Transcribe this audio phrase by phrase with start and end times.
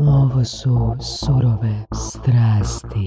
[0.00, 3.06] Ovo su surove strasti.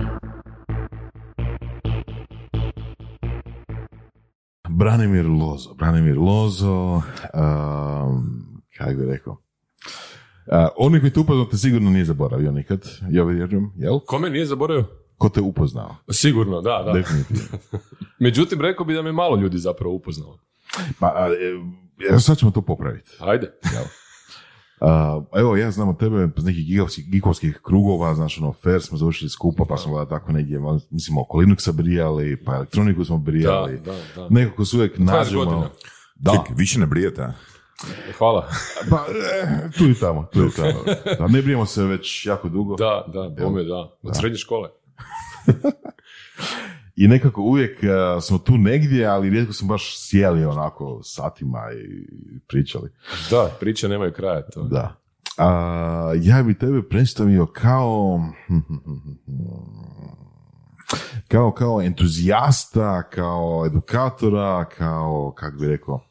[4.69, 5.73] Branimir Lozo.
[5.73, 7.01] Branimir Lozo, um,
[8.77, 9.37] kako bi rekao,
[10.51, 13.99] Uh, oni koji te upoznao te sigurno nije zaboravio nikad, ja vjerujem, jel?
[13.99, 14.85] Kome nije zaboravio?
[15.17, 15.95] Ko te upoznao?
[16.11, 16.91] Sigurno, da, da.
[16.93, 17.43] Definitivno.
[18.19, 20.39] Međutim, rekao bi da me malo ljudi zapravo upoznalo.
[20.99, 21.27] Pa, a,
[22.15, 23.09] e, sad ćemo to popraviti.
[23.19, 23.51] Ajde.
[23.73, 23.83] Jel?
[24.81, 28.97] Uh, evo, ja znam od tebe iz nekih gigovskih, gigovskih krugova, znaš, ono, fair smo
[28.97, 33.77] završili skupa, pa smo da tako negdje, mislim, oko Linuxa brijali, pa elektroniku smo brijali.
[33.77, 34.27] Da, da, da.
[34.29, 35.45] Nekako se uvijek 20 nađemo.
[35.45, 35.69] godina.
[36.15, 37.33] Da, Čekaj, više ne brijete, a?
[38.17, 38.47] Hvala.
[38.89, 39.05] pa,
[39.43, 40.83] e, tu i tamo, tu i tamo.
[41.19, 42.75] Da, ne brijemo se već jako dugo.
[42.75, 43.97] Da, da, bome, da.
[44.03, 44.69] Od srednje škole.
[46.99, 47.87] I nekako uvijek e,
[48.21, 52.07] smo tu negdje, ali rijetko smo baš sjeli onako satima i
[52.47, 52.89] pričali.
[53.29, 54.41] Da, priče nemaju kraja.
[54.41, 54.63] To.
[54.63, 54.95] Da.
[55.37, 58.19] A, ja bi tebe predstavio kao
[61.27, 66.08] kao, kao entuzijasta, kao edukatora, kao, kako bi rekao,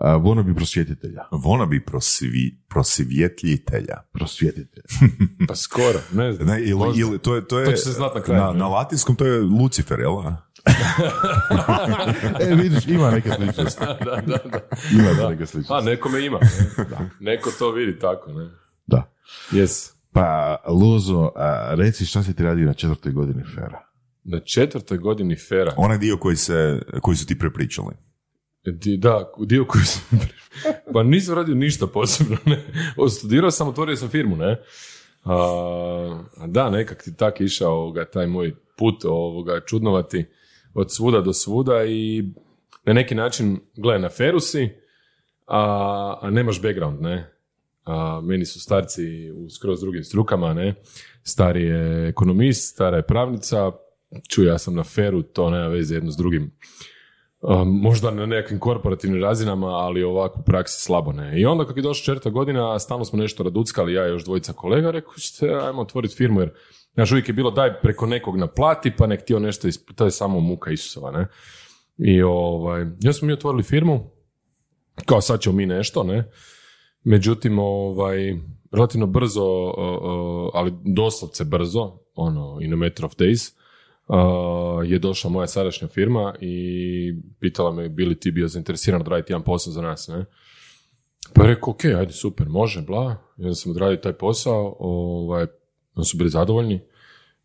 [0.00, 1.22] a, wannabe prosvjetitelja.
[1.30, 4.02] Wannabe prosvi, prosvjetljitelja.
[4.12, 4.82] Prosvjetitelj.
[5.48, 6.48] Pa skoro, ne znam.
[6.48, 8.68] Ne, ili, ili, to, je, to, je, To će se znat na kraju, Na, na
[8.68, 10.18] latinskom to je Lucifer, jel?
[10.18, 10.36] a?
[12.40, 13.84] e, vidiš, ima neke sličnosti.
[14.04, 14.60] da, da, da.
[14.92, 15.90] Ima neke A, sličnosti.
[15.90, 16.38] nekome ima.
[16.78, 17.10] Ne?
[17.20, 18.50] Neko to vidi tako, ne?
[18.86, 19.12] Da.
[19.52, 19.90] Yes.
[20.12, 23.80] Pa, Lozo, a, reci šta si ti radio na četvrtoj godini Fera?
[24.24, 25.74] Na četvrtoj godini Fera.
[25.76, 27.94] Onaj dio koji, se, koji su ti prepričali.
[28.98, 30.18] Da, dio koji sam...
[30.92, 32.64] pa nisam radio ništa posebno, ne.
[33.10, 34.62] Studirao sam, otvorio sam firmu, ne.
[35.24, 40.26] A, da, nekak ti tak išao ovoga, taj moj put ovoga, čudnovati
[40.74, 42.24] od svuda do svuda i
[42.84, 44.68] na neki način, gledaj, na feru si,
[45.46, 47.32] a, a nemaš background, ne.
[47.84, 50.74] A, meni su starci u skroz drugim strukama, ne.
[51.22, 53.72] Stari je ekonomist, stara je pravnica,
[54.28, 56.50] čuj, ja sam na feru, to nema veze jedno s drugim.
[57.66, 61.40] Možda na nekim korporativnim razinama, ali ovako u praksi slabo ne.
[61.40, 64.52] I onda kako je došla četvrta godina, stalno smo nešto raduckali, ja i još dvojica
[64.52, 66.50] kolega, rekao ćete, ajmo otvoriti firmu, jer
[66.94, 70.10] znaš, uvijek je bilo daj preko nekog naplati, pa nek htio nešto, isp- to je
[70.10, 71.26] samo muka Isusova, ne.
[71.98, 74.10] I ovaj, ja smo mi otvorili firmu,
[75.06, 76.30] kao sad ćemo mi nešto, ne.
[77.04, 78.36] Međutim, ovaj,
[78.72, 79.72] relativno brzo,
[80.54, 83.59] ali doslovce brzo, ono, in a matter of days,
[84.86, 89.44] je došla moja sadašnja firma i pitala me bi li ti bio zainteresiran odraditi jedan
[89.44, 90.24] posao za nas, ne?
[91.34, 93.16] Pa je rekao, ok, ajde, super, može, bla.
[93.38, 95.46] I onda sam odradio taj posao, ovaj,
[95.94, 96.80] onda su bili zadovoljni.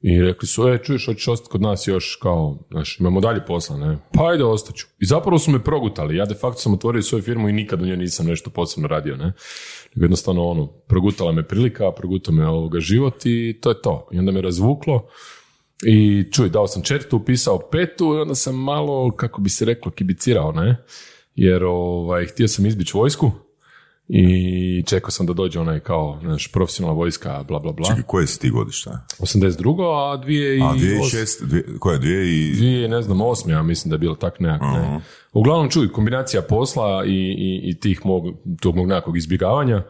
[0.01, 3.77] I rekli su, e, čuješ, hoćeš ostati kod nas još kao, znaš, imamo dalje posla,
[3.77, 3.97] ne?
[4.13, 4.87] Pa ajde, ostaću.
[4.99, 6.15] I zapravo su me progutali.
[6.15, 9.17] Ja de facto sam otvorio svoju firmu i nikad u njoj nisam nešto posebno radio,
[9.17, 9.33] ne?
[9.95, 14.07] Jednostavno, ono, progutala me prilika, progutao me ovoga život i to je to.
[14.11, 15.07] I onda me razvuklo
[15.83, 19.91] i čuj, dao sam četvrtu, upisao petu i onda sam malo, kako bi se reklo,
[19.91, 20.85] kibicirao, ne?
[21.35, 23.31] Jer ovaj, htio sam izbići vojsku
[24.07, 27.87] i čekao sam da dođe onaj kao, znaš, profesionalna vojska, bla, bla, bla.
[27.87, 29.05] Čekaj, koje si ti godišta?
[29.19, 30.13] 82.
[30.13, 30.61] a dvije i...
[30.61, 32.53] A 2006, dvije, koje, dvije i...
[32.53, 34.99] Dvije, ne znam, osme, ja mislim da je bilo tak nekak, ne.
[35.33, 38.23] Uglavnom, čuj, kombinacija posla i, i, i tih mog,
[38.61, 39.83] tog mog nekakvog izbjegavanja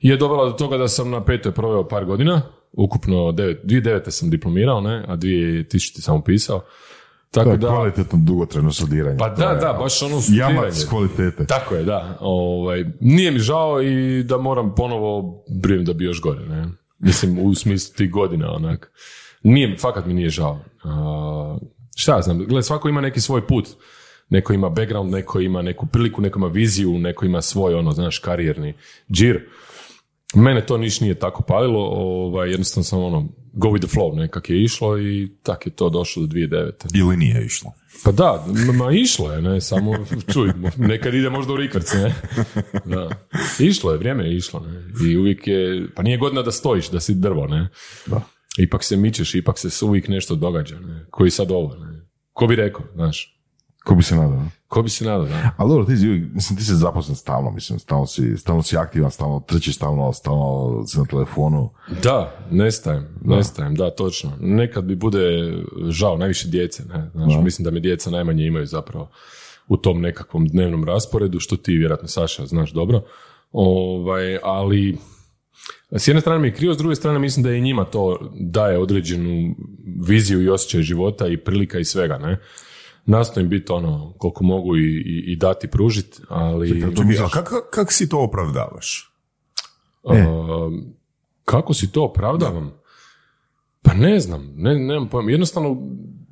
[0.00, 2.42] je dovela do toga da sam na petoj proveo par godina,
[2.72, 4.10] ukupno devet, 2009.
[4.10, 6.00] sam diplomirao, ne, a 2000.
[6.00, 6.64] sam upisao.
[7.30, 9.18] Tako To je da, kvalitetno dugotrajno studiranje.
[9.18, 10.54] pa da, je da, baš ono studiranje.
[10.54, 11.46] Jamac kvalitete.
[11.46, 12.16] Tako je, da.
[12.20, 16.68] Ovaj, nije mi žao i da moram ponovo brinem da bi još gore, ne.
[16.98, 18.92] Mislim, u smislu tih godina, onak.
[19.42, 20.60] Nije, fakat mi nije žao.
[20.84, 21.58] A,
[21.96, 23.68] šta ja znam, gledaj, svako ima neki svoj put.
[24.28, 28.18] Neko ima background, neko ima neku priliku, neko ima viziju, neko ima svoj, ono, znaš,
[28.18, 28.74] karijerni
[29.12, 29.48] džir.
[30.34, 34.50] Mene to niš nije tako palilo, ovaj, jednostavno sam ono, go with the flow, nekak
[34.50, 36.72] je išlo i tak je to došlo do 2009.
[36.94, 37.72] Ili nije išlo?
[38.04, 39.92] Pa da, ma išlo je, ne, samo
[40.32, 42.14] čuj, nekad ide možda u rikvrc, ne.
[42.84, 43.10] Da.
[43.58, 45.08] Išlo je, vrijeme je išlo, ne.
[45.10, 47.68] I uvijek je, pa nije godina da stojiš, da si drvo, ne.
[48.06, 48.20] Da.
[48.58, 51.06] Ipak se mičeš, ipak se uvijek nešto događa, ne.
[51.10, 52.06] Koji sad ovo, ne.
[52.32, 53.39] Ko bi rekao, znaš,
[53.84, 54.44] Ko bi se nadao?
[54.70, 55.50] ko bi se nadao, da.
[55.56, 55.92] Ali dobro, ti
[56.34, 60.82] mislim, ti si zaposlen stalno, mislim, stalno si, stalno si aktivan, stalno trčiš, stalno, stalno
[60.86, 61.70] si na telefonu.
[62.02, 64.32] Da, nestajem, nestajem, da, točno.
[64.40, 65.52] Nekad bi bude
[65.88, 67.10] žao, najviše djece, ne.
[67.14, 69.10] Znaš, mislim da me djeca najmanje imaju zapravo
[69.68, 73.02] u tom nekakvom dnevnom rasporedu, što ti vjerojatno Saša znaš dobro.
[73.52, 74.98] Ovaj, ali
[75.92, 78.78] s jedne strane mi je krivo, s druge strane mislim da i njima to daje
[78.78, 79.54] određenu
[80.06, 82.38] viziju i osjećaj života i prilika i svega, ne.
[83.06, 86.68] Nastojim biti ono koliko mogu i, i, i dati pružiti, ali...
[86.68, 89.10] Čekaj, a kako kak si to opravdavaš?
[90.02, 90.94] um,
[91.44, 92.72] kako si to opravdavam?
[93.82, 95.30] Pa ne znam, ne, nemam pojma.
[95.30, 95.76] Jednostavno,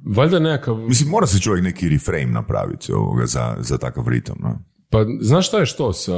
[0.07, 0.77] valjda nekakav...
[0.77, 4.37] Mislim, mora se čovjek neki reframe napraviti ovoga za, za takav ritam.
[4.41, 4.59] No?
[4.91, 6.17] Pa znaš šta je što sa...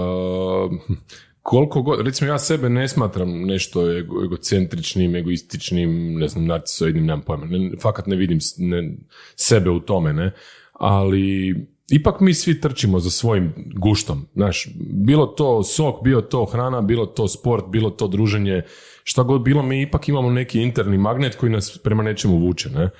[1.43, 7.23] Koliko god, recimo ja sebe ne smatram nešto ego- egocentričnim, egoističnim, ne znam, narcisoidnim, nemam
[7.23, 7.47] pojma.
[7.47, 8.97] Ne, fakat ne vidim ne,
[9.37, 10.33] sebe u tome, ne.
[10.73, 11.55] Ali
[11.91, 14.69] ipak mi svi trčimo za svojim guštom, znaš.
[15.05, 18.63] Bilo to sok, bilo to hrana, bilo to sport, bilo to druženje,
[19.05, 22.91] šta god bilo, mi ipak imamo neki interni magnet koji nas prema nečemu vuče, ne.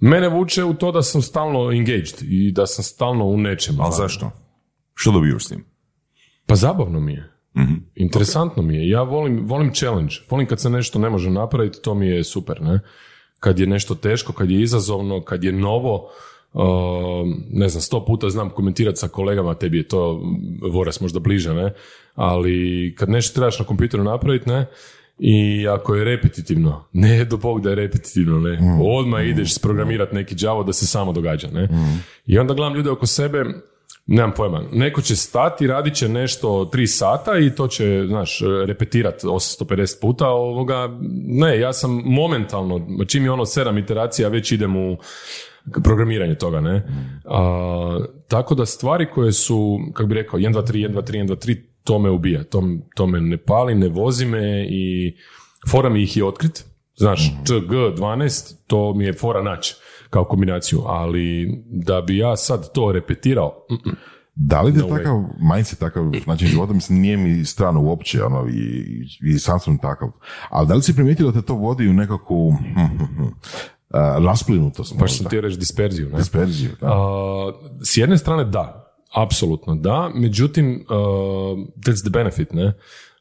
[0.00, 3.82] Mene vuče u to da sam stalno engaged i da sam stalno u nečemu.
[3.82, 4.30] Ali zašto?
[4.94, 5.64] Što dobivaš s tim?
[6.46, 7.31] Pa zabavno mi je.
[7.56, 7.74] Mhm.
[7.94, 8.88] Interesantno mi je.
[8.88, 10.14] Ja volim, volim challenge.
[10.30, 12.80] Volim kad se nešto ne može napraviti, to mi je super, ne?
[13.40, 16.10] Kad je nešto teško, kad je izazovno, kad je novo,
[16.52, 16.62] uh,
[17.50, 20.22] ne znam, sto puta znam komentirati sa kolegama, tebi je to
[20.72, 21.72] voras možda bliže, ne?
[22.14, 24.66] Ali kad nešto trebaš na kompjuteru napraviti, ne?
[25.18, 28.58] I ako je repetitivno, ne do bog da je repetitivno, ne.
[28.82, 31.68] Odmah ideš sprogramirati neki đavo da se samo događa, ne.
[32.26, 33.44] I onda gledam ljude oko sebe,
[34.06, 34.62] Nemam pojma.
[34.72, 40.28] Neko će stati, radit će nešto tri sata i to će, znaš, repetirati 850 puta
[40.28, 40.98] ovoga.
[41.26, 44.96] Ne, ja sam momentalno, čim je ono sedam iteracija, već idem u
[45.84, 46.86] programiranje toga, ne.
[47.24, 51.24] A, tako da stvari koje su, kako bi rekao, 1, 2, 3, 1, 2, 3,
[51.24, 52.44] 1, 2, 3, to me ubija.
[52.44, 52.62] To,
[52.94, 55.16] to me ne pali, ne vozi me i
[55.70, 56.64] fora mi ih je otkrit.
[56.94, 59.74] Znaš, ČG 12, to mi je fora naći
[60.12, 63.96] kao kombinaciju, ali da bi ja sad to repetirao, mm, mm.
[64.34, 64.98] Da li je No way.
[64.98, 65.24] takav
[65.54, 68.84] mindset, takav način života, mislim, nije mi strano uopće, ono, i,
[69.20, 70.08] i sam sam takav.
[70.50, 72.54] Ali da li si primijetio da te to vodi u nekakvu
[73.90, 74.98] a, rasplinutost?
[74.98, 76.08] baš sam ti reći disperziju.
[76.08, 76.18] Ne?
[76.18, 76.86] Disperziju, da.
[76.86, 80.96] A, s jedne strane da, apsolutno da, međutim, uh,
[81.76, 82.74] that's the benefit, ne?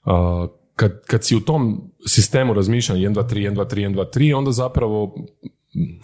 [0.06, 3.96] A, kad, kad si u tom sistemu razmišljanja 1, 2, 3, 1, 2, 3, 1,
[3.96, 5.16] 2, 3, onda zapravo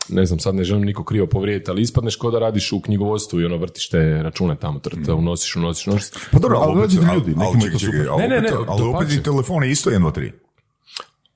[0.10, 3.42] ne znam, sad ne želim niko krivo povrijediti, ali ispadneš kao da radiš u knjigovodstvu
[3.42, 6.10] i ono vrtiš te račune tamo, trta, unosiš, unosiš, unosiš.
[6.31, 8.18] Pa dobro, Ali ali, opet, ljudi, ali čekaj, čekaj, super.
[8.18, 10.31] Ne, ne, opet, ne, ali opet i telefon je isto 1, 2,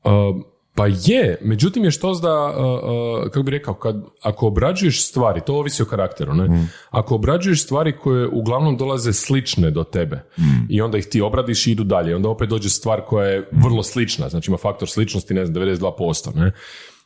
[0.04, 0.36] 3.
[0.36, 0.42] Uh,
[0.76, 5.42] pa je, međutim je što da, uh, uh, kako bi rekao, kad, ako obrađuješ stvari,
[5.46, 6.68] to ovisi o karakteru, ne?
[6.90, 10.24] Ako obrađuješ stvari koje uglavnom dolaze slične do tebe
[10.70, 13.84] i onda ih ti obradiš i idu dalje, onda opet dođe stvar koja je vrlo
[13.84, 16.52] slična, znači ima faktor sličnosti, ne znam, 92%, ne?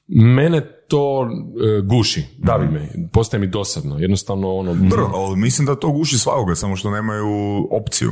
[0.07, 4.73] Mene to e, guši, davi me, postaje mi dosadno, jednostavno ono...
[4.73, 7.27] Dobro, ali mislim da to guši svakoga, samo što nemaju
[7.71, 8.11] opciju.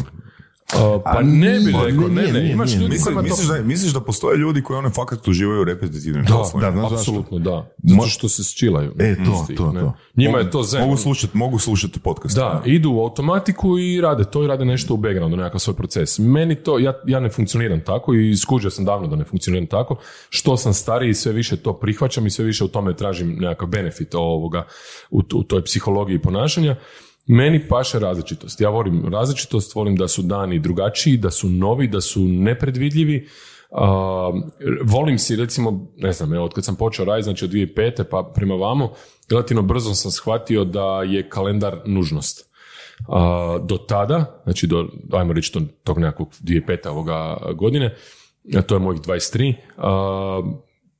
[1.03, 2.89] Pa ne bi rekao, ne, ne, imaš ljudi
[3.23, 6.71] Misliš, da, misliš da postoje ljudi koji ono fakat uživaju u repetitivnim poslovima?
[6.71, 6.95] da, znaš zašto?
[6.95, 7.75] Apsolutno, da.
[7.83, 8.93] Zato što se sčilaju.
[8.99, 9.81] E, to, to, ne.
[9.81, 9.93] to.
[10.15, 10.81] Njima je to zen.
[10.81, 12.35] Mogu slušati, mogu slušati podcast.
[12.35, 16.19] Da, idu u automatiku i rade to i rade nešto u backgroundu, nekakav svoj proces.
[16.19, 19.95] Meni to, ja, ja ne funkcioniram tako i skužio sam davno da ne funkcioniram tako.
[20.29, 24.15] Što sam stariji, sve više to prihvaćam i sve više u tome tražim nekakav benefit
[24.15, 24.65] ovoga
[25.11, 26.75] u, u toj psihologiji ponašanja.
[27.25, 28.61] Meni paše različitost.
[28.61, 33.27] Ja volim različitost, volim da su dani drugačiji, da su novi, da su nepredvidljivi.
[33.71, 34.31] A,
[34.83, 38.03] volim si recimo, ne znam, evo, od kad sam počeo raditi, znači od 2005.
[38.03, 38.93] pa prema vamo,
[39.29, 42.49] relativno brzo sam shvatio da je kalendar nužnost.
[43.07, 46.87] A, do tada, znači do, ajmo reći tog nekakvog 2005.
[46.87, 47.95] ovoga godine,
[48.67, 50.41] to je mojih 23, a,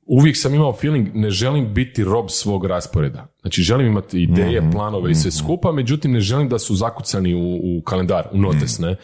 [0.06, 3.26] uvijek sam imao feeling ne želim biti rob svog rasporeda.
[3.40, 7.78] Znači želim imati ideje, planove i sve skupa, međutim ne želim da su zakucani u,
[7.78, 8.96] u kalendar, u notes, ne.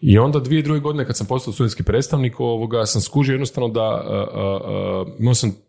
[0.00, 3.80] I onda dvije druge godine kad sam postao studentski predstavnik ovoga sam skužio jednostavno da
[3.80, 5.67] a, a, a, imao sam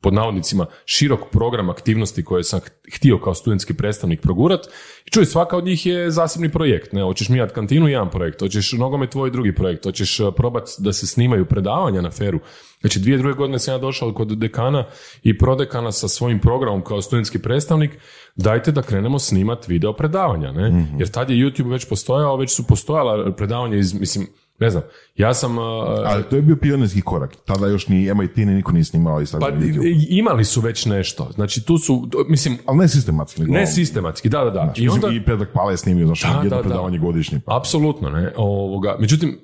[0.00, 2.60] pod navodnicima širok program aktivnosti koje sam
[2.94, 4.66] htio kao studentski predstavnik progurat.
[5.06, 6.92] I čuj, svaka od njih je zasebni projekt.
[6.92, 7.02] Ne?
[7.02, 8.40] Hoćeš mijat kantinu, jedan projekt.
[8.40, 9.84] Hoćeš nogomet, tvoj drugi projekt.
[9.84, 12.40] Hoćeš uh, probat da se snimaju predavanja na feru.
[12.80, 14.84] Znači, dvije druge godine sam ja došao kod dekana
[15.22, 17.90] i prodekana sa svojim programom kao studentski predstavnik.
[18.36, 20.52] Dajte da krenemo snimat video predavanja.
[20.52, 20.86] Ne?
[20.98, 24.26] Jer tad je YouTube već postojao, već su postojala predavanja iz, mislim,
[24.58, 24.82] ne znam,
[25.16, 25.58] ja sam...
[25.58, 25.64] uh,
[26.04, 27.36] Ali to je bio pionirski korak.
[27.36, 29.48] Tada još ni MIT ni niko nije snimao i pa
[29.84, 31.28] i- imali su već nešto.
[31.34, 33.40] Znači, tu su, to- mislim, Ali ne sistematski.
[33.40, 34.72] Nego ne sistematski, da, da, da.
[34.76, 36.62] I onda, I Predrag Pala je snimio, znaš, Da, jedno da, da.
[36.62, 37.40] predavanje godišnje.
[37.46, 37.56] Pa.
[37.56, 39.38] apsolutno, ne, ovoga, međutim,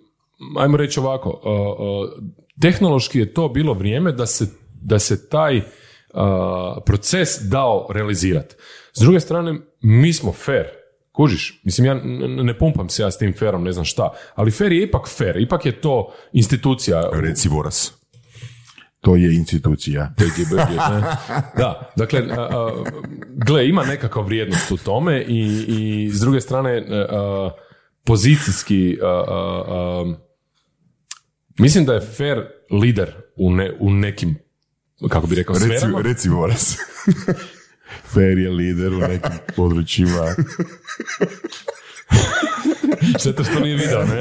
[0.59, 2.25] ajmo reći ovako, uh, uh,
[2.61, 5.63] tehnološki je to bilo vrijeme da se, da se taj uh,
[6.87, 8.55] proces dao realizirati.
[8.93, 10.65] S druge strane, mi smo fair,
[11.19, 11.95] kužiš, mislim, ja
[12.43, 15.37] ne pumpam se ja s tim ferom, ne znam šta, ali fair je ipak fair,
[15.37, 17.93] ipak je to institucija Reci Voras.
[19.01, 20.15] To je institucija.
[21.59, 22.23] Da, dakle,
[23.47, 27.51] gle, ima nekakva vrijednost u tome i, i s druge strane a, a,
[28.05, 30.15] pozicijski a, a, a,
[31.59, 32.39] Mislim da je fair
[32.71, 34.39] lider u, ne, u nekim,
[35.09, 36.01] kako bi rekao, Reci, sferama.
[36.01, 36.77] reci Boras.
[38.05, 40.25] Fair je lider u nekim područjima.
[43.21, 44.21] Zato što nije video, ne?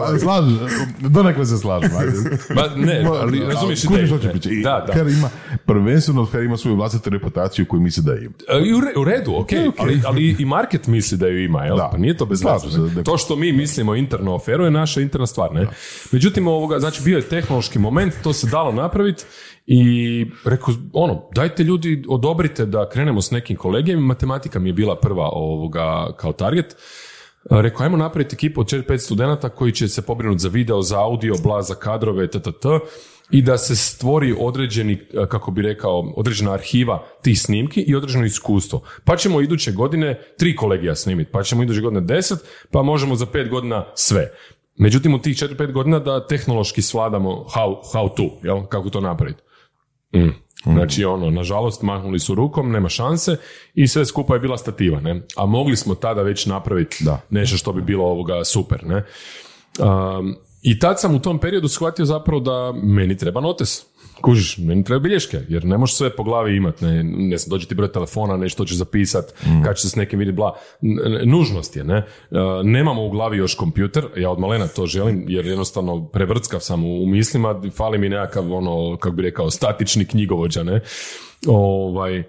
[0.00, 0.58] Ali slažem,
[1.00, 1.90] donekle se slažem.
[2.54, 4.18] Ma ne, ali razumiješ ideju.
[4.50, 4.92] I Da, da.
[4.92, 5.30] Fer ima,
[5.66, 8.32] prvenstveno Fer ima svoju vlastitu reputaciju koju misli da ima.
[8.48, 9.48] E, i U, re- u redu, ok,
[9.78, 11.76] Ali, ali i market misli da ju ima, jel?
[11.76, 11.88] Da.
[11.92, 12.44] Pa nije to bez se,
[12.94, 15.66] da- To što mi mislimo interno o aferu je naša interna stvar, ne?
[16.12, 19.24] Međutim, ovoga, znači bio je tehnološki moment, to se dalo napraviti
[19.66, 24.96] i rekao, ono, dajte ljudi, odobrite da krenemo s nekim kolegijem, matematika mi je bila
[24.96, 26.76] prva ovoga kao target,
[27.50, 31.34] Rekao, ajmo napraviti ekipu od 4-5 studenata koji će se pobrinuti za video, za audio,
[31.42, 32.66] bla, za kadrove, ttt,
[33.30, 38.24] i da se stvori određeni, eh, kako bi rekao, određena arhiva tih snimki i određeno
[38.24, 38.82] iskustvo.
[39.04, 42.38] Pa ćemo iduće godine tri kolegija snimiti, pa ćemo iduće godine deset,
[42.70, 44.30] pa možemo za pet godina sve.
[44.76, 48.66] Međutim, u tih 4-5 godina da tehnološki svladamo how, how to, jel?
[48.66, 49.42] kako to napraviti.
[50.14, 50.28] Mm.
[50.64, 53.36] Znači, ono, nažalost, mahnuli su rukom, nema šanse
[53.74, 55.22] i sve skupa je bila stativa, ne?
[55.36, 57.20] A mogli smo tada već napraviti Da.
[57.30, 59.04] nešto što bi bilo ovoga super, ne?
[59.78, 63.86] Um, I tad sam u tom periodu shvatio zapravo da meni treba notes.
[64.20, 66.84] Kužiš, meni treba bilješke, jer ne možeš sve po glavi imati.
[66.84, 70.18] Ne, ne znam, dođe ti broj telefona, nešto ćeš zapisat, kad će se s nekim
[70.18, 70.56] vidjeti, bla.
[70.82, 71.98] N- Nužnost je, ne?
[72.30, 76.84] Uh, nemamo u glavi još kompjuter, ja od malena to želim, jer jednostavno prevrtskav sam
[76.84, 80.80] u, u mislima, fali mi nekakav, ono, kako bi rekao, statični knjigovođa, ne?
[81.46, 82.22] Ovaj,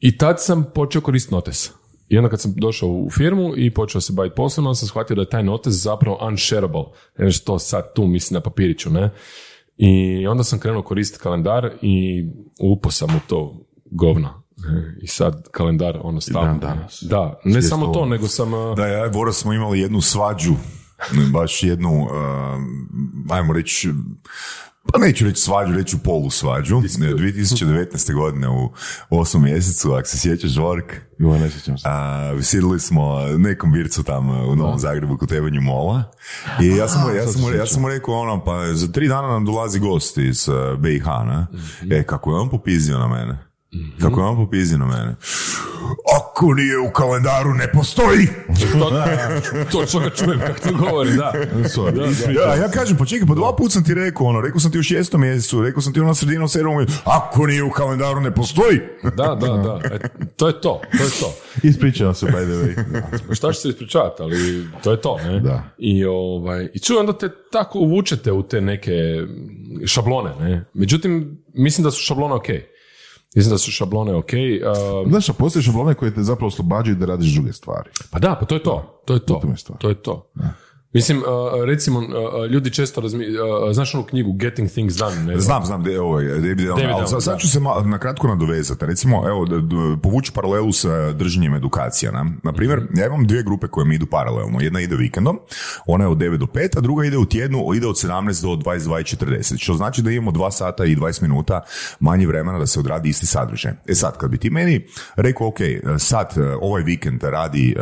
[0.00, 1.70] I tad sam počeo koristiti notes.
[2.08, 5.16] I onda kad sam došao u firmu i počeo se baviti poslom, onda sam shvatio
[5.16, 6.84] da je taj notes zapravo unshareable.
[7.18, 9.10] Ne što sad tu misli na papiriću, ne?
[9.76, 12.26] I onda sam krenuo koristiti kalendar i
[12.60, 14.42] upo sam u to govna.
[14.58, 16.48] E, I sad kalendar ono stavno.
[16.48, 17.02] dan danas.
[17.02, 18.08] Da, ne Svijest samo to, ovom.
[18.08, 18.50] nego sam...
[18.76, 20.54] Da, ja i Boras smo imali jednu svađu,
[21.32, 22.08] baš jednu, um,
[23.30, 23.88] ajmo reći,
[24.92, 26.76] pa neću reći svađu, reću polu svađu.
[26.76, 28.14] 2019.
[28.14, 28.70] godine u
[29.10, 29.38] 8.
[29.38, 31.84] mjesecu, ako se sjećaš, Žork, Joj, ne sjećam se.
[31.88, 36.02] a, sjedili smo nekom bircu tamo u Novom Zagrebu kod tevanju mola
[36.62, 39.08] i ja sam, mu- ja, sam, mu- ja sam mu rekao ono, pa za tri
[39.08, 41.46] dana nam dolazi gost iz uh, BiH, na?
[41.90, 43.45] E, kako je on popizio na mene?
[44.00, 45.14] Kako je on popizio na mene?
[46.16, 48.28] Ako nije u kalendaru, ne postoji!
[48.70, 48.90] To,
[49.72, 51.32] točno ga čujem kako to govori, da.
[51.52, 52.36] Sorry.
[52.36, 54.78] Ja, ja kažem, pa čekaj, pa dva put sam ti rekao, ono, rekao sam ti
[54.78, 58.80] u šestom mjesecu, rekao sam ti ono sredinom sedmom ako nije u kalendaru, ne postoji!
[59.02, 59.80] Da, da, da.
[59.94, 59.98] E,
[60.36, 61.34] to je to, to je to.
[61.62, 63.02] Ispričavam se, by the way.
[63.28, 63.34] Da.
[63.34, 65.40] Šta će se ispričavati, ali to je to, ne?
[65.40, 65.62] Da.
[65.78, 68.92] I, ovaj, i čujem da te tako uvučete u te neke
[69.86, 70.64] šablone, ne?
[70.74, 72.46] Međutim, mislim da su šablone ok.
[73.36, 74.32] Mislim da su šablone ok.
[74.32, 77.90] a, Znaš, a postoje šablone koje te zapravo oslobađaju da radiš druge stvari.
[78.10, 79.02] pa da, pa to je to.
[79.04, 79.34] To je to.
[79.34, 79.78] Tome je stvar.
[79.78, 80.26] To je to.
[80.96, 81.22] Mislim,
[81.66, 82.02] recimo,
[82.50, 83.26] ljudi često razmi...
[83.72, 85.16] znaš onu knjigu Getting Things Done?
[85.24, 87.38] Ne Znam, znam, de, ovaj, David Allen, ali sad, da.
[87.38, 88.86] ću se ma, na kratko nadovezati.
[88.86, 89.46] Recimo, evo,
[90.02, 92.12] povući paralelu sa držanjem edukacija.
[92.12, 92.98] Na, na primjer, Mhm.
[92.98, 94.60] ja imam dvije grupe koje mi idu paralelno.
[94.60, 95.38] Jedna ide vikendom,
[95.86, 98.70] ona je od 9 do 5, a druga ide u tjednu, ide od 17 do
[98.70, 99.58] 22.40.
[99.58, 101.60] Što znači da imamo 2 sata i 20 minuta
[102.00, 103.72] manje vremena da se odradi isti sadržaj.
[103.88, 104.86] E sad, kad bi ti meni
[105.16, 105.56] rekao, ok,
[105.98, 107.80] sad e, ovaj vikend radi e,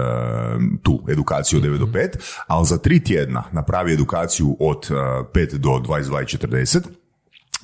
[0.83, 2.09] tu edukaciju od 9 do 5,
[2.47, 6.81] ali za tri tjedna napravi edukaciju od e, 5 do 22.40,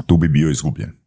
[0.06, 0.99] tu bi bio izgubljen.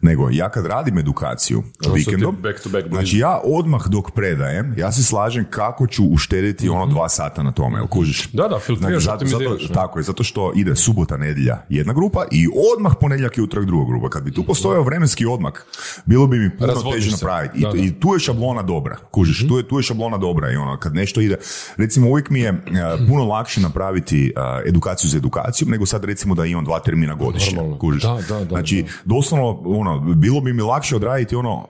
[0.00, 4.74] Nego, ja kad radim edukaciju su vikendom, back to back znači ja odmah dok predajem,
[4.78, 8.28] ja se slažem kako ću uštediti ono dva sata na tome, jel kužiš?
[8.32, 9.74] Da, da, filtriraš, zato, zato, ne?
[9.74, 13.84] tako je, zato što ide subota, nedjelja jedna grupa i odmah ponedjeljak i utorak druga
[13.88, 14.08] grupa.
[14.08, 15.66] Kad bi tu postojao vremenski odmak,
[16.04, 17.58] bilo bi mi puno teže napraviti.
[17.58, 17.78] I, Da, da.
[17.78, 20.94] I tu je šablona dobra, kužiš, tu, je, tu je šablona dobra i ono, kad
[20.94, 21.36] nešto ide,
[21.76, 22.54] recimo uvijek mi je e,
[23.08, 27.58] puno lakše napraviti e, edukaciju za edukacijom, nego sad recimo da imam dva termina godišnje,
[27.80, 28.02] kužiš.
[28.02, 28.88] Da, da, da, znači, da.
[29.04, 31.66] doslovno, ono, bilo bi mi lakše odraditi ono,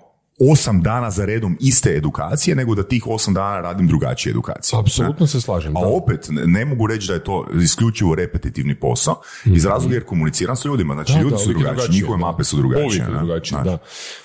[0.52, 4.80] osam dana za redom iste edukacije, nego da tih osam dana radim drugačije edukacije.
[4.80, 5.76] Apsolutno se slažem.
[5.76, 5.86] A da.
[5.86, 10.56] opet, ne- ne mogu reći da je to isključivo repetitivni posao, iz razloga jer komuniciram
[10.56, 10.94] s ljudima.
[10.94, 12.26] Znači, Da, ljudi da, su drugačiji, drugačije, njihove da.
[12.26, 12.86] mape su drugačije.
[12.86, 13.18] Uvijek ne?
[13.18, 13.78] drugačije, Znači,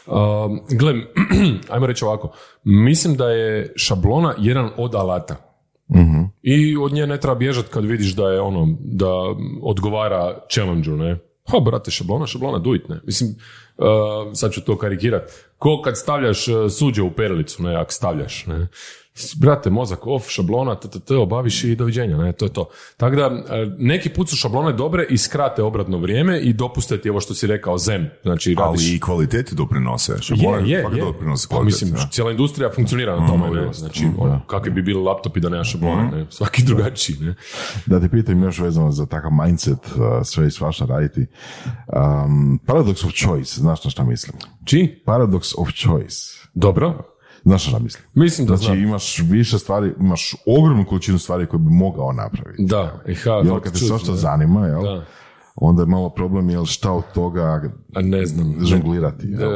[0.07, 0.13] da.
[0.45, 0.93] Um, gle,
[1.73, 2.31] ajmo reći ovako.
[2.63, 5.35] Mislim da je šablona jedan od alata.
[6.41, 9.07] I od nje ne treba bježati kad vidiš da je ono, da
[9.61, 11.17] odgovara challenge-u, ne?
[11.51, 12.99] Ha, brate, šablona, šablona, do it, ne?
[13.03, 13.35] Mislim,
[14.33, 18.67] sad ću to karikirati, ko kad stavljaš uh, suđe u perilicu, ne, ako stavljaš, ne,
[19.39, 22.69] brate, mozak off, šablona, t, t, t, obaviš i doviđenja, ne, to je to.
[22.97, 23.33] Tako da, uh,
[23.77, 27.47] neki put su šablone dobre i skrate obratno vrijeme i dopuste ti ovo što si
[27.47, 28.81] rekao, zen, znači radiš...
[28.87, 30.11] Ali i kvaliteti doprinose.
[30.11, 31.03] Je, Šablone je, fakat je.
[31.03, 32.09] doprinose Pa kvaliteti, mislim, da.
[32.11, 33.61] cijela industrija funkcionira na tome.
[33.61, 36.25] ne, Znači, ono, kakvi bi bili laptopi da nema šablona, ne?
[36.29, 37.35] Svaki drugačiji, ne?
[37.85, 41.25] Da te pitam još vezano za takav mindset, uh, sve i svašta raditi.
[41.87, 44.37] Um, paradox of choice, znaš na šta mislim?
[44.65, 45.03] Či?
[45.05, 46.47] Paradox of choice.
[46.53, 46.93] Dobro.
[47.43, 48.03] Znaš na šta mislim?
[48.13, 48.83] Mislim da Znači znam.
[48.83, 52.63] imaš više stvari, imaš ogromnu količinu stvari koje bi mogao napraviti.
[52.65, 54.83] Da, i ha, Jel, kad te svašta zanima, jel?
[54.83, 55.05] Da.
[55.55, 57.61] onda je malo problem, jel, šta od toga
[57.95, 58.55] A ne znam.
[58.65, 59.27] žonglirati.
[59.27, 59.51] Jel?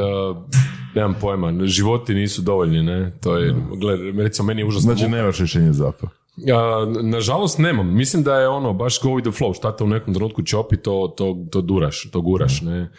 [0.96, 3.18] nemam pojma, životi nisu dovoljni, ne?
[3.22, 6.08] To je, gle, recimo, meni je užasno Znači, nemaš rješenje za to.
[6.38, 6.62] Ja,
[7.04, 7.96] nažalost nemam.
[7.96, 9.56] Mislim da je ono, baš go with the flow.
[9.56, 12.62] Šta te u nekom trenutku čopi, to, to, to duraš, to guraš.
[12.62, 12.90] Ne?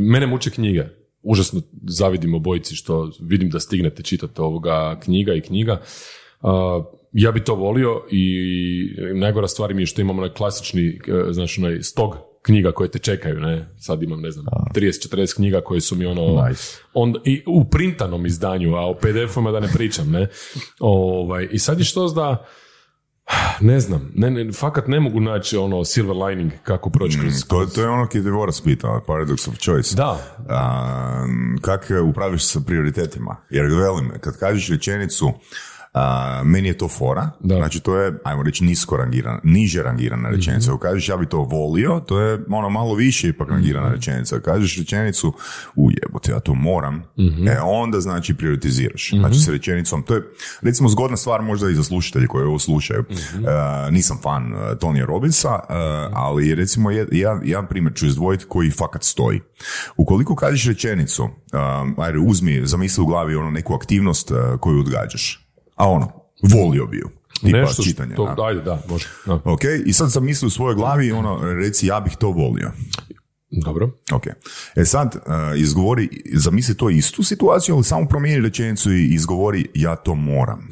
[0.00, 0.84] Mene muče knjige.
[1.22, 5.80] Užasno zavidim obojici što vidim da stignete čitati ovoga knjiga i knjiga.
[6.40, 6.82] A,
[7.12, 10.98] ja bi to volio i najgora stvar mi je što imam onaj klasični,
[11.30, 13.68] znači onaj stog knjiga koje te čekaju, ne?
[13.78, 14.44] Sad imam, ne znam,
[14.74, 16.78] 30-40 knjiga koje su mi ono, Nice.
[16.94, 20.28] on, i u printanom izdanju, a o PDF-uma da ne pričam, ne?
[20.80, 22.46] Ovaj, I sad je što da,
[23.60, 27.44] ne znam, ne, ne, fakat ne mogu naći ono silver lining kako proći kroz...
[27.48, 29.96] To, to je ono ki te Voras pita, paradox of choice.
[29.96, 31.26] Da, A,
[31.60, 33.36] kak upraviš sa prioritetima?
[33.50, 35.32] Jer velim, kad kažeš rečenicu
[35.92, 37.56] a, meni je to fora, Da.
[37.56, 40.70] znači to je, ajmo reći, nisko rangirana, niže rangirana rečenica.
[40.70, 44.36] Ako kažeš ja bi to volio, to je ono malo više ipak rangirana rečenica.
[44.36, 45.32] Ako kažeš rečenicu,
[45.76, 47.02] u jebote, ja to moram,
[47.48, 49.10] e onda znači prioritiziraš.
[49.10, 50.22] Znači s rečenicom, to je
[50.62, 53.04] recimo zgodna stvar možda i za slušatelje koji ovo slušaju.
[53.08, 55.72] E, nisam fan e, Tonija Robinsa, e,
[56.12, 59.40] ali recimo jed- jedan, jedan primjer ću izdvojiti koji fakat stoji.
[59.96, 65.41] Ukoliko kažeš rečenicu, um, ajde uzmi, zamisli u glavi ono neku aktivnost e, koju odgađaš,
[65.82, 66.08] a ono,
[66.42, 67.08] volio bi ju.
[67.40, 68.14] Tipa nešto čitanje.
[68.14, 68.42] što, da.
[68.42, 69.06] ajde, da, može.
[69.26, 69.34] Da.
[69.44, 72.70] Ok, i sad zamisli u svojoj glavi ono, reci ja bih to volio.
[73.64, 73.90] Dobro.
[74.12, 74.22] Ok.
[74.76, 79.96] E sad, uh, izgovori, zamisli to istu situaciju, ali samo promijeni rečenicu i izgovori ja
[79.96, 80.68] to moram.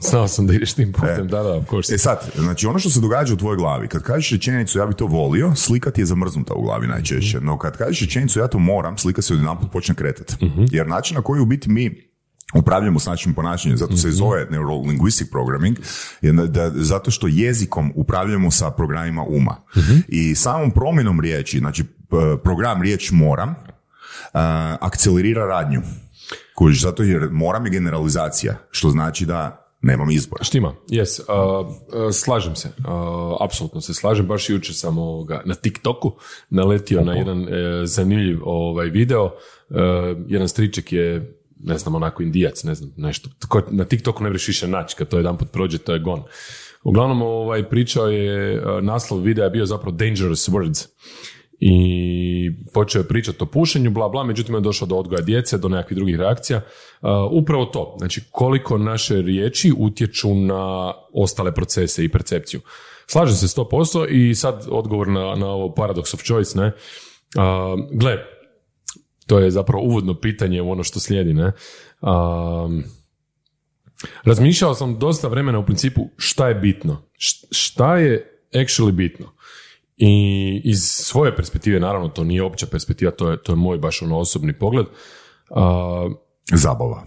[0.00, 1.94] Znao sam da ideš tim putem, da, da, course.
[1.94, 4.94] E sad, znači ono što se događa u tvojoj glavi, kad kažeš rečenicu ja bi
[4.94, 7.40] to volio, slika ti je zamrznuta u glavi najčešće.
[7.40, 10.34] No kad kažeš rečenicu ja to moram, slika se odjedanput počne kretati.
[10.70, 12.11] Jer način na koji u biti mi
[12.54, 15.76] upravljamo s načinom ponašanja, zato se i zove neurolinguistic programming,
[16.48, 19.56] da, zato što jezikom upravljamo sa programima uma.
[20.08, 21.84] I samom promjenom riječi, znači
[22.42, 23.54] program riječ moram,
[24.32, 25.82] a, akcelerira radnju.
[26.54, 30.44] Kužiš, zato jer moram je generalizacija, što znači da nemam izbora.
[30.44, 31.74] Štima, yes, uh, uh,
[32.12, 32.84] slažem se, uh,
[33.40, 36.12] apsolutno se slažem, baš jučer sam ovoga, na TikToku
[36.50, 39.30] naletio na jedan e, zanimljiv ovaj, video,
[39.72, 39.78] Uh,
[40.26, 44.48] jedan striček je, ne znam, onako indijac, ne znam, nešto, Tko- na TikToku ne vreš
[44.48, 46.22] više naći, kad to jedan put prođe, to je gon.
[46.84, 50.86] Uglavnom, ovaj, pričao je, uh, naslov videa je bio zapravo Dangerous Words,
[51.64, 55.68] i počeo je pričati o pušenju, bla, bla, međutim je došao do odgoja djece, do
[55.68, 56.58] nekakvih drugih reakcija.
[56.58, 62.60] Uh, upravo to, znači koliko naše riječi utječu na ostale procese i percepciju.
[63.06, 66.66] Slažem se 100% i sad odgovor na, na ovo paradox of choice, ne.
[66.66, 66.72] Uh,
[67.92, 68.18] gle,
[69.26, 71.52] to je zapravo uvodno pitanje u ono što slijedi, ne.
[72.00, 72.84] Um,
[74.24, 77.02] razmišljao sam dosta vremena u principu šta je bitno,
[77.50, 79.32] šta je actually bitno.
[79.96, 84.02] I iz svoje perspektive, naravno, to nije opća perspektiva, to je, to je moj baš
[84.02, 84.86] ono osobni pogled.
[85.50, 86.08] A,
[86.52, 87.04] Zabava.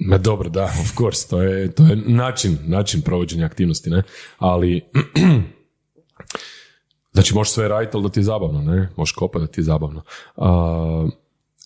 [0.00, 4.02] ma dobro, da, of course, to je, to je način, način provođenja aktivnosti, ne?
[4.38, 4.84] Ali,
[7.14, 8.88] znači možeš sve raditi, ali da ti je zabavno, ne?
[8.96, 10.02] Možeš kopati da ti je zabavno.
[10.36, 11.08] A,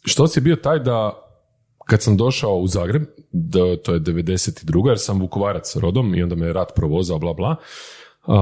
[0.05, 1.19] što si bio taj da
[1.87, 4.88] kad sam došao u Zagreb, da, to je 92.
[4.88, 7.57] jer sam Vukovarac rodom i onda me rat provozao, bla, bla.
[8.27, 8.35] Uh,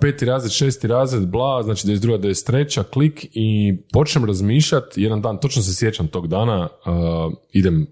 [0.00, 2.18] peti razred, šesti razred, bla, znači 92.
[2.18, 2.82] 93.
[2.82, 7.86] klik i počnem razmišljati, jedan dan, točno se sjećam tog dana, uh, idem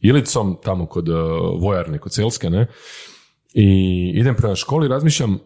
[0.00, 1.16] Ilicom, tamo kod uh,
[1.60, 2.66] vojarne, kod Celske, ne,
[3.54, 5.38] i idem prema školi i razmišljam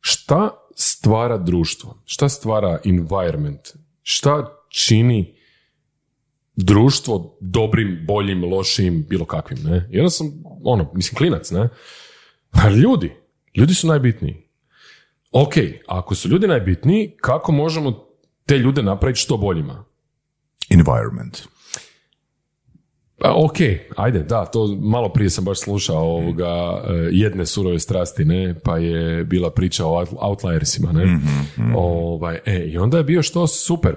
[0.00, 3.60] šta stvara društvo, šta stvara environment,
[4.02, 5.39] šta čini
[6.64, 9.88] društvo dobrim, boljim, lošim, bilo kakvim, ne.
[9.90, 11.68] I onda sam, ono, mislim, klinac, ne.
[12.50, 13.12] Ali ljudi,
[13.56, 14.36] ljudi su najbitniji.
[15.32, 15.54] Ok,
[15.86, 18.06] ako su ljudi najbitniji, kako možemo
[18.46, 19.84] te ljude napraviti što boljima?
[20.70, 21.42] Environment.
[23.24, 23.56] Ok,
[23.96, 28.78] ajde, da, to malo prije sam baš slušao ovoga e, jedne surove strasti, ne, pa
[28.78, 31.18] je bila priča o out- outliersima, ne,
[31.76, 33.94] Ovaj, e, i onda je bio što super,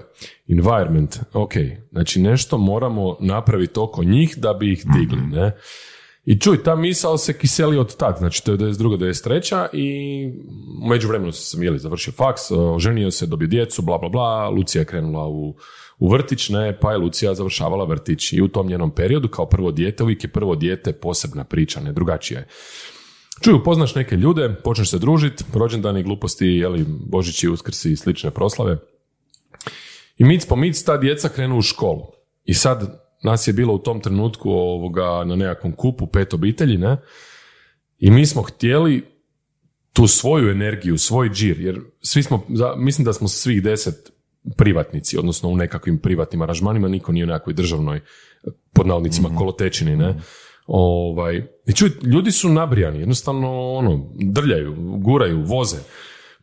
[0.47, 1.53] environment, ok,
[1.91, 5.51] znači nešto moramo napraviti oko njih da bi ih digli, ne,
[6.25, 8.97] i čuj, ta misao se kiseli od tad, znači to je 92.
[8.97, 9.67] 93.
[9.73, 10.27] i
[10.83, 14.85] u međuvremenu sam jeli, završio faks, oženio se, dobio djecu, bla, bla, bla, Lucija je
[14.85, 15.55] krenula u,
[15.99, 19.71] u vrtić, ne, pa je Lucija završavala vrtić i u tom njenom periodu kao prvo
[19.71, 22.47] dijete, uvijek je prvo dijete posebna priča, ne, drugačija je.
[23.41, 28.77] Čuj, upoznaš neke ljude, počneš se družiti, rođendani, gluposti, jeli, božići, uskrsi i slične proslave.
[30.17, 32.03] I mic po mic ta djeca krenu u školu.
[32.43, 36.97] I sad nas je bilo u tom trenutku ovoga, na nekakvom kupu pet obitelji, ne?
[37.99, 39.03] I mi smo htjeli
[39.93, 42.45] tu svoju energiju, svoj džir, jer svi smo,
[42.77, 44.12] mislim da smo svih deset
[44.57, 48.01] privatnici, odnosno u nekakvim privatnim aranžmanima, niko nije u nekakvoj državnoj,
[48.73, 50.15] pod navodnicima, kolotečini, ne?
[50.67, 55.77] Ovaj, I čuj, ljudi su nabrijani, jednostavno ono, drljaju, guraju, voze.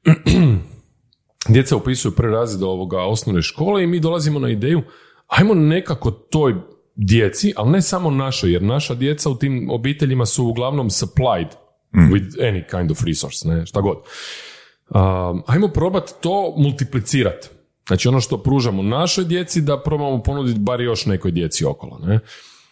[1.48, 4.82] Djeca upisuju prvi razred ovoga osnovne škole i mi dolazimo na ideju,
[5.26, 6.54] ajmo nekako toj
[6.94, 11.48] djeci, ali ne samo našoj, jer naša djeca u tim obiteljima su uglavnom supplied
[11.92, 13.96] with any kind of resource, ne, šta god.
[13.96, 17.48] Um, ajmo probati to multiplicirati.
[17.90, 21.98] Znači ono što pružamo našoj djeci da probamo ponuditi bar još nekoj djeci okolo.
[21.98, 22.18] Ne?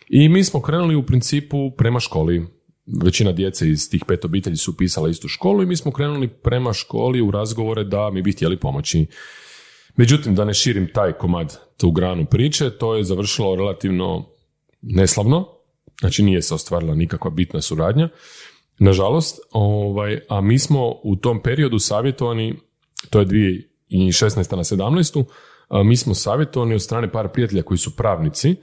[0.09, 2.46] I mi smo krenuli u principu prema školi.
[3.02, 6.72] Većina djece iz tih pet obitelji su upisala istu školu i mi smo krenuli prema
[6.72, 9.07] školi u razgovore da mi bi htjeli pomoći.
[9.96, 14.28] Međutim, da ne širim taj komad, tu granu priče, to je završilo relativno
[14.83, 15.48] neslavno,
[16.00, 18.09] znači nije se ostvarila nikakva bitna suradnja,
[18.78, 22.54] nažalost, ovaj, a mi smo u tom periodu savjetovani,
[23.11, 23.24] to je
[23.90, 24.57] 2016.
[24.57, 25.24] na 17.
[25.68, 28.57] a, mi smo savjetovani od strane par prijatelja koji su pravnici,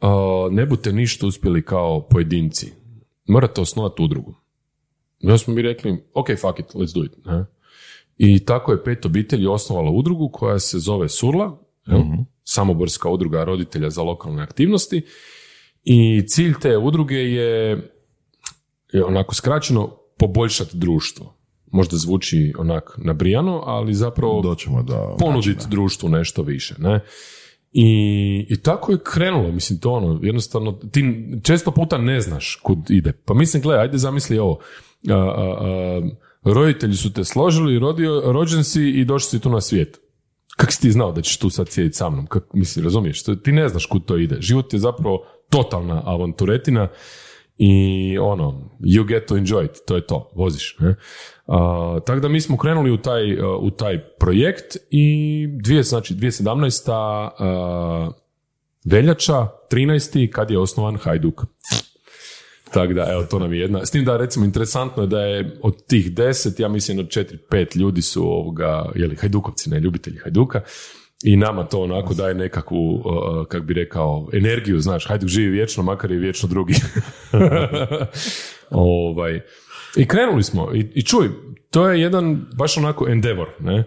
[0.00, 2.72] a, ne budete ništa uspjeli kao pojedinci,
[3.28, 4.34] morate osnovati udrugu.
[5.20, 7.24] I onda smo mi rekli, ok, fuck it, let's do it.
[7.24, 7.46] Ne?
[8.18, 12.00] I tako je pet obitelji osnovala udrugu koja se zove Surla, jel?
[12.44, 15.02] samoborska udruga roditelja za lokalne aktivnosti.
[15.84, 17.90] I cilj te udruge je,
[18.92, 21.39] je onako skraćeno, poboljšati društvo.
[21.70, 25.16] Možda zvuči onak nabrijano, ali zapravo Doćemo do...
[25.18, 26.74] ponuditi društvu nešto više.
[26.78, 27.00] Ne?
[27.72, 31.04] I, I tako je krenulo, mislim to ono, jednostavno, ti
[31.42, 33.12] često puta ne znaš kud ide.
[33.12, 34.58] Pa mislim, gle, ajde zamisli ovo,
[35.08, 36.02] a, a, a,
[36.44, 40.00] roditelji su te složili, rodio, rođen si i došli si tu na svijet.
[40.56, 42.26] Kako si ti znao da ćeš tu sad sjediti sa mnom?
[42.26, 43.22] Kak, mislim, razumiješ?
[43.22, 44.36] Ti ne znaš kud to ide.
[44.40, 46.88] Život je zapravo totalna avanturetina
[47.62, 50.76] i ono, you get to enjoy it, to je to, voziš.
[50.78, 50.94] Ne?
[51.46, 56.14] A, tako da mi smo krenuli u taj, a, u taj projekt i dvije, znači
[56.14, 56.90] 2017.
[57.38, 58.10] a,
[58.84, 60.30] veljača, 13.
[60.30, 61.42] kad je osnovan Hajduk.
[62.72, 63.86] Tako da, evo, to nam je jedna.
[63.86, 67.38] S tim da, recimo, interesantno je da je od tih deset, ja mislim, od četiri,
[67.50, 70.60] pet ljudi su ovoga, jeli, hajdukovci, ne, ljubitelji hajduka.
[71.22, 73.02] I nama to onako daje nekakvu, uh,
[73.48, 76.74] kak bi rekao, energiju, znaš, Hajduk živi vječno, makar je vječno drugi.
[78.70, 79.40] ovaj.
[79.96, 80.74] I krenuli smo.
[80.74, 81.30] I, I čuj,
[81.70, 83.84] to je jedan baš onako endeavor, ne?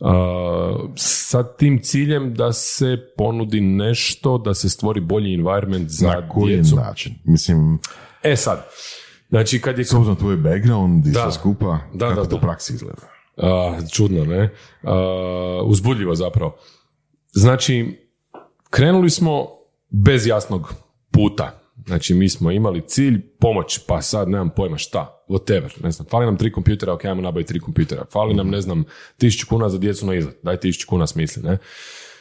[0.00, 6.28] A, sa tim ciljem da se ponudi nešto, da se stvori bolji environment za Na
[6.28, 6.76] koji djecu.
[6.76, 7.14] način?
[7.24, 7.78] Mislim,
[8.22, 8.66] E sad,
[9.28, 9.84] znači kad je...
[9.84, 11.20] s obzirom tvoj background i Da.
[11.22, 12.36] sve skupa, Da, kako da, to da.
[12.36, 13.02] u praksi izgleda?
[13.92, 14.50] Čudno, ne?
[14.82, 16.56] A, uzbudljivo zapravo.
[17.32, 17.98] Znači,
[18.70, 19.48] krenuli smo
[19.90, 20.74] bez jasnog
[21.10, 21.60] puta.
[21.86, 26.26] Znači, mi smo imali cilj, pomoć, pa sad nemam pojma šta, whatever, ne znam, fali
[26.26, 28.84] nam tri kompjutera, ok, ajmo nabaviti tri kompjutera, fali nam, ne znam,
[29.18, 31.58] tisuću kuna za djecu na izlet, daj tisuću kuna smisli, ne?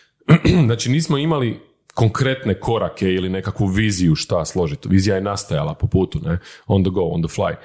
[0.66, 1.60] znači, nismo imali
[1.94, 4.90] konkretne korake ili nekakvu viziju šta složiti.
[4.90, 6.38] Vizija je nastajala po putu, ne?
[6.68, 7.56] On the go, on the fly.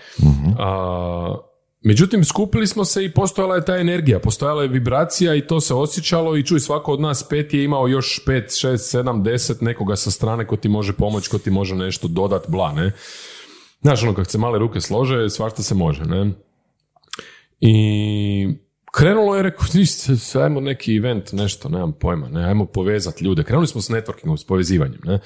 [0.59, 1.37] A,
[1.85, 5.75] međutim, skupili smo se i postojala je ta energija, postojala je vibracija i to se
[5.75, 9.97] osjećalo i čuj, svako od nas pet je imao još pet, šest, sedam, deset nekoga
[9.97, 12.93] sa strane ko ti može pomoći, ko ti može nešto dodat, bla, ne?
[13.81, 16.33] Znaš, ono, kad se male ruke slože, svašta se može, ne?
[17.61, 18.49] I
[18.95, 19.67] krenulo je, rekao,
[20.45, 23.45] ajmo neki event, nešto, nemam pojma, ne, ajmo povezati ljude.
[23.45, 25.19] Krenuli smo s networkingom, s povezivanjem, ne.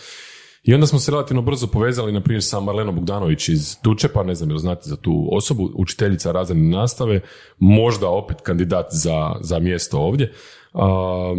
[0.62, 4.34] I onda smo se relativno brzo povezali, na primjer, sa Marlenom Bogdanović iz Tučepa, ne
[4.34, 7.20] znam jel znate za tu osobu, učiteljica razredne nastave,
[7.58, 10.32] možda opet kandidat za, za mjesto ovdje.
[10.72, 11.34] A,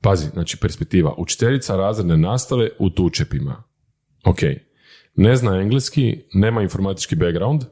[0.00, 3.62] pazi, znači perspektiva, učiteljica razredne nastave u Tučepima.
[4.24, 4.38] Ok,
[5.14, 7.64] ne zna engleski, nema informatički background,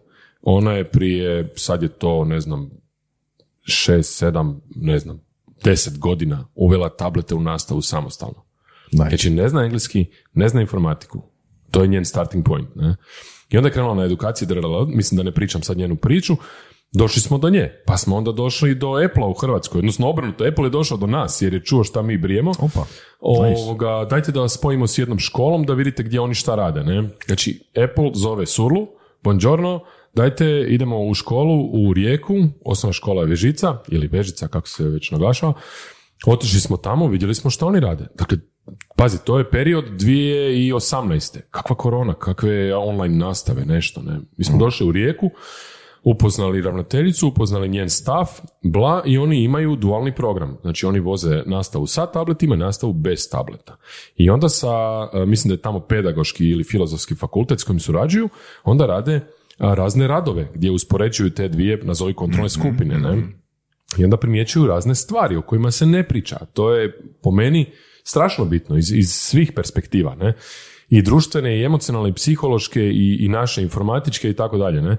[0.42, 2.70] ona je prije, sad je to, ne znam,
[3.64, 5.20] šest, sedam, ne znam,
[5.64, 8.49] deset godina uvela tablete u nastavu samostalno.
[8.92, 9.08] Nice.
[9.08, 11.22] Znači ne zna engleski, ne zna informatiku.
[11.70, 12.68] To je njen starting point.
[12.74, 12.96] Ne?
[13.50, 14.48] I onda je krenula na edukaciji,
[14.88, 16.36] mislim da ne pričam sad njenu priču,
[16.92, 17.82] došli smo do nje.
[17.86, 19.78] Pa smo onda došli do Apple u Hrvatskoj.
[19.78, 22.50] Odnosno obrnuto, Apple je došao do nas jer je čuo šta mi brijemo.
[22.50, 22.86] Opa,
[23.48, 23.62] nice.
[24.10, 26.84] Dajte da vas spojimo s jednom školom da vidite gdje oni šta rade.
[26.84, 27.08] Ne?
[27.26, 28.88] Znači, Apple zove Surlu,
[29.22, 29.80] bonđorno,
[30.14, 35.10] dajte idemo u školu u Rijeku, osnovna škola je Vežica ili Vežica kako se već
[35.10, 35.52] naglašava.
[36.26, 38.06] Otišli smo tamo, vidjeli smo što oni rade.
[38.18, 38.38] Dakle,
[38.96, 41.40] pazi, to je period 2018.
[41.50, 44.02] Kakva korona, kakve online nastave, nešto.
[44.02, 44.20] Ne?
[44.36, 45.30] Mi smo došli u Rijeku,
[46.02, 48.26] upoznali ravnateljicu, upoznali njen stav,
[48.62, 50.56] bla, i oni imaju dualni program.
[50.60, 53.76] Znači oni voze nastavu sa tabletima i nastavu bez tableta.
[54.16, 54.68] I onda sa,
[55.12, 58.28] e, mislim da je tamo pedagoški ili filozofski fakultet s kojim surađuju,
[58.64, 59.20] onda rade
[59.58, 63.22] a, razne radove gdje uspoređuju te dvije, nazovi kontrolne skupine, ne?
[63.98, 66.36] I onda primjećuju razne stvari o kojima se ne priča.
[66.52, 67.72] To je po meni
[68.04, 70.32] strašno bitno iz, iz svih perspektiva, ne?
[70.88, 74.96] I društvene, i emocionalne, i psihološke, i, i naše informatičke i tako dalje, ne?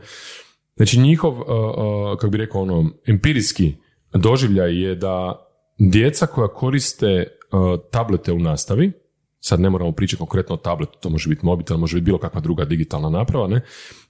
[0.76, 3.74] Znači njihov, uh, uh, kako bi rekao ono, empirijski
[4.14, 5.46] doživljaj je da
[5.80, 8.92] djeca koja koriste uh, tablete u nastavi,
[9.40, 12.42] sad ne moramo pričati konkretno o tabletu, to može biti mobitel, može biti bilo kakva
[12.42, 13.62] druga digitalna naprava, ne?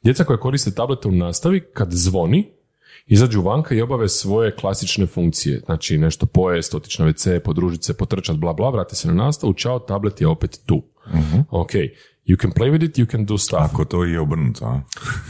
[0.03, 2.51] Djeca koja koriste tablete u nastavi, kad zvoni,
[3.07, 5.61] izađu vanka i obave svoje klasične funkcije.
[5.65, 9.53] Znači nešto pojest, otići na WC, podružiti se, potrčati, bla bla, vrati se na nastavu,
[9.53, 10.83] čao, tablet je opet tu.
[11.49, 11.71] Ok,
[12.25, 13.61] you can play with it, you can do stuff.
[13.61, 14.81] Ako to je obrnuto, a?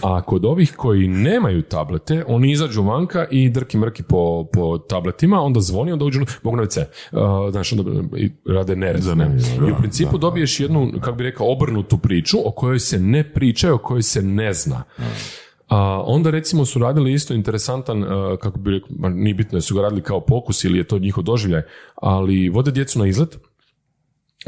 [0.02, 5.42] A kod ovih koji nemaju tablete, oni izađu vanka i drki mrki po, po tabletima,
[5.42, 6.86] onda zvoni, onda uđu, mogu na WC.
[7.12, 9.04] Uh, znaš, onda i rade nered.
[9.16, 9.38] ne?
[9.68, 13.68] I u principu dobiješ jednu, kako bi rekao, obrnutu priču o kojoj se ne priča
[13.68, 14.84] i o kojoj se ne zna.
[15.72, 19.82] A onda recimo su radili isto interesantan, uh, kako bi rekao, nije bitno su ga
[19.82, 21.62] radili kao pokus ili je to njihov doživljaj,
[21.96, 23.38] ali vode djecu na izlet,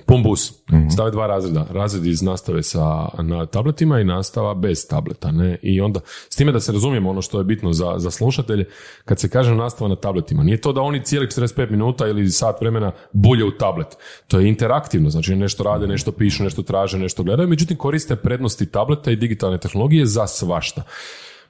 [0.06, 0.54] pun bus,
[0.94, 5.82] stave dva razreda, razred iz nastave sa na tabletima i nastava bez tableta, ne, i
[5.82, 8.66] onda, s time da se razumijemo ono što je bitno za, za slušatelje,
[9.06, 12.62] kad se kaže nastava na tabletima, nije to da oni cijelih 45 minuta ili sat
[12.62, 13.88] vremena bulje u tablet,
[14.28, 18.66] to je interaktivno, znači nešto rade, nešto pišu, nešto traže, nešto gledaju, međutim koriste prednosti
[18.66, 20.84] tableta i digitalne tehnologije za svašta.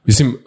[0.06, 0.38] Mislim,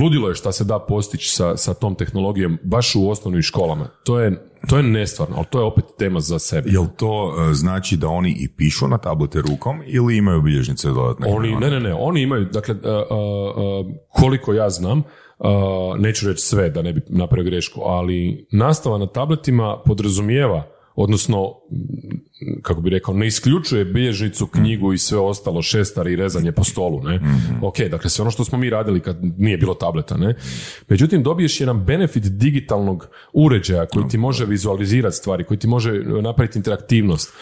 [0.00, 3.88] ludilo je šta se da postići sa, sa tom tehnologijom baš u osnovnim školama.
[4.04, 6.70] To je, to je nestvarno, ali to je opet tema za sebe.
[6.70, 11.26] Jel to e, znači da oni i pišu na tablete rukom ili imaju bilježnice dodatne?
[11.30, 15.02] Oni, ne, ne, ne, oni imaju, dakle, uh, uh, uh, koliko ja znam,
[15.98, 21.54] neću reći sve da ne bi napravio grešku, ali nastava na tabletima podrazumijeva odnosno,
[22.62, 27.02] kako bi rekao, ne isključuje bilježnicu, knjigu i sve ostalo, šestar i rezanje po stolu,
[27.02, 27.20] ne?
[27.62, 30.34] Ok, dakle, sve ono što smo mi radili kad nije bilo tableta, ne?
[30.88, 36.58] Međutim, dobiješ jedan benefit digitalnog uređaja koji ti može vizualizirati stvari, koji ti može napraviti
[36.58, 37.32] interaktivnost.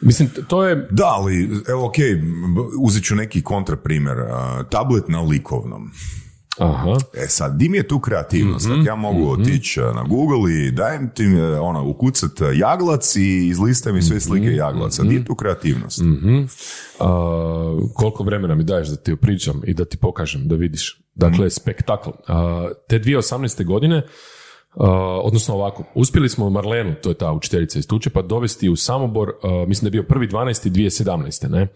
[0.00, 1.94] Mislim, to je, Da, ali evo ok,
[2.80, 4.16] uzet ću neki kontraprimjer.
[4.70, 5.90] Tablet na likovnom.
[6.58, 8.68] Aha, E sad, di mi je tu kreativnost?
[8.68, 13.92] Dakle, ja mogu otići na Google i dajem ti, e, ono, ukucat jaglac i izlistaj
[13.92, 15.02] mi sve slike jaglaca.
[15.02, 16.00] Di je tu kreativnost?
[17.00, 17.06] A,
[17.94, 21.00] koliko vremena mi daješ da ti pričam i da ti pokažem, da vidiš.
[21.14, 22.10] Dakle, spektakl.
[22.26, 23.64] A, te 2018.
[23.64, 24.02] godine,
[24.74, 24.90] a,
[25.22, 29.64] odnosno ovako, uspjeli smo Marlenu, to je ta učiteljica iz Tučepa, dovesti u Samobor, a,
[29.68, 30.70] mislim da je bio prvi 12.
[30.70, 31.48] 2017.
[31.48, 31.68] ne?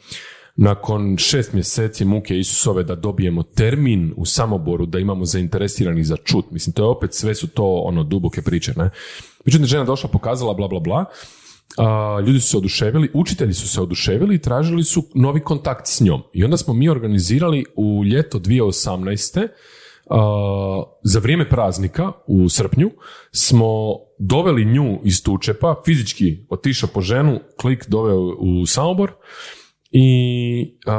[0.56, 6.50] Nakon šest mjeseci muke Isusove da dobijemo termin u Samoboru, da imamo zainteresiranih za čut.
[6.50, 8.90] Mislim, to je opet, sve su to ono duboke priče, ne?
[9.44, 11.04] Međutim, žena došla, pokazala, bla, bla, bla.
[11.78, 16.00] A, ljudi su se oduševili, učitelji su se oduševili i tražili su novi kontakt s
[16.00, 16.22] njom.
[16.32, 19.48] I onda smo mi organizirali u ljeto 2018.
[20.10, 22.90] a, za vrijeme praznika u srpnju
[23.32, 29.12] smo doveli nju iz Tučepa, fizički otišao po ženu, klik doveo u Samobor
[29.96, 30.96] i a,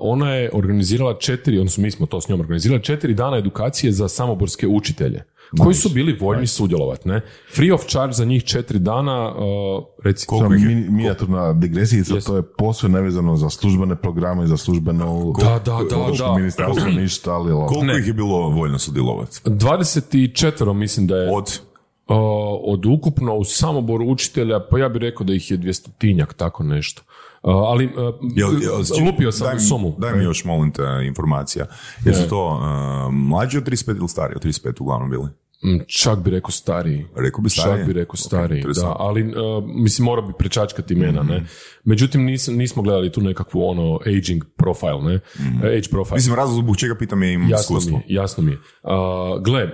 [0.00, 4.08] ona je organizirala četiri, odnosno mi smo to s njom organizirali, četiri dana edukacije za
[4.08, 5.22] samoborske učitelje
[5.58, 7.08] koji su bili voljni sudjelovati.
[7.08, 7.20] Ne?
[7.54, 12.42] Free of charge za njih četiri dana, uh, reci Samo mini- minijaturna digresijica, to je
[12.42, 16.34] posve nevezano za službene programe, za službeno Da, da, da, da.
[16.34, 17.66] ministarstvo ništa, ali ovo.
[17.66, 17.98] Koliko Ne.
[17.98, 19.40] ih je bilo voljno sudjelovati?
[19.44, 21.60] 24 mislim da je Od
[22.08, 22.16] uh,
[22.64, 27.02] od ukupno u Samoboru učitelja, pa ja bih rekao da ih je dvjestotinjak, tako nešto.
[27.46, 27.92] Uh, ali uh,
[28.34, 29.94] Jel, jel, lupio sam daj mi, sumu.
[29.98, 31.66] Daj mi još, molim te, informacija.
[32.04, 35.28] Jesu to uh, mlađi od 35 ili stariji od 35 uglavnom bili?
[35.64, 37.06] Mm, Čak bi rekao stariji.
[37.16, 37.78] Rekao bi stariji?
[37.78, 38.56] Čak bi rekao stariji, da.
[38.56, 38.96] interesantno.
[38.98, 41.36] Ali, uh, mislim, mora bi prečačkati imena, ne.
[41.36, 41.46] Mhm.
[41.84, 45.20] Međutim, nis, nismo gledali tu nekakvu ono aging profile, ne.
[45.68, 46.16] Age profile.
[46.16, 47.98] Mislim, razlog zbog čega pitam je imam Jasno mi iskustvo.
[47.98, 48.58] je, jasno mi je.
[48.82, 49.70] A, gle,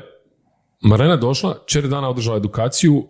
[0.83, 3.05] Marlena je došla, četiri dana održala edukaciju, uh,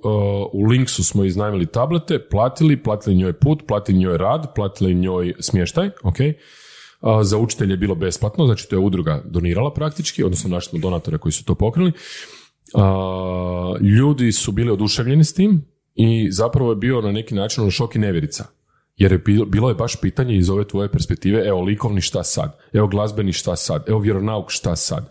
[0.53, 5.91] u Linksu smo iznajmili tablete, platili, platili njoj put, platili njoj rad, platili njoj smještaj,
[6.03, 6.17] ok.
[6.17, 10.79] Uh, za učitelje je bilo besplatno, znači to je udruga donirala praktički, odnosno našli smo
[10.79, 11.93] donatore koji su to pokrili.
[12.75, 17.71] Uh, ljudi su bili oduševljeni s tim i zapravo je bio na neki način ono
[17.71, 18.45] šok i nevjerica.
[18.97, 22.87] Jer je bilo je baš pitanje iz ove tvoje perspektive, evo likovni šta sad, evo
[22.87, 25.09] glazbeni šta sad, evo vjeronauk šta sad.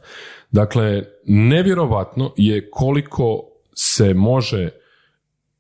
[0.52, 3.44] Dakle, nevjerovatno je koliko
[3.76, 4.70] se može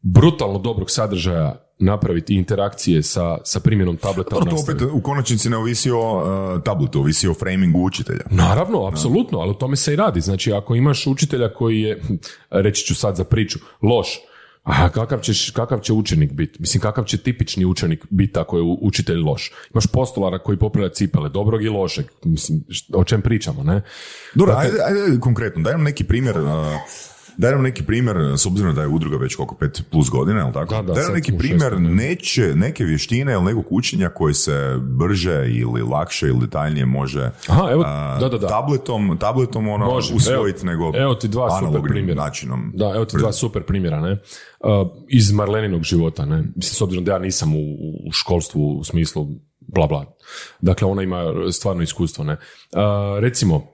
[0.02, 5.58] brutalno dobrog sadržaja napraviti interakcije sa, sa primjenom tableta Dobro, to opet u konačnici ne
[5.58, 8.26] ovisi o uh, tabletu, ovisi o framingu učitelja.
[8.30, 10.22] Naravno, apsolutno, ali o tome se i radi.
[10.22, 12.02] Znači, ako imaš učitelja koji je,
[12.66, 14.08] reći ću sad za priču, loš,
[14.64, 16.58] a kakav, ćeš, kakav će učenik biti?
[16.60, 19.52] Mislim, kakav će tipični učenik biti ako je učitelj loš?
[19.74, 22.06] Imaš postolara koji popravlja cipele, dobrog i lošeg.
[22.24, 23.82] Mislim, o čem pričamo, ne?
[24.36, 26.48] Dobro, ajde, ajde konkretno, daj nam neki primjer, uh,
[27.42, 30.54] daj nam neki primjer, s obzirom da je udruga već koliko, pet plus godina, jel
[30.54, 30.76] tako?
[30.76, 35.48] Da, da, daj nam neki primjer neće, neke vještine ili nekog učenja koji se brže
[35.50, 38.48] ili lakše ili detaljnije može Aha, evo, a, da, da, da.
[38.48, 42.24] tabletom, tabletom ono, Može, usvojiti evo- nego evo ti dva super primjera.
[42.24, 42.72] načinom.
[42.76, 44.12] Da, evo ti dva super primjera, ne?
[44.12, 46.38] Uh, iz Marleninog života, ne?
[46.38, 47.60] Mislim, s obzirom da ja nisam u,
[48.08, 49.28] u školstvu u smislu
[49.60, 50.06] bla bla.
[50.62, 52.34] Dakle, ona ima stvarno iskustvo, ne?
[52.34, 52.40] Uh,
[53.20, 53.68] recimo,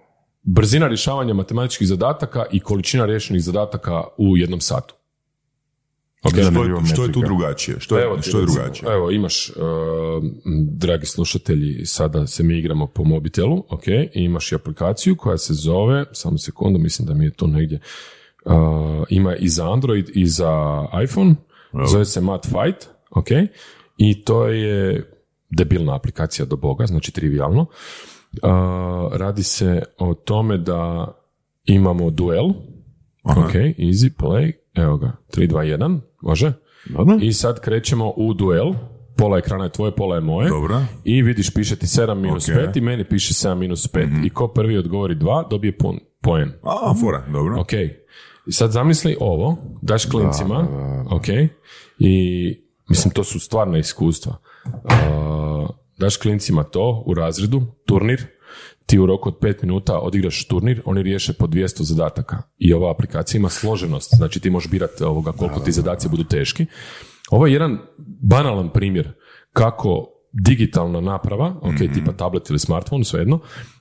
[0.47, 4.95] brzina rješavanja matematičkih zadataka i količina riješenih zadataka u jednom satu.
[6.23, 7.79] Ok, Da, Što je, što je tu drugačije?
[7.79, 8.93] Što je, Evo što je recimo, drugačije?
[8.93, 9.55] Evo, imaš, uh,
[10.71, 15.53] dragi slušatelji, sada se mi igramo po mobitelu, ok, i imaš i aplikaciju koja se
[15.53, 17.79] zove, samo sekundu, mislim da mi je to negdje,
[18.45, 18.53] uh,
[19.10, 21.36] ima i za Android i za iPhone,
[21.88, 23.27] zove se Mat Fight, ok,
[23.97, 25.12] i to je
[25.49, 27.65] debilna aplikacija do boga, znači trivialno.
[28.44, 28.50] Uh,
[29.18, 31.13] radi se o tome da
[31.66, 32.50] imamo duel,
[33.24, 36.54] ok, easy play, evo ga, 3, 2, 1, može?
[36.90, 37.18] Dobro.
[37.22, 38.74] I sad krećemo u duel.
[39.18, 40.50] Pola ekrana je tvoje, pola je moje.
[40.50, 40.82] Dobro.
[41.04, 42.56] I vidiš, piše ti 7 minus Ok.
[42.56, 42.66] Mhm.
[42.66, 44.26] 5 i meni piše 7 minus 5.
[44.26, 46.52] I ko prvi odgovori 2, dobije pun, poen.
[46.63, 47.62] A, fora, dobro.
[47.62, 47.74] Ok.
[48.48, 50.68] I sad zamisli ovo, daš klincima,
[51.12, 51.28] ok,
[52.00, 52.54] i
[52.90, 54.36] mislim to su stvarna iskustva.
[54.66, 54.82] Uh,
[55.97, 58.25] daš klincima to u razredu, turnir,
[58.86, 62.41] ti u roku od 5 minuta odigraš turnir, oni riješe po 200 zadataka.
[62.57, 66.65] I ova aplikacija ima složenost, znači ti možeš birati ovoga koliko ti zadaci budu teški.
[67.31, 67.77] Ovo je jedan
[68.21, 69.13] banalan primjer
[69.53, 73.39] kako digitalna naprava, ok, tipa tablet ili smartphone, svejedno,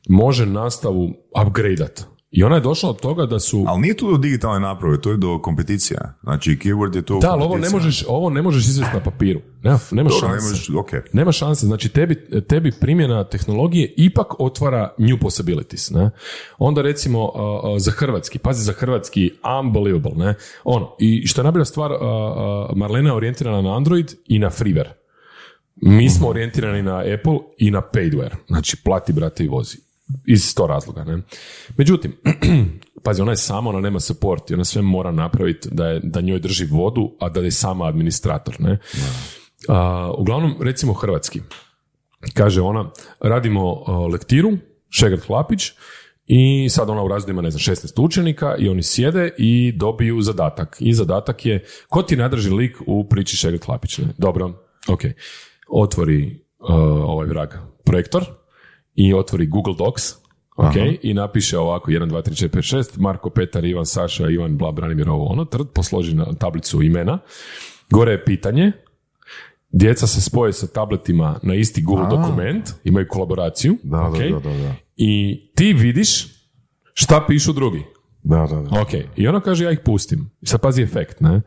[0.08, 1.10] može nastavu
[1.46, 2.15] upgradeat.
[2.30, 3.64] I ona je došla od toga da su...
[3.68, 6.14] Ali nije tu do digitalne naprave, to je do kompeticija.
[6.22, 9.40] Znači, keyword je to Da, ali ovo ne možeš, ovo ne možeš izvesti na papiru.
[9.62, 10.48] Nema, nema Dobro, ne šanse.
[10.48, 10.90] možeš, ok.
[11.12, 16.10] Nema šanse, znači tebi, tebi primjena tehnologije ipak otvara new possibilities, ne?
[16.58, 17.32] Onda recimo uh,
[17.78, 20.34] za hrvatski, pazi za hrvatski, unbelievable, ne?
[20.64, 24.50] Ono, i što je najbolja stvar, uh, uh, Marlena je orijentirana na Android i na
[24.50, 24.90] freeware.
[25.76, 29.85] Mi smo orijentirani na Apple i na paidware, znači plati, brate, i vozi.
[30.26, 31.22] Iz sto razloga, ne?
[31.76, 32.16] Međutim,
[33.04, 36.20] pazi, ona je sama, ona nema support i ona sve mora napraviti da, je, da
[36.20, 38.78] njoj drži vodu, a da je sama administrator, ne?
[39.68, 41.40] A, uglavnom, recimo hrvatski.
[42.34, 42.90] Kaže ona,
[43.20, 44.52] radimo lektiru,
[44.90, 45.72] Šegrt Hlapić,
[46.26, 50.22] i sad ona u razredu ima, ne znam, 16 učenika i oni sjede i dobiju
[50.22, 50.76] zadatak.
[50.80, 53.98] I zadatak je, ko ti je najdraži lik u priči Šegrt Hlapić?
[53.98, 54.04] Ne?
[54.18, 54.52] Dobro,
[54.88, 55.00] ok.
[55.68, 56.70] Otvori uh,
[57.04, 57.48] ovaj vrag
[57.84, 58.24] projektor
[58.96, 60.12] i otvori Google Docs,
[60.56, 64.56] ok, i napiše ovako 1, 2, 3, 4, 5, 6, Marko, Petar, Ivan, Saša, Ivan,
[64.58, 67.18] bla, Branimir, ovo, ono, trd, posloži na tablicu imena.
[67.90, 68.72] Gore je pitanje,
[69.70, 74.38] djeca se spoje sa tabletima na isti Google dokument, imaju kolaboraciju, Da, ok, da, da,
[74.38, 74.74] da, da.
[74.96, 76.26] i ti vidiš
[76.94, 77.82] šta pišu drugi.
[78.22, 78.80] Da, da, da.
[78.80, 80.30] Ok, i ona kaže ja ih pustim.
[80.42, 81.42] Sad pazi efekt, ne?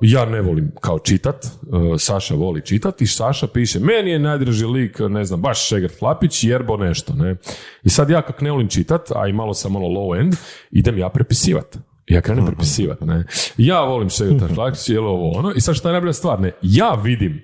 [0.00, 4.66] Ja ne volim kao čitat, uh, Saša voli čitat i Saša piše, meni je najdraži
[4.66, 7.36] lik, ne znam, baš Šegrt Hlapić, jerbo nešto, ne?
[7.82, 10.34] I sad ja kak ne volim čitat, a i malo sam malo low end,
[10.70, 11.78] idem ja prepisivat.
[12.06, 13.24] Ja krenem prepisivat, ne?
[13.56, 16.52] Ja volim Šegrt Hlapić, jel ovo ono, i sad šta je najbolja stvar, ne?
[16.62, 17.42] Ja vidim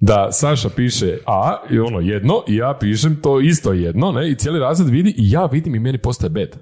[0.00, 4.30] da Saša piše A i ono jedno i ja pišem to isto jedno, ne?
[4.30, 6.56] I cijeli razred vidi i ja vidim i meni postaje bed.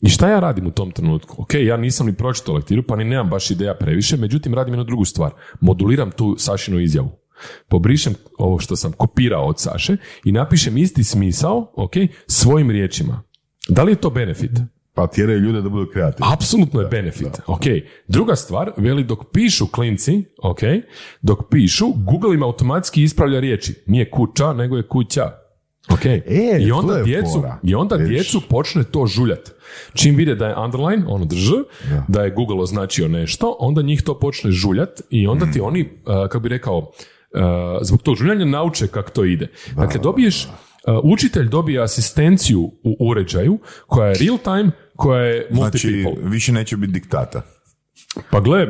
[0.00, 1.42] I šta ja radim u tom trenutku?
[1.42, 4.84] Ok, ja nisam ni pročitao lektiru, pa ni nemam baš ideja previše, međutim radim jednu
[4.84, 5.30] drugu stvar.
[5.60, 7.10] Moduliram tu Sašinu izjavu.
[7.68, 11.92] Pobrišem ovo što sam kopirao od Saše i napišem isti smisao, ok,
[12.26, 13.22] svojim riječima.
[13.68, 14.50] Da li je to benefit?
[14.94, 16.32] Pa tjeraju ljude da budu kreativni.
[16.32, 17.40] Apsolutno je benefit.
[17.46, 17.62] Ok.
[18.08, 20.60] Druga stvar, veli dok pišu klinci, ok,
[21.22, 23.74] dok pišu, Google im automatski ispravlja riječi.
[23.86, 25.45] Nije kuća, nego je kuća.
[25.92, 26.06] Ok.
[26.06, 26.22] E,
[26.60, 27.58] I onda je djecu, fora.
[27.62, 28.16] i onda Vidiš.
[28.16, 29.50] djecu počne to žuljat.
[29.94, 31.50] Čim vide da je underline, ono drž,
[32.08, 32.22] da.
[32.22, 36.40] je Google označio nešto, onda njih to počne žuljat i onda ti oni, uh, kako
[36.40, 36.88] bi rekao, uh,
[37.82, 39.48] zbog tog žuljanja nauče kako to ide.
[39.76, 40.50] Dakle, dobiješ, uh,
[41.02, 46.30] učitelj dobije asistenciju u uređaju koja je real time, koja je Znači, multi-people.
[46.30, 47.42] više neće biti diktata.
[48.30, 48.66] Pa gle, a,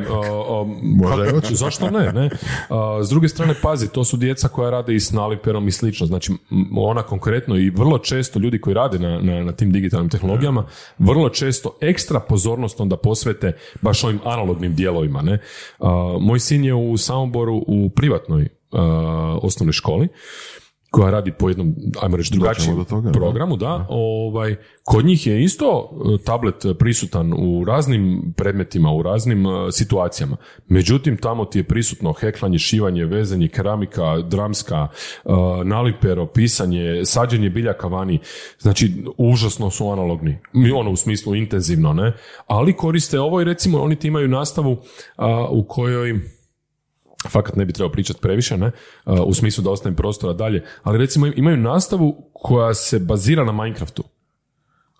[0.49, 2.29] a, Možda i kako- zašto ne, ne?
[2.69, 6.07] A, s druge strane, pazi, to su djeca koja rade i s naliperom i slično,
[6.07, 6.33] znači
[6.77, 10.65] ona konkretno i vrlo često ljudi koji rade na, na, na tim digitalnim tehnologijama,
[10.97, 15.39] vrlo često ekstra pozornost onda posvete baš ovim analognim dijelovima, ne?
[16.19, 18.47] Moj sin je u Samoboru u privatnoj
[19.41, 20.07] osnovnoj školi,
[20.91, 25.43] koja radi po jednom, ajmo reći, drugačijem do toga, programu, da, ovaj, kod njih je
[25.43, 30.37] isto e, tablet prisutan u raznim predmetima, u raznim e, situacijama.
[30.67, 34.87] Međutim, tamo ti je prisutno heklanje, šivanje, vezanje, keramika, dramska,
[35.25, 35.29] e,
[35.63, 38.19] nalipero, pisanje, sađenje biljaka vani.
[38.59, 40.37] Znači, užasno su analogni.
[40.53, 42.13] Mi ono u smislu intenzivno, ne?
[42.47, 44.77] Ali koriste ovo i recimo oni ti imaju nastavu
[45.49, 46.36] u kojoj
[47.29, 48.71] fakat ne bi trebao pričati previše, ne,
[49.25, 54.03] u smislu da ostavim prostora dalje, ali recimo imaju nastavu koja se bazira na Minecraftu.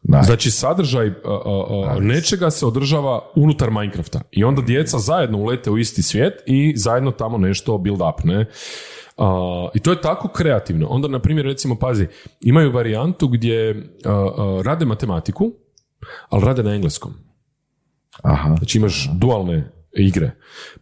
[0.04, 0.26] Nice.
[0.26, 5.72] Znači sadržaj uh, uh, uh, nečega se održava unutar Minecrafta i onda djeca zajedno ulete
[5.72, 8.46] u isti svijet i zajedno tamo nešto build up, ne.
[9.18, 9.26] Uh,
[9.74, 10.88] I to je tako kreativno.
[10.90, 12.08] Onda, na primjer, recimo, pazi,
[12.42, 15.52] imaju varijantu gdje uh, uh, rade matematiku,
[16.30, 17.14] ali rade na engleskom.
[18.24, 18.56] Aha.
[18.58, 19.72] Znači imaš dualne
[20.04, 20.32] igre.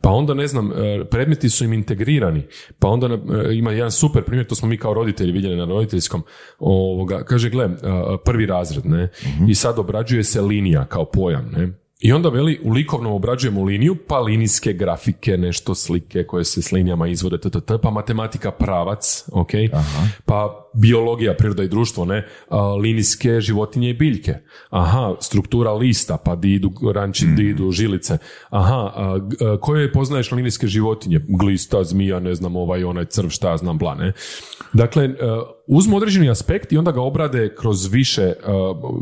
[0.02, 2.44] Pa onda, ne znam, e, predmeti su im integrirani.
[2.80, 6.24] Pa onda e, ima jedan super primjer, to smo mi kao roditelji vidjeli na roditeljskom.
[6.60, 7.70] Ovoga, kaže, gle,
[8.26, 9.10] prvi razred, ne?
[9.50, 11.85] I sad obrađuje se linija kao pojam, ne?
[12.06, 16.72] I onda veli, u likovnom obrađujemo liniju, pa linijske grafike, nešto slike koje se s
[16.72, 19.50] linijama izvode, ttt, pa matematika pravac, ok,
[20.26, 24.34] pa biologija, priroda i društvo, ne, a, linijske životinje i biljke,
[24.70, 28.18] aha, struktura lista, pa di idu ranči, di idu žilice,
[28.50, 33.50] aha, a, a, koje poznaješ linijske životinje, glista, zmija, ne znam, ovaj, onaj crv, šta
[33.50, 34.14] ja znam, bla, ne.
[34.74, 35.10] Dakle,
[35.68, 38.34] uzmu određeni aspekt i onda ga obrade kroz više, e,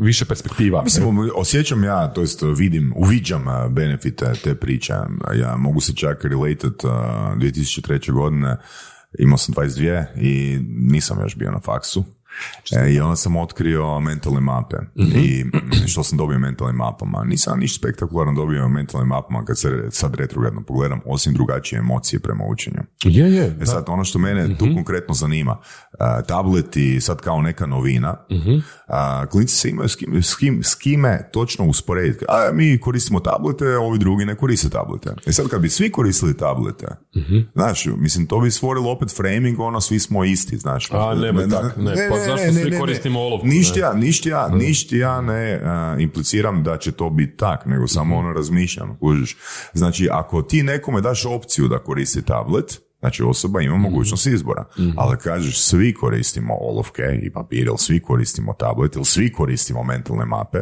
[0.00, 0.82] više perspektiva.
[0.82, 4.92] Mislim, osjećam ja, to jest vidim, uviđam a, benefite te priče.
[5.34, 8.12] Ja mogu se čak related a, 2003.
[8.12, 8.56] godine,
[9.18, 12.04] imao sam 22 i nisam još bio na faksu.
[12.76, 14.76] E, I onda sam otkrio mentalne mape.
[14.96, 15.44] I
[15.86, 17.24] što sam dobio mentalnim mapama?
[17.24, 22.44] Nisam ništa spektakularno dobio mentalnim mapama kad se sad retrogradno pogledam, osim drugačije emocije prema
[22.44, 22.80] učenju.
[23.04, 23.56] Je, je.
[23.60, 25.56] E sad, ono što mene tu konkretno zanima,
[25.98, 28.16] a, tableti sad kao neka novina,
[28.88, 32.24] a, klinci se imaju s, kim, s, kim, s kime točno usporediti.
[32.28, 35.14] A mi koristimo tablete, ovi drugi ne koriste tablete.
[35.26, 36.86] E sad, kad bi svi koristili tablete,
[37.54, 40.88] znaš, mislim, to bi stvorilo opet framing, ono, svi smo isti, znaš.
[40.92, 42.08] A, nemoj tak, ne.
[42.10, 43.46] Pa zašto svi koristimo olovku?
[43.46, 47.88] Ništa ja, ništa ja, ništa ja ne a, impliciram da će to biti tak, nego
[47.88, 49.36] samo ono razmišljam, kužiš.
[49.72, 54.64] Znači, ako ti nekome daš opciju da koristi tablet, Znači osoba ima mogućnost izbora.
[54.96, 60.24] Ali kažeš svi koristimo olovke i papir, ili svi koristimo tablet, ili svi koristimo mentalne
[60.24, 60.58] mape.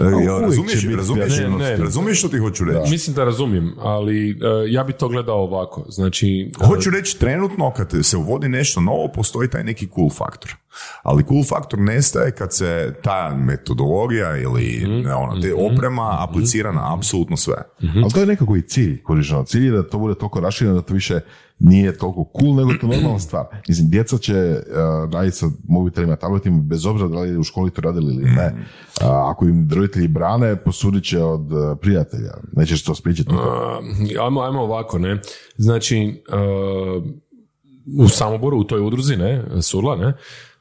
[0.00, 1.76] E, uvijek razumiješ, razumiješ, Ne, ne.
[1.76, 2.90] razumiješ što ti hoću reći?
[2.90, 4.34] Mislim da razumijem, ali e,
[4.68, 5.84] ja bi to gledao ovako.
[5.88, 10.56] Znači, Hoću reći, trenutno kad se uvodi nešto novo, postoji taj neki cool faktor.
[11.02, 17.36] Ali cool faktor nestaje kad se ta metodologija ili ono, te oprema aplicira na apsolutno
[17.36, 17.56] sve.
[18.02, 19.44] Ali to je nekako i cilj korištenja.
[19.44, 21.20] Cilj je da to bude toliko rašireno da to više
[21.58, 23.44] nije toliko cool, nego je to normalna stvar.
[23.68, 27.80] Mislim, djeca će uh, raditi sa mobitelima, tabletima, bez obzira da li u školi to
[27.80, 28.54] radili ili ne.
[29.00, 32.34] A, ako im roditelji brane, posudit će od uh, prijatelja.
[32.52, 33.34] Nećeš to spriječiti.
[33.34, 35.20] Uh, ajmo, ajmo ovako, ne.
[35.56, 37.04] Znači, uh,
[37.98, 40.12] u Samoboru, u toj udruzi, ne, Surla, ne,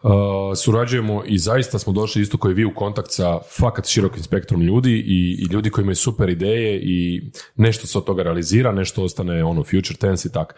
[0.04, 0.12] uh,
[0.58, 4.91] surađujemo i zaista smo došli isto koji vi u kontakt sa fakat širokim spektrom ljudi
[4.91, 7.22] i, i ljudi koji imaju super ideje i
[7.56, 10.56] nešto se od toga realizira, nešto ostane ono future tense i tak.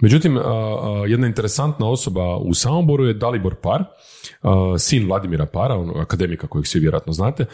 [0.00, 0.38] Međutim,
[1.08, 3.84] jedna interesantna osoba u Samoboru je Dalibor Par,
[4.78, 7.46] sin Vladimira Para, onog akademika kojeg svi vjerojatno znate,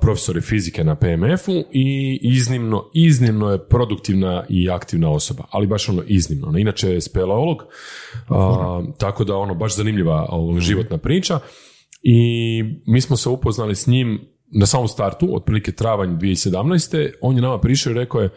[0.00, 5.88] profesor je fizike na PMF-u i iznimno, iznimno je produktivna i aktivna osoba, ali baš
[5.88, 6.48] ono iznimno.
[6.48, 7.62] ono, Inače je speleolog,
[8.98, 11.38] tako da ono baš zanimljiva ovo, životna priča
[12.02, 14.20] i mi smo se upoznali s njim
[14.52, 17.10] na samom startu, otprilike travanj 2017.
[17.20, 18.30] On je nama prišao i rekao je,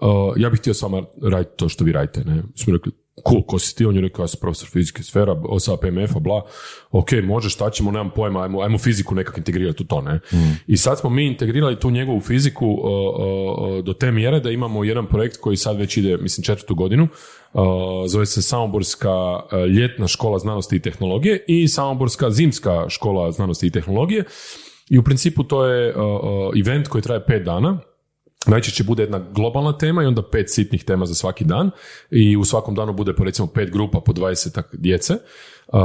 [0.00, 2.24] uh, ja bih htio s vama raditi to što vi radite.
[2.24, 2.34] Ne?
[2.34, 2.92] Mi smo rekli,
[3.26, 3.86] cool, ko si ti?
[3.86, 6.42] On je rekao, ja sam profesor fizike sfera, sa PMF-a, bla,
[6.90, 10.20] ok, može, šta ćemo, nemam pojma, ajmo, ajmo fiziku nekak integrirati u to, ne?
[10.66, 14.84] I sad smo mi integrirali tu njegovu fiziku uh, uh, do te mjere da imamo
[14.84, 17.08] jedan projekt koji sad već ide, mislim, četvrtu godinu,
[17.52, 17.62] uh,
[18.06, 19.40] zove se Samoborska
[19.76, 24.24] ljetna škola znanosti i tehnologije i Samoborska zimska škola znanosti i tehnologije.
[24.90, 25.94] I u principu to je
[26.60, 27.78] event koji traje pet dana,
[28.46, 31.70] Najčešće bude jedna globalna tema i onda pet sitnih tema za svaki dan
[32.10, 35.14] i u svakom danu bude po recimo pet grupa po 20 djece,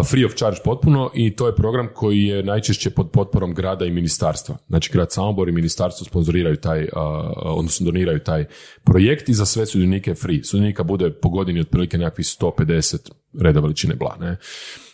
[0.10, 3.92] free of charge potpuno i to je program koji je najčešće pod potporom grada i
[3.92, 4.58] ministarstva.
[4.68, 6.88] Znači grad Samobor i ministarstvo sponzoriraju taj,
[7.36, 8.46] odnosno doniraju taj
[8.84, 10.44] projekt i za sve sudionike free.
[10.44, 14.38] Sudionika bude po godini otprilike nekakvih 150 reda veličine bla, ne?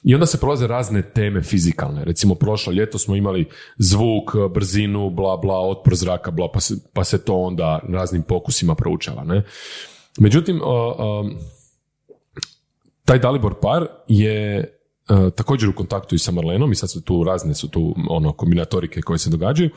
[0.03, 2.05] I onda se prolaze razne teme fizikalne.
[2.05, 7.03] Recimo, prošlo ljeto smo imali zvuk, brzinu, bla, bla, otpor zraka, bla, pa se, pa
[7.03, 9.23] se to onda raznim pokusima proučava.
[9.23, 9.43] Ne?
[10.19, 10.61] Međutim,
[13.05, 14.75] taj Dalibor par je
[15.35, 19.01] također u kontaktu i sa Marlenom i sad su tu razne su tu ono kombinatorike
[19.01, 19.69] koje se događaju.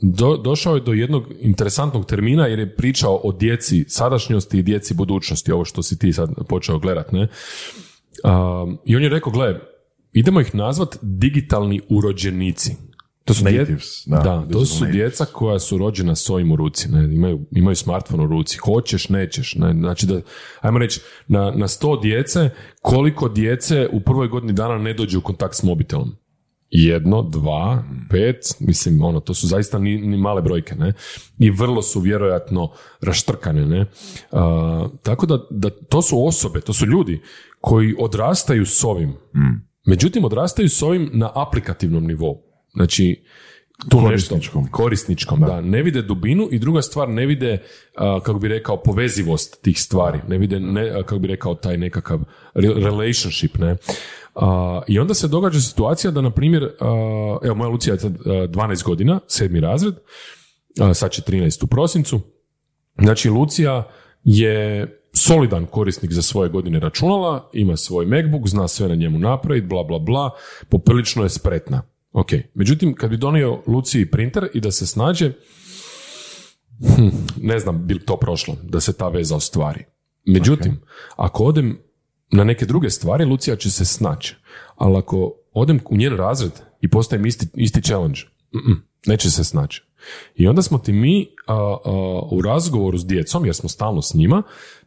[0.00, 4.94] Do, došao je do jednog interesantnog termina jer je pričao o djeci sadašnjosti i djeci
[4.94, 7.28] budućnosti, ovo što si ti sad počeo gledat, ne?
[8.24, 9.60] Um, I on je rekao, gle,
[10.12, 12.76] idemo ih nazvat digitalni urođenici.
[13.24, 16.88] To su, Natives, da, da, to su djeca koja su rođena s ovim u ruci,
[16.88, 20.20] ne, imaju, imaju smartphone u ruci, hoćeš, nećeš, ne, znači da,
[20.60, 22.50] ajmo reći, na, na sto djece,
[22.82, 26.16] koliko djece u prvoj godini dana ne dođe u kontakt s mobitelom?
[26.70, 30.92] Jedno, dva, pet, mislim, ono, to su zaista ni, ni male brojke, ne,
[31.38, 33.86] i vrlo su vjerojatno raštrkane, ne,
[34.32, 37.22] A, tako da, da to su osobe, to su ljudi
[37.60, 39.14] koji odrastaju s ovim,
[39.86, 42.53] međutim odrastaju s ovim na aplikativnom nivou.
[42.74, 43.24] Znači,
[43.90, 44.62] tu Korisničkom.
[44.62, 45.60] nešto korisničkom, da.
[45.60, 47.62] Ne vide dubinu i druga stvar, ne vide,
[47.96, 50.18] a, kako bi rekao, povezivost tih stvari.
[50.28, 52.20] Ne vide, ne, a, kako bi rekao, taj nekakav
[52.54, 53.76] re- relationship, ne.
[54.34, 56.70] A, I onda se događa situacija da, na primjer,
[57.42, 59.94] evo, moja Lucija je sad a, 12 godina, sedmi razred,
[60.94, 62.20] sad će 13 u prosincu.
[62.98, 63.88] Znači, Lucija
[64.24, 69.66] je solidan korisnik za svoje godine računala, ima svoj MacBook, zna sve na njemu napraviti,
[69.66, 70.30] bla, bla, bla,
[70.68, 71.82] poprilično je spretna.
[72.14, 75.32] Ok, međutim, kad bi donio Luciji printer i da se snađe,
[76.80, 77.08] hm,
[77.40, 79.84] ne znam bi li to prošlo, da se ta veza ostvari.
[80.26, 80.80] Međutim,
[81.16, 81.78] ako odem
[82.30, 84.36] na neke druge stvari, Lucija će se snaći.
[84.76, 88.20] Ali ako odem u njen razred i postavim isti, isti challenge,
[88.54, 89.82] mm-mm, neće se snaći.
[90.34, 94.14] I onda smo ti mi a, a, u razgovoru s djecom, jer smo stalno s
[94.14, 94.42] njima,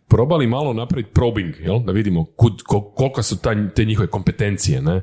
[0.07, 1.79] probali malo napraviti probing, jel?
[1.79, 4.81] da vidimo kud, kol- koliko su taj, te njihove kompetencije.
[4.81, 5.01] Ne?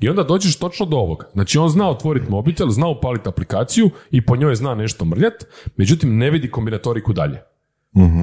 [0.00, 1.28] I onda dođeš točno do ovoga.
[1.32, 5.32] Znači on zna otvoriti mobitel, zna upaliti aplikaciju i po njoj zna nešto mrljat,
[5.76, 7.40] međutim ne vidi kombinatoriku dalje.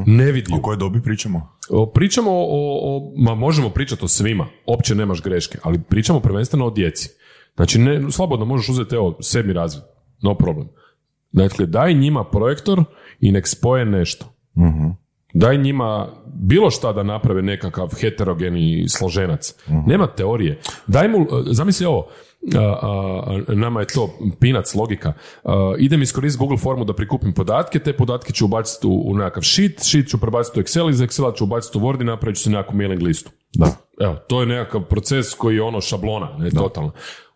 [0.08, 0.54] Ne vidi.
[0.54, 1.50] O kojoj dobi pričamo?
[1.70, 2.48] O, Pričamo o,
[2.82, 7.10] o, ma možemo pričati o svima, opće nemaš greške, ali pričamo prvenstveno o djeci.
[7.56, 9.84] Znači, ne, slobodno možeš uzeti, evo, sedmi razred,
[10.22, 10.68] no problem.
[11.32, 12.84] Dakle, daj njima projektor
[13.20, 14.26] i nek spoje nešto.
[15.34, 19.56] Daj njima bilo šta da naprave nekakav heterogeni složenac.
[19.88, 20.60] Nema teorije.
[20.88, 22.08] Daj mu, zamisli ovo,
[22.56, 24.10] a, a, nama je to
[24.40, 25.14] pinac logika.
[25.44, 29.44] A, idem iskoristiti Google formu da prikupim podatke, te podatke ću ubaciti u, u nekakav
[29.44, 32.44] sheet, sheet ću prebaciti u Excel, iz Excela ću ubaciti u Word i napravit ću
[32.44, 33.32] se nekakvu mailing listu.
[33.54, 33.68] Da.
[34.00, 36.92] Evo, to je nekakav proces koji je ono šablona, ne totalno.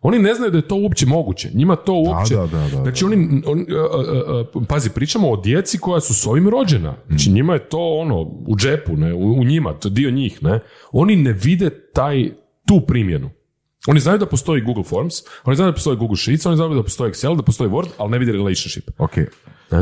[0.06, 1.50] Oni ne znaju da je to uopće moguće.
[1.54, 2.34] Njima to uopće...
[2.34, 6.14] da, da, da, znači, oni, oni, a, a, a, pazi, pričamo o djeci koja su
[6.14, 6.94] s ovim rođena.
[7.08, 10.42] Znači, njima je to ono, u džepu, ne, u, u njima, to je dio njih,
[10.42, 10.60] ne.
[10.92, 12.30] Oni ne vide taj,
[12.66, 13.30] tu primjenu.
[13.86, 16.82] Oni znaju da postoji Google Forms, oni znaju da postoji Google Sheets, oni znaju da
[16.82, 18.90] postoji Excel, da postoji Word, ali ne vide relationship.
[18.98, 19.12] Ok,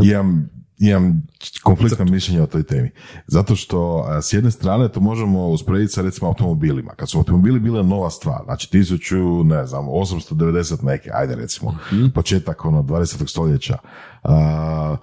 [0.04, 1.22] imam, imam
[1.62, 2.90] konfliktno mišljenje o toj temi.
[3.26, 6.94] Zato što a, s jedne strane to možemo usporediti sa recimo automobilima.
[6.96, 11.78] Kad su automobili bile nova stvar, znači 1000, ne znam, 890 neke, ajde recimo,
[12.14, 13.30] početak ono 20.
[13.30, 13.78] stoljeća.
[14.22, 14.96] A,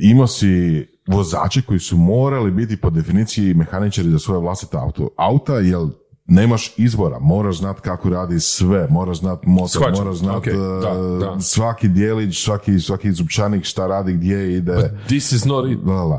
[0.00, 5.08] imao si vozače koji su morali biti po definiciji mehaničari za svoje vlastite auto.
[5.16, 5.88] Auta, jel
[6.26, 11.20] nemaš izbora, moraš znat kako radi sve, moraš znat motor, moraš znat ok, da, uh,
[11.20, 11.40] da.
[11.40, 15.00] svaki dijelić, svaki, svaki zupčanik šta radi, gdje ide.
[15.06, 15.78] This is not it.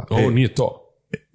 [0.10, 0.80] Ovo E, nije to.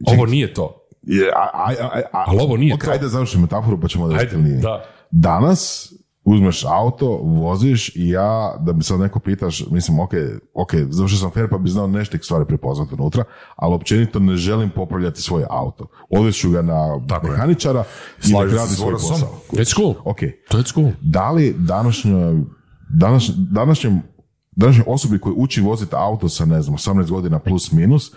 [0.06, 0.86] Ovo nije to.
[1.02, 2.90] je, a, a, a, a, Ali ovo nije to.
[2.90, 4.14] Ajde da završim metaforu pa ćemo da
[4.60, 4.84] da.
[5.10, 5.92] Danas
[6.28, 10.12] uzmeš auto, voziš i ja, da bi sad neko pitaš, mislim, ok,
[10.54, 13.24] ok, završio sam fair pa bi znao nešto stvari prepoznati unutra,
[13.56, 15.86] ali općenito ne želim popravljati svoje auto.
[16.10, 17.84] Odveću ga na mehaničara
[18.28, 19.40] i radi s svoj posao.
[19.52, 19.94] It's cool.
[20.04, 20.18] Ok,
[20.48, 20.90] To je cool.
[21.00, 22.42] da li današnjoj,
[22.90, 24.02] danas, današnjem,
[24.50, 28.12] današnjoj osobi koji uči voziti auto sa, ne znam, 18 godina plus minus,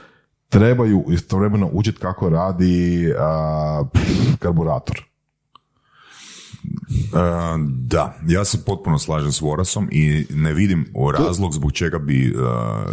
[0.50, 5.11] trebaju istovremeno učiti kako radi a, pff, karburator.
[7.14, 7.18] E,
[7.68, 10.86] da, ja se potpuno slažem s Vorasom i ne vidim
[11.20, 12.32] razlog zbog čega bi e,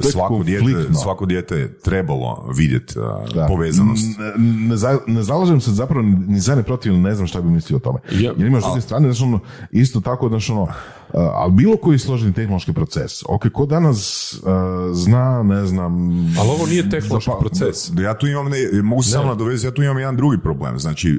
[0.04, 0.64] svako, dijete,
[0.94, 2.18] svako dijete trebalo
[2.50, 3.02] vidjeti e,
[3.48, 4.04] povezanost.
[4.18, 4.32] Ne,
[4.68, 7.76] ne, za- ne zalažem se zapravo ni za ni protiv, ne znam šta bi mislio
[7.76, 7.98] o tome.
[8.12, 9.40] Ja- Jer imaš s druge strane, znači ono,
[9.72, 10.66] isto tako, znači ono,
[11.14, 16.10] ali bilo koji složeni tehnološki proces, ok, ko danas a, zna, ne znam...
[16.38, 17.90] Ali ovo nije tehnološki zapa- proces.
[17.98, 20.78] Ja tu imam, ne, mogu se samo nadovezati, ja tu imam jedan drugi problem.
[20.78, 21.10] Znači,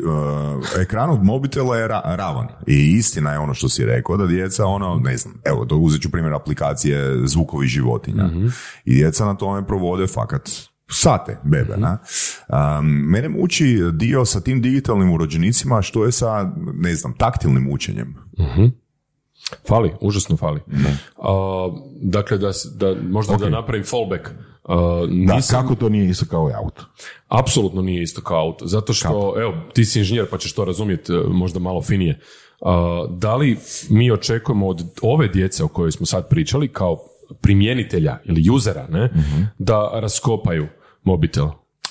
[0.77, 2.47] e, ekran od mobitela je ra- ravan.
[2.67, 6.01] I istina je ono što si rekao, da djeca, ono, ne znam, evo, to uzet
[6.01, 8.29] ću primjer aplikacije zvukovi životinja.
[8.85, 10.49] I djeca na tome provode fakat
[10.91, 11.97] sate bebe, na.
[12.79, 18.15] Um, mene muči dio sa tim digitalnim urođenicima što je sa, ne znam, taktilnim učenjem.
[19.67, 20.61] Fali, užasno fali.
[21.17, 24.27] A, dakle, da, da možda da napravim fallback.
[24.63, 24.75] A,
[25.27, 26.83] Da, nisam, kako to nije isto kao i auto?
[27.27, 28.67] apsolutno nije isto kao auto.
[28.67, 32.19] Zato što, evo, ti si inženjer pa ćeš to razumjeti e, možda malo finije.
[32.61, 33.57] A, da li
[33.89, 36.97] mi očekujemo od ove djece o kojoj smo sad pričali kao
[37.41, 39.09] primjenitelja ili usera, ne,
[39.57, 40.67] da raskopaju
[41.03, 41.47] mobitel?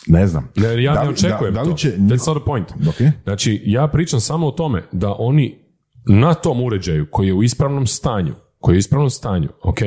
[0.06, 0.48] Ne znam.
[0.56, 1.76] Ne, ja Da ne li- očekujem da, da li to.
[1.76, 2.68] će That's not the point.
[2.88, 3.12] Ok.
[3.24, 5.59] Znači, ja pričam samo o tome da oni
[6.09, 9.78] na tom uređaju koji je u ispravnom stanju, koji je u ispravnom stanju, ok,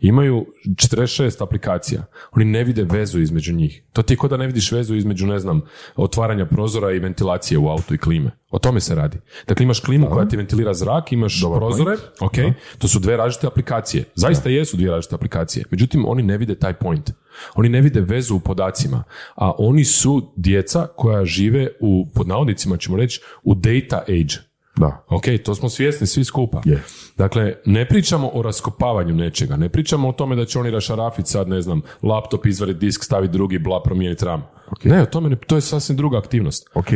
[0.00, 3.82] imaju 46 aplikacija, oni ne vide vezu između njih.
[3.92, 5.60] To ti je kao da ne vidiš vezu između, ne znam,
[5.96, 8.30] otvaranja prozora i ventilacije u autu i klime.
[8.50, 9.18] O tome se radi.
[9.46, 12.34] Dakle, imaš klimu koja ti ventilira zrak, imaš prozore, ok,
[12.78, 14.04] to su dve različite aplikacije.
[14.14, 15.64] Zaista jesu dvije različite aplikacije.
[15.70, 17.10] Međutim, oni ne vide taj point.
[17.54, 19.04] Oni ne vide vezu u podacima,
[19.34, 24.45] a oni su djeca koja žive u, pod navodnicima ćemo reći, u data age.
[24.76, 25.04] Da.
[25.08, 26.60] Ok, to smo svjesni svi skupa.
[26.64, 26.82] Je.
[27.16, 31.48] Dakle, ne pričamo o raskopavanju nečega, ne pričamo o tome da će oni rašarafiti sad,
[31.48, 34.42] ne znam, laptop, izvaditi disk, staviti drugi, bla, promijeniti RAM.
[34.84, 36.70] Ne, o tome ne, to je sasvim druga aktivnost.
[36.74, 36.86] Ok,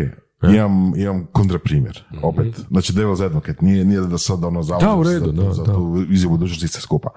[0.42, 2.60] imam, imam kontraprimjer, opet.
[2.70, 5.52] Znači, devil's advocate, nije, nije da sad ono zalažem Da, u se redu, za, da,
[5.52, 5.72] za da.
[5.72, 7.08] tu izjavu budućnosti sve skupa.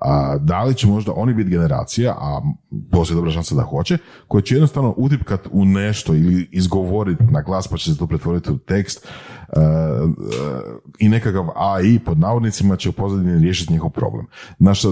[0.00, 2.42] A, da li će možda oni biti generacija, a
[2.90, 3.98] postoji dobra šansa da hoće,
[4.28, 8.52] koji će jednostavno utipkat u nešto ili izgovoriti na glas pa će se to pretvoriti
[8.52, 9.08] u tekst
[10.98, 14.26] i nekakav AI pod navodnicima će u pozadini riješiti njihov problem.
[14.58, 14.82] Znaš,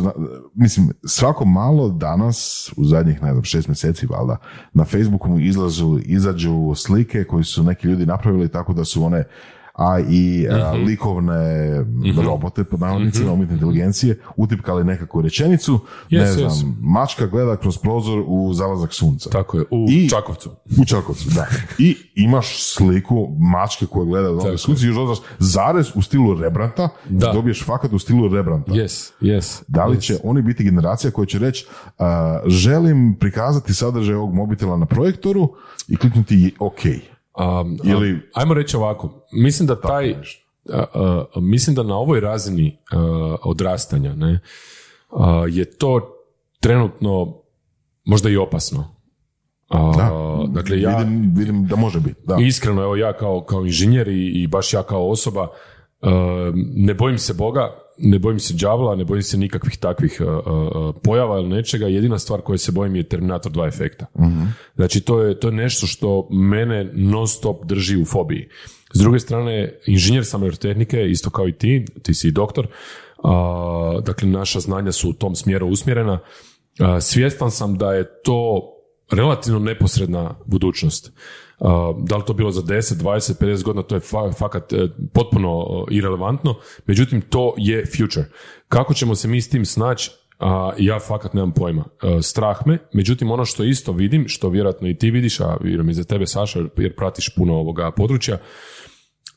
[0.54, 4.36] mislim, svako malo danas, u zadnjih, ne znam, šest mjeseci valjda,
[4.72, 9.24] na Facebooku mu izlažu, izađu slike koje su neki ljudi napravili tako da su one
[9.76, 9.98] A,
[10.86, 11.44] likovne
[12.18, 16.72] robote pod navodnicima umjetne inteligencije utipkali nekakvu rečenicu, ne Yes, znam, yes.
[16.80, 19.30] mačka gleda kroz prozor u zalazak sunca.
[19.30, 20.50] Tako je, u I- Čakovcu.
[20.78, 21.46] U Čakovcu, da.
[21.78, 26.34] I imaš sliku mačke koja gleda u zalazak sunca i još dodaš zarez u stilu
[26.34, 27.32] Rebranta, Da.
[27.32, 28.72] dobiješ fakat u stilu Rebranta.
[28.72, 29.62] Yes, yes.
[29.68, 30.00] Da li yes.
[30.00, 31.66] će oni biti generacija koja će reći
[31.98, 35.52] a, želim prikazati sadržaj ovog mobitela na projektoru
[35.88, 36.80] i kliknuti OK.
[37.36, 40.14] Um, Ili- um, ajmo reći ovako, mislim da taj,
[40.72, 44.40] a, a, mislim da na ovoj razini a, odrastanja ne,
[45.48, 46.00] je to
[46.60, 47.42] trenutno
[48.04, 48.96] možda i opasno.
[49.68, 52.20] A, Dakle, ja Vidim, vidim da može biti.
[52.24, 52.36] Da.
[52.40, 55.48] iskreno, evo ja kao, kao inženjer i, i baš ja kao osoba,
[56.74, 60.38] ne bojim se Boga, ne bojim se đavla, ne bojim se nikakvih takvih a, a,
[60.46, 61.86] a, pojava ili nečega.
[61.86, 64.06] Jedina stvar koje se bojim je Terminator 2 efekta.
[64.76, 68.48] Znači, to je, to je nešto što mene non stop drži u fobiji.
[68.94, 72.66] S druge strane, inženjer sam elektrotehnike, isto kao i ti, ti si i doktor,
[73.24, 76.18] a, dakle, naša znanja su u tom smjeru usmjerena.
[77.00, 78.72] Svjestan sam da je to
[79.10, 81.12] relativno neposredna budućnost.
[81.98, 85.66] Da li to bilo za 10, 20, 50 godina, to je fa- fakat e, potpuno
[85.90, 86.54] e, irelevantno,
[86.86, 88.26] međutim to je future.
[88.68, 91.84] Kako ćemo se mi s tim snaći, a, ja fakat nemam pojma.
[92.02, 95.90] E, strah me, međutim ono što isto vidim, što vjerojatno i ti vidiš, a vjerujem
[95.90, 98.38] i za tebe Saša, jer pratiš puno ovoga područja,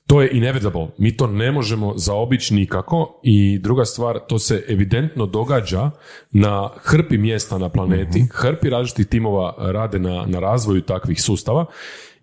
[0.07, 0.87] to je inevitable.
[0.97, 3.21] Mi to ne možemo zaobići nikako.
[3.23, 5.91] I druga stvar, to se evidentno događa
[6.31, 11.65] na hrpi mjesta na planeti, hrpi različitih timova rade na, na razvoju takvih sustava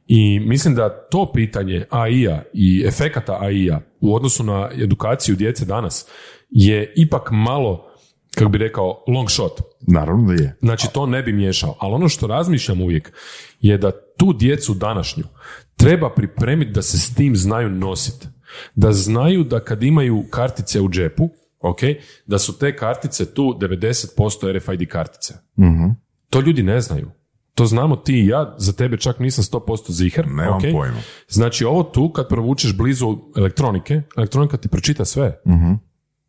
[0.07, 6.07] i mislim da to pitanje AI-a i efekata AI-a u odnosu na edukaciju djece danas
[6.51, 7.91] je ipak malo,
[8.35, 9.61] kako bi rekao, long shot.
[9.81, 10.57] Naravno da je.
[10.61, 11.77] Znači, to ne bi miješao.
[11.79, 13.13] Ali ono što razmišljam uvijek
[13.61, 15.25] je da tu djecu današnju
[15.77, 18.27] treba pripremiti da se s tim znaju nositi.
[18.75, 21.29] Da znaju da kad imaju kartice u džepu,
[21.61, 21.81] ok,
[22.27, 25.35] da su te kartice tu 90% RFID kartice.
[26.31, 27.11] To ljudi ne znaju.
[27.57, 30.27] To znamo ti i ja, za tebe čak nisam 100% ziher.
[30.29, 30.63] Nemam ok?
[30.73, 30.99] pojma.
[31.29, 35.41] Znači ovo tu kad provučeš blizu elektronike, elektronika ti pročita sve.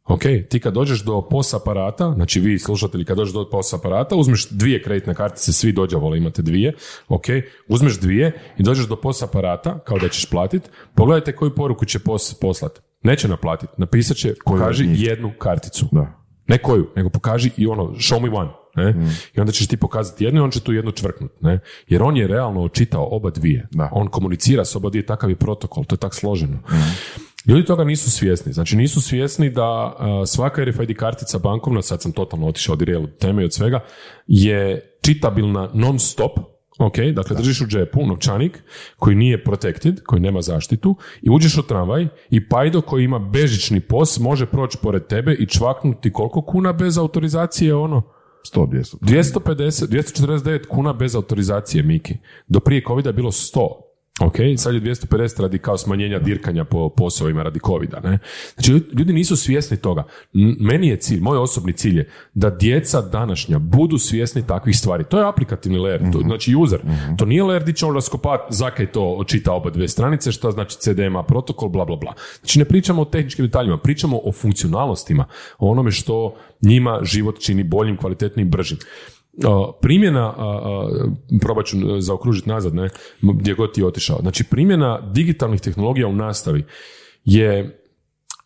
[0.05, 4.15] Ok, ti kad dođeš do POS aparata, znači vi slušatelji kad dođeš do POS aparata,
[4.15, 6.73] uzmeš dvije kreditne kartice, svi dođe vole imate dvije,
[7.07, 7.25] ok,
[7.67, 11.99] uzmeš dvije i dođeš do POS aparata, kao da ćeš platiti, pogledajte koju poruku će
[11.99, 12.79] POS poslati.
[13.03, 15.85] Neće naplatiti, napisat će, pokaži jednu karticu.
[15.91, 16.23] Da.
[16.47, 18.49] Ne koju, nego pokaži i ono, show me one.
[18.77, 18.91] Ne?
[18.91, 19.09] Mm.
[19.33, 21.31] I onda ćeš ti pokazati jednu i on će tu jednu čvrknut.
[21.41, 21.59] Ne?
[21.87, 23.67] Jer on je realno očitao oba dvije.
[23.71, 23.89] Da.
[23.91, 26.57] On komunicira s oba dvije, takav je protokol, to je tak složeno.
[26.57, 27.51] Mm.
[27.51, 28.53] Ljudi toga nisu svjesni.
[28.53, 33.07] Znači nisu svjesni da a, svaka RFID kartica bankovna, sad sam totalno otišao od real
[33.19, 33.79] teme i od svega,
[34.27, 36.39] je čitabilna non stop,
[36.79, 38.63] Ok, dakle držiš u džepu novčanik
[38.97, 43.79] koji nije protected, koji nema zaštitu i uđeš u tramvaj i pajdo koji ima bežični
[43.79, 48.16] pos može proći pored tebe i čvaknuti koliko kuna bez autorizacije ono?
[48.51, 48.97] 100, 200.
[49.01, 52.17] 250, 249 kuna bez autorizacije, Miki.
[52.47, 53.86] Do prije covid bilo 100.
[54.21, 57.99] Ok, sad je 250 radi kao smanjenja dirkanja po poslovima radi covida.
[57.99, 58.19] Ne?
[58.53, 60.03] Znači, ljudi- nisu svjesni toga.
[60.59, 65.03] Meni je cilj, moj osobni cilj je da djeca današnja budu svjesni takvih stvari.
[65.03, 66.79] To je aplikativni layer, to, znači user.
[67.17, 70.77] To nije layer gdje će on raskopat, zakaj to očita oba dve stranice, šta znači
[70.77, 72.13] CDMA protokol, bla, bla, bla.
[72.39, 75.25] Znači, ne pričamo o tehničkim detaljima, pričamo o funkcionalnostima,
[75.59, 78.77] o onome što njima život čini boljim, kvalitetnijim, bržim.
[79.81, 80.33] Primjena,
[81.41, 82.89] probat ću uh, zaokružiti nazad, ne,
[83.21, 84.19] gdje god ti je otišao.
[84.21, 86.65] Znači, primjena digitalnih tehnologija u nastavi
[87.25, 87.79] je,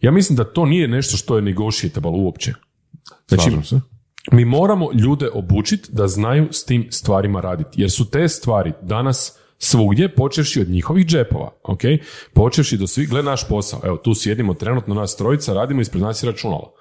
[0.02, 2.54] ja mislim da to nije nešto što je negotiable uopće.
[3.28, 3.82] Znači, Slažem se.
[4.32, 9.38] mi moramo ljude obučiti da znaju s tim stvarima raditi, jer su te stvari danas
[9.58, 11.82] svugdje, počevši od njihovih džepova, ok?
[12.34, 16.24] Počevši do svih, gle naš posao, evo tu sjedimo trenutno nas trojica, radimo ispred nas
[16.24, 16.74] je računalo.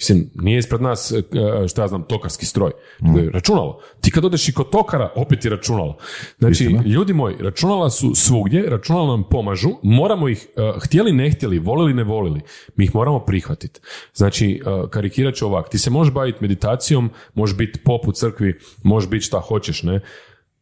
[0.00, 1.22] Mislim, nije ispred nas, e,
[1.68, 2.72] šta ja znam, tokarski stroj,
[3.16, 3.80] je računalo.
[4.00, 5.96] Ti kad odeš i kod tokara, opet je računalo.
[6.38, 6.82] Znači, Istina.
[6.82, 11.94] ljudi moji, računala su svugdje, računala nam pomažu, moramo ih, e, htjeli ne htjeli, volili
[11.94, 12.40] ne volili,
[12.76, 13.80] mi ih moramo prihvatiti.
[14.14, 18.58] Znači, e, karikirat ću ovak, ti se možeš baviti meditacijom, možeš biti pop u crkvi,
[18.82, 20.00] možeš biti šta hoćeš, ne?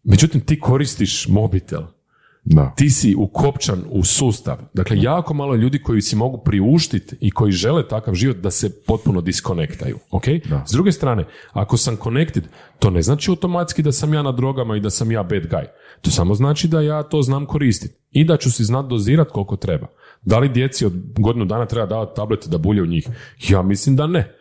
[0.05, 1.83] Međutim, ti koristiš mobitel
[2.51, 2.73] Da.
[2.77, 4.59] ti si ukopčan u sustav.
[4.75, 8.83] Dakle, jako malo ljudi koji si mogu priuštiti i koji žele takav život da se
[8.87, 9.99] potpuno diskonektaju.
[10.11, 10.25] ok?
[10.67, 12.45] S druge strane, ako sam connected,
[12.79, 15.65] to ne znači automatski da sam ja na drogama i da sam ja bad guy.
[16.03, 19.57] To samo znači da ja to znam koristiti i da ću si znat dozirat koliko
[19.57, 19.87] treba.
[20.23, 23.09] Da li djeci od godinu dana treba davati tablete da bulje u njih?
[23.49, 24.35] Ja mislim da ne.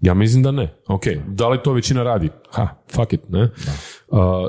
[0.00, 0.74] Ja mislim da ne.
[0.88, 2.30] Ok, da li to većina radi?
[2.50, 3.42] Ha, fuck it, ne?
[3.42, 3.48] Uh,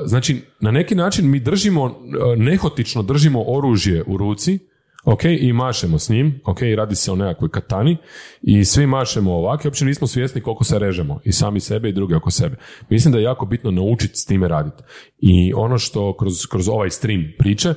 [0.04, 2.00] znači, na neki način mi držimo,
[2.36, 4.58] nehotično držimo oružje u ruci,
[5.04, 7.96] ok, i mašemo s njim, ok, radi se o nekakvoj katani
[8.42, 11.92] i svi mašemo ovako i uopće nismo svjesni koliko se režemo i sami sebe i
[11.92, 12.56] druge oko sebe.
[12.88, 14.82] Mislim da je jako bitno naučiti s time raditi.
[15.18, 17.74] I ono što kroz, kroz ovaj stream priče,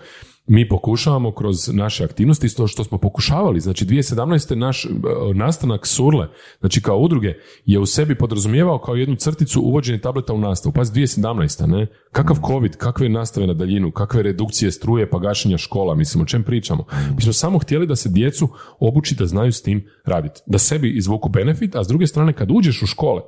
[0.47, 4.55] mi pokušavamo kroz naše aktivnosti, isto što smo pokušavali, znači 2017.
[4.55, 4.89] naš e,
[5.33, 6.27] nastanak Surle,
[6.59, 7.33] znači kao udruge,
[7.65, 10.73] je u sebi podrazumijevao kao jednu crticu uvođenje tableta u nastavu.
[10.73, 11.67] Pazi, 2017.
[11.67, 11.87] ne?
[12.11, 16.43] Kakav COVID, kakve nastave na daljinu, kakve redukcije struje pa gašenja škola, mislim, o čem
[16.43, 16.85] pričamo.
[17.15, 20.41] Mi smo samo htjeli da se djecu obuči da znaju s tim raditi.
[20.45, 23.21] Da sebi izvuku benefit, a s druge strane kad uđeš u škole,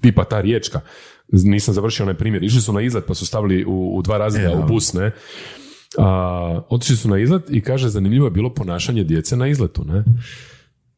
[0.00, 0.80] tipa ta riječka,
[1.28, 4.50] nisam završio onaj primjer, išli su na izlet pa su stavili u, u dva razreda
[4.50, 5.12] E, u bus, ne?
[5.98, 10.04] A, otišli su na izlet i kaže zanimljivo je bilo ponašanje djece na izletu, ne?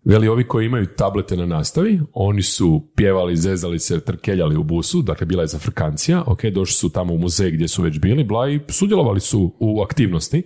[0.05, 5.03] Veli, ovi koji imaju tablete na nastavi, oni su pjevali, zezali se, trkeljali u busu,
[5.03, 8.51] dakle bila je zafrkancija, ok, došli su tamo u muzej gdje su već bili, bla
[8.51, 10.43] i sudjelovali su u aktivnosti.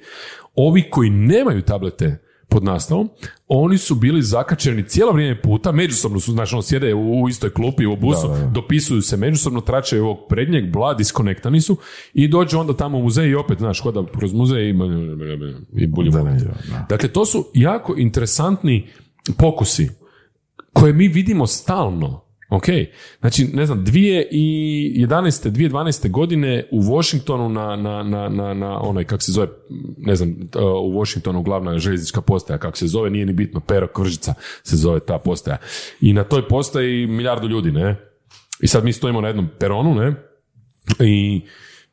[0.54, 2.18] Ovi koji nemaju tablete
[2.50, 3.08] pod nastavom,
[3.48, 7.86] oni su bili zakačeni cijelo vrijeme puta, međusobno su, znači, ono, sjede u, istoj klupi
[7.86, 8.50] u busu, Da, da, da.
[8.50, 11.76] dopisuju se međusobno, tračaju ovog prednjeg, bla, diskonektani su
[12.14, 14.74] i dođu onda tamo u muzej i opet, znaš, hoda kroz muzej i,
[15.72, 16.86] i bulju Zanimljivo, da.
[16.88, 18.88] Dakle, to su jako interesantni
[19.38, 19.90] pokusi
[20.72, 22.29] koje mi vidimo stalno.
[22.50, 22.64] Ok,
[23.20, 25.50] znači, ne znam, 2011.
[25.50, 26.10] 2012.
[26.10, 29.48] godine u Washingtonu na, na, na, na, na onaj, kak se zove,
[29.98, 30.34] ne znam,
[30.82, 35.00] u Washingtonu glavna željeznička postaja, kako se zove, nije ni bitno, Pero Kvržica se zove
[35.00, 35.56] ta postaja.
[36.00, 37.96] I na toj postaji milijardu ljudi, ne?
[38.60, 40.14] I sad mi stojimo na jednom peronu, ne?
[41.00, 41.42] I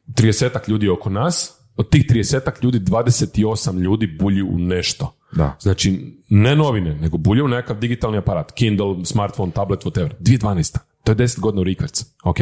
[0.07, 5.13] 30 ljudi oko nas, od tih 30 ljudi 28 ljudi bulji u nešto.
[5.31, 5.57] Da.
[5.59, 10.09] Znači, ne novine, nego bulje u nekakav digitalni aparat, Kindle, smartphone, tablet, whatever.
[10.19, 10.77] 2012.
[11.03, 12.05] To je 10 godina u rikverc.
[12.23, 12.37] Ok.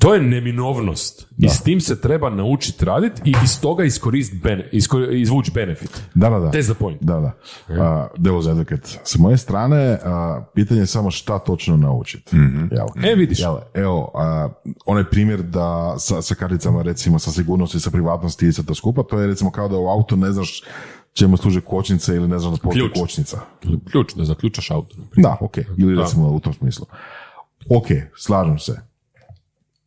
[0.00, 1.26] To je neminovnost.
[1.38, 6.02] I s tim se treba naučiti raditi i iz toga iskoristiti bene, isko- izvući benefit.
[6.14, 6.50] Da, da, da.
[6.50, 7.02] That's the point.
[7.02, 7.32] Da, da.
[7.68, 7.76] Uh,
[8.18, 8.88] devil's advocate.
[9.04, 12.36] S moje strane, a, pitanje je samo šta točno naučiti.
[12.70, 13.10] Jel?
[13.12, 13.40] E, vidiš.
[13.40, 14.48] Jel, evo, a,
[14.86, 19.02] onaj primjer da sa, sa karticama, recimo, sa sigurnosti, sa privatnosti i sa to skupa,
[19.02, 20.62] to je recimo kao da u autu ne znaš
[21.12, 23.00] čemu služe kočnice ili ne znam da postoji Ključ.
[23.00, 23.40] kočnica.
[23.90, 24.96] Ključ, da zaključaš auto.
[25.16, 26.86] Da, ok, ili recimo u tom smislu.
[27.70, 28.80] Ok, slažem se.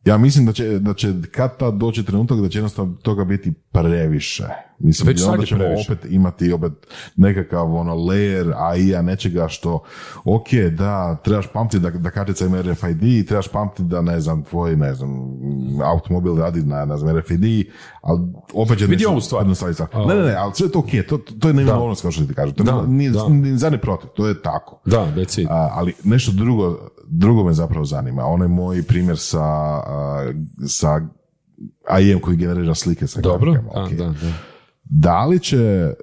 [0.04, 3.52] Ja mislim da će, da će kad tad doći trenutak da će jednostavno toga biti
[3.72, 4.44] previše.
[4.80, 5.92] Mislim, Već onda ćemo previše.
[5.92, 6.72] opet imati opet
[7.16, 9.82] nekakav ono layer AI-a nečega što,
[10.24, 14.76] ok, da, trebaš pamtiti da, da kartica ima RFID, trebaš pamtiti da, ne znam, tvoj,
[14.76, 15.10] ne znam,
[15.84, 17.66] automobil radi na, ne znam, RFID,
[18.02, 18.20] ali
[18.54, 19.46] opet će nešto ovu stvar.
[19.46, 22.34] Ne, ne, ne, ali sve je to ok, to, to je neminovnost kao što ti
[22.34, 22.54] kažem.
[22.54, 23.28] To Da, nije, da.
[23.28, 24.80] ni za ni protiv, to je tako.
[24.84, 25.48] Da, that's it.
[25.50, 28.24] A, ali nešto drugo, drugo me zapravo zanima.
[28.24, 30.32] Onaj moj primjer sa, a,
[30.66, 31.00] sa
[31.88, 34.32] AI-em koji generira slike sa Dobro, grafikama, a, da, da.
[34.92, 35.58] Da li će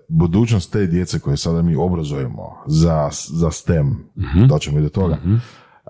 [0.10, 4.46] budućnost te djece koje sada mi obrazujemo za, za STEM, Mhm.
[4.46, 5.18] doćemo i do toga,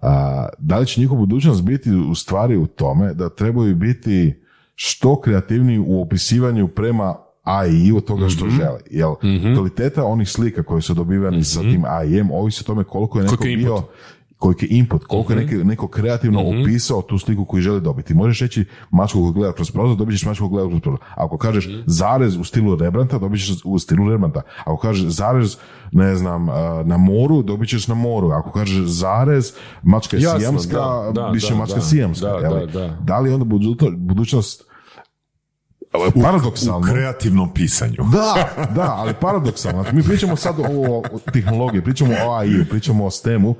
[0.01, 4.41] a, da li će njihova budućnost biti u stvari u tome da trebaju biti
[4.75, 8.55] što kreativniji u opisivanju prema AI od toga što Mhm.
[8.55, 8.79] žele.
[8.91, 9.15] Jel,
[9.53, 13.43] kvaliteta onih slika koje su dobivani sa tim AI-em ovisi o tome koliko je neko
[13.57, 13.81] bio.
[14.37, 18.13] Koliki je input, koliko je neki, neko kreativno opisao tu sliku koju želi dobiti.
[18.13, 20.99] Možeš reći mačku koju gleda kroz prozor, dobit ćeš mačku koju gleda kroz prozor.
[21.15, 21.79] Ako kažeš Mhm.
[21.85, 24.41] zarez u stilu Rembrandta, dobit ćeš u stilu Rembrandta.
[24.59, 25.57] Ako kažeš zarez,
[25.91, 26.45] ne znam,
[26.85, 28.29] na moru, dobit ćeš na moru.
[28.31, 32.27] Ako kažeš zarez, mačka je Jasno, sijamska, da, da, biće da, mačka sijamska.
[32.27, 32.97] Da, da, da.
[33.03, 33.45] da li onda
[33.97, 34.63] budućnost,
[36.15, 37.95] U paradoksalno, kreativnom pisanju.
[38.11, 39.81] da, da, ali paradoksalno.
[39.81, 40.63] Znači, mi pričamo sad o,
[41.11, 43.55] o tehnologiji, pričamo o AI, pričamo o STEM-u,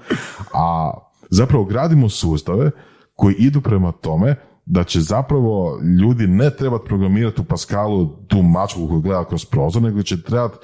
[0.54, 0.92] a
[1.30, 2.72] zapravo gradimo sustave
[3.16, 8.88] koji idu prema tome da će zapravo ljudi ne trebati programirati u Pascalu tu mačku
[8.88, 10.58] koju gleda kroz prozor, nego će trebati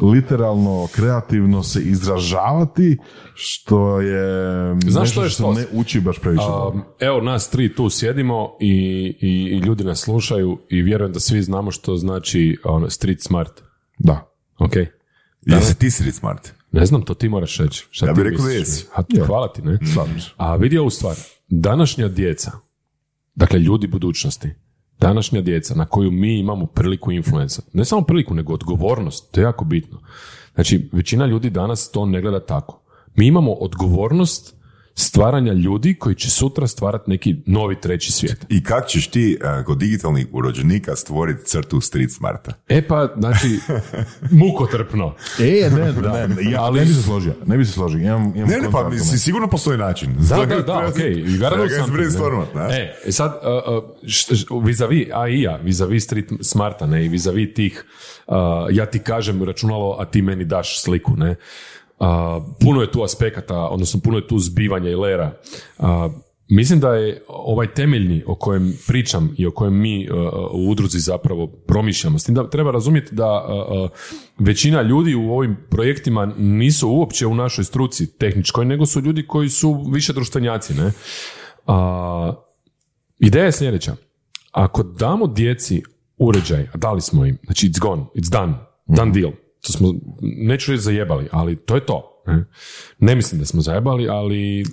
[0.00, 2.98] literalno, kreativno se izražavati,
[3.34, 6.44] što je Znaš nešto što je što ne uči baš previše.
[6.72, 8.74] Um, evo nas tri tu sjedimo i,
[9.20, 13.62] i, i ljudi nas slušaju i vjerujem da svi znamo što znači ono, street smart.
[13.98, 14.34] Da.
[14.58, 14.72] Ok?
[15.46, 16.52] Jesi ti street smart?
[16.72, 17.86] Ne znam, to ti moraš reći.
[17.90, 18.86] Šta Ja bih rekao da jesi.
[18.94, 19.78] A, hvala ti, ne?
[20.18, 20.30] Se.
[20.36, 21.16] A vidi ovu stvar.
[21.48, 22.52] Današnja djeca,
[23.34, 24.48] dakle ljudi budućnosti,
[25.00, 29.44] današnja djeca na koju mi imamo priliku influensa, ne samo priliku, nego odgovornost, to je
[29.44, 29.98] jako bitno.
[30.54, 32.80] Znači, većina ljudi danas to ne gleda tako.
[33.14, 34.59] Mi imamo odgovornost
[34.94, 38.46] stvaranja ljudi koji će sutra stvarati neki novi treći svijet.
[38.48, 42.52] I kak ćeš ti eh, kod digitalnih urođenika stvoriti crtu street smarta?
[42.68, 43.58] E pa, znači,
[44.30, 45.14] mukotrpno.
[45.40, 47.98] E, ne, ne, ne, ja Ali- ne bi se složio, ne bi se složio.
[47.98, 50.14] Imam, imam Ne, ne, pa mislim, sigurno postoji način.
[50.28, 51.24] Da, da, da, okej,
[52.54, 52.76] ne?
[52.76, 57.54] E, e sad, uh, uh, š- š- vis-a-vis AI-a, vis-a-vis street smarta, ne, i vis-a-vis
[57.54, 57.84] tih,
[58.26, 58.34] uh,
[58.70, 61.36] ja ti kažem računalo, a ti meni daš sliku, ne.
[62.60, 65.32] Puno je tu aspekata, odnosno puno je tu zbivanja i lera.
[66.48, 70.08] Mislim da je ovaj temeljni o kojem pričam i o kojem mi
[70.52, 72.18] u udruzi zapravo promišljamo.
[72.18, 73.44] S tim da treba razumjeti da
[74.38, 79.48] većina ljudi u ovim projektima nisu uopće u našoj struci tehničkoj, nego su ljudi koji
[79.48, 80.74] su više društvenjaci.
[80.74, 80.92] Ne?
[81.66, 82.32] A,
[83.18, 83.96] ideja je sljedeća.
[84.52, 85.82] Ako damo djeci
[86.18, 88.54] uređaj, a dali smo im, znači it's gone, it's done,
[88.86, 89.32] done deal.
[89.60, 92.22] To smo, neću reći zajebali, ali to je to.
[92.26, 92.44] Ne,
[92.98, 94.64] ne mislim da smo zajebali, ali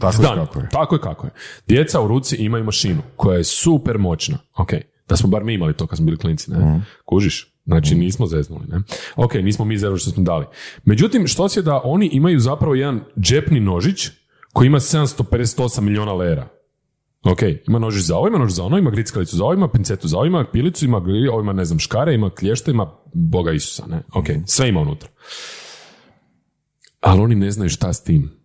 [0.00, 0.68] Tako it's je kako je.
[0.68, 1.32] Tako je kako je.
[1.68, 4.38] Djeca u ruci imaju mašinu koja je super moćna.
[4.56, 4.70] Ok,
[5.08, 6.80] da smo bar mi imali to kad smo bili klinci, ne?
[7.04, 7.52] Kužiš?
[7.66, 8.80] Znači nismo zeznuli, ne?
[9.16, 10.46] Ok, nismo mi zeznuli što smo dali.
[10.84, 14.08] Međutim, što se da oni imaju zapravo jedan džepni nožić
[14.52, 16.48] koji ima 758 milijuna lera.
[17.24, 20.08] Ok, ima nožić za ovo, ima nož za ono, ima grickalicu za ovo, ima pincetu
[20.08, 20.96] za ovo, ima pilicu, ima,
[21.32, 24.02] ovo ima, ne znam, škare, ima klješta, ima Boga Isusa, ne?
[24.14, 25.08] Ok, sve ima unutra.
[27.00, 28.42] Ali oni ne znaju šta s tim.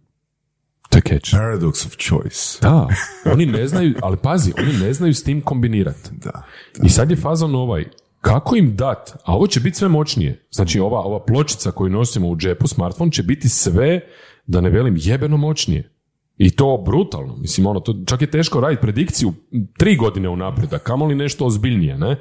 [0.89, 1.33] To je catch.
[1.33, 2.59] Paradox of choice.
[2.61, 2.87] Da,
[3.33, 6.09] oni ne znaju, ali pazi, oni ne znaju s tim kombinirati.
[6.11, 6.43] Da.
[6.83, 7.85] I sad je fazon ovaj,
[8.21, 10.47] kako im dat, a ovo će biti sve moćnije.
[10.51, 14.01] Znači ova, ova pločica koju nosimo u džepu, smartphone, će biti sve,
[14.45, 15.96] da ne velim, jebeno moćnije.
[16.37, 17.35] I to brutalno.
[17.37, 19.33] Mislim, ono, to čak je teško raditi predikciju
[19.77, 22.17] tri godine unaprijed, a kamoli nešto ozbiljnije, ne?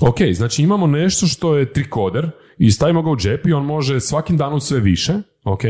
[0.00, 4.00] Ok, znači imamo nešto što je trikoder i stavimo ga u džep i on može
[4.00, 5.14] svakim danom sve više,
[5.44, 5.64] ok,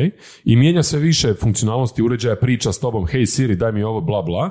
[0.45, 4.23] i mijenja sve više funkcionalnosti uređaja, priča s tobom, hej Siri, daj mi ovo, bla,
[4.23, 4.51] bla.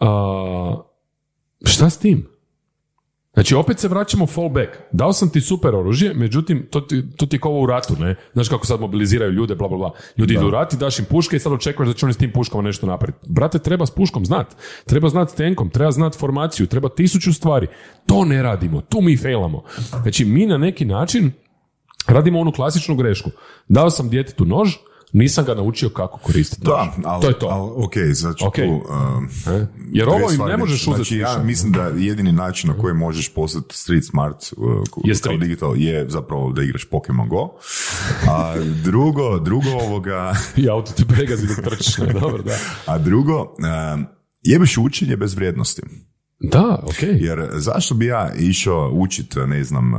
[0.00, 0.82] A,
[1.64, 2.35] šta s tim?
[3.36, 4.70] Znači, opet se vraćamo fallback.
[4.92, 8.14] Dao sam ti super oružje, međutim, to ti, to ti je kao u ratu, ne?
[8.32, 9.90] Znaš kako sad mobiliziraju ljude, bla, bla, bla.
[10.16, 12.16] Ljudi idu u rat i daš im puške i sad očekuješ da će oni s
[12.16, 13.18] tim puškama nešto napraviti.
[13.28, 14.56] Brate, treba s puškom znat.
[14.86, 17.66] Treba znat tenkom, treba znat formaciju, treba tisuću stvari.
[18.06, 19.62] To ne radimo, tu mi failamo.
[20.02, 21.32] Znači, mi na neki način
[22.06, 23.30] radimo onu klasičnu grešku.
[23.68, 24.74] Dao sam djetetu nož,
[25.16, 26.62] nisam ga naučio kako koristiti.
[26.64, 27.04] Da, znaš.
[27.06, 27.46] ali, to je to.
[27.46, 28.54] ali ok, sad ću Ok.
[28.54, 29.66] tu, um, E?
[29.92, 32.94] Jer dvije ovo im ne možeš uzeti Znači, ja mislim da jedini način na koji
[32.94, 34.68] možeš postati street smart uh,
[35.04, 35.40] Je kao street.
[35.40, 37.48] digital je zapravo da igraš Pokemon Go.
[38.30, 38.54] A
[38.84, 41.96] drugo, drugo ovoga, I auto te pregazi dok trčiš.
[42.20, 42.56] Dobro, da.
[42.86, 43.40] a drugo,
[43.94, 44.06] um,
[44.42, 45.82] jebeš učenje bez vrijednosti.
[46.40, 47.02] Da, ok.
[47.02, 49.92] Jer zašto bi ja išao učit, ne znam,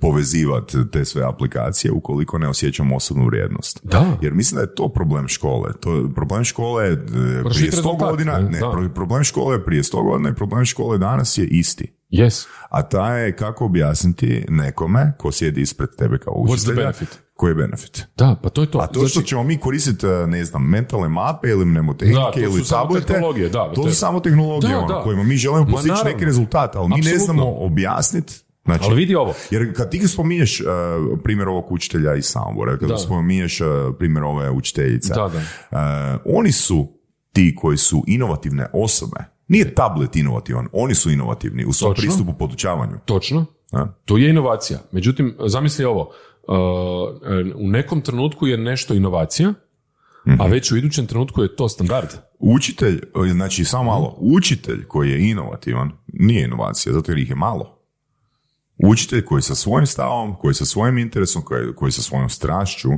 [0.00, 3.80] povezivat te sve aplikacije ukoliko ne osjećam osobnu vrijednost?
[3.82, 4.16] Da.
[4.22, 5.72] Jer mislim da je to problem škole.
[5.80, 8.58] To, problem škole e, Moraš prije vidjeti 100 rezultat, godina, ne?
[8.58, 8.70] Da.
[8.70, 11.92] pro- problem škole prije 100 godina i problem škole danas je isti.
[12.12, 12.46] Yes.
[12.70, 17.20] A ta je kako objasniti nekome ko sjedi ispred tebe kao What's the učitelja, benefit?
[17.36, 18.06] Koji je benefit.
[18.16, 18.78] Da, pa to je to.
[18.78, 22.64] A to što ćemo mi koristiti, ne znam, mentalne mape ili Da, mnemotehnike to ili
[22.64, 25.02] su tablete, tehnologije, da, to su samo tehnologije Da, ono, da.
[25.02, 28.34] kojima mi želimo postići neki rezultat, ali mi ne znamo objasniti
[28.64, 29.34] Znači, Ali vidi ovo.
[29.50, 30.66] jer kad ti spominješ uh,
[31.24, 32.98] primjer ovog učitelja iz Samobora, kad Da.
[32.98, 33.66] spominješ uh,
[33.98, 35.30] primjer ove učiteljice, Da, uh,
[36.24, 36.88] oni su
[37.32, 39.16] ti koji su inovativne osobe.
[39.48, 42.96] Nije tablet inovativan, oni su inovativni u svom pristupu podučavanju.
[43.04, 43.46] Točno.
[43.72, 43.86] A?
[44.04, 44.78] To je inovacija.
[44.92, 46.10] Međutim, zamisli ovo.
[46.48, 46.56] Uh,
[47.56, 49.54] u nekom trenutku je nešto inovacija,
[50.26, 50.40] Mhm.
[50.40, 52.08] a već u idućem trenutku je to standard.
[52.38, 53.00] Učitelj,
[53.32, 57.78] znači samo malo, učitelj koji je inovativan nije inovacija, zato jer ih je malo.
[58.78, 62.88] Učitelj koji sa svojim stavom, koji sa svojim interesom, koji, koji sa svojom strašću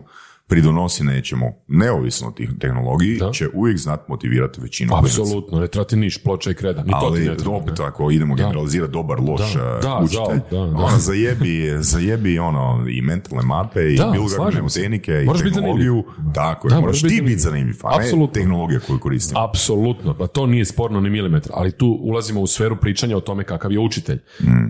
[0.48, 3.30] pridonosi nečemu, neovisno o tih tehnologiji, Da.
[3.30, 4.96] će uvijek znati motivirati većinu.
[4.96, 6.82] Apsolutno, ne treba ti niš, ploča i kreda.
[6.82, 10.56] Ni to ti Ali ne opet ako idemo generalizirati dobar, loš Da, da, učitelj, da,
[10.56, 10.64] da.
[10.64, 16.04] ono zajebi, zajebi ono i mentalne mape i bilo kakve mnemotehnike i Moraš tehnologiju.
[16.34, 17.76] Tako je, Da, moraš ti biti zanimljiv.
[17.84, 19.40] a ne tehnologija koju koristimo.
[19.40, 23.44] Apsolutno, pa to nije sporno ni milimetar, ali tu ulazimo u sferu pričanja o tome
[23.44, 24.18] kakav je učitelj.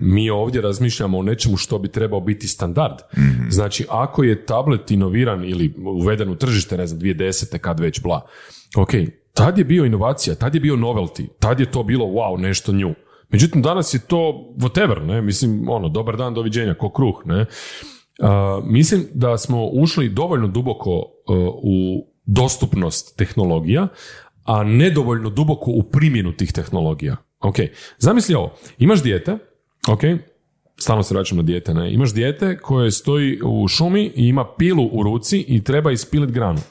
[0.01, 2.95] Mi ovdje razmišljamo o nečemu što bi trebao biti standard.
[3.49, 5.68] Znači, ako je tablet inoviran ili
[6.01, 7.57] uveden u tržište, ne znam, 2010.
[7.57, 8.21] kad već bla,
[8.77, 8.91] ok,
[9.33, 12.93] tad je bio inovacija, tad je bio novelty, tad je to bilo wow, nešto nju.
[13.29, 17.45] Međutim, danas je to whatever, ne, mislim, ono, dobar dan, doviđenja, ko kruh, ne.
[18.21, 21.03] A, mislim da smo ušli dovoljno duboko uh,
[21.63, 23.87] u dostupnost tehnologija,
[24.43, 27.15] a nedovoljno duboko u primjenu tih tehnologija.
[27.39, 27.55] Ok,
[27.97, 29.37] zamisli ovo, imaš dijete,
[29.89, 30.01] ok,
[30.79, 34.89] stalno se vraćam na dijete, ne, imaš dijete koje stoji u šumi i ima pilu
[34.91, 36.61] u ruci i treba ispiliti granu.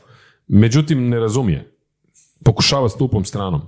[0.49, 1.73] Međutim, ne razumije.
[2.45, 3.61] Pokušava stupom stranom.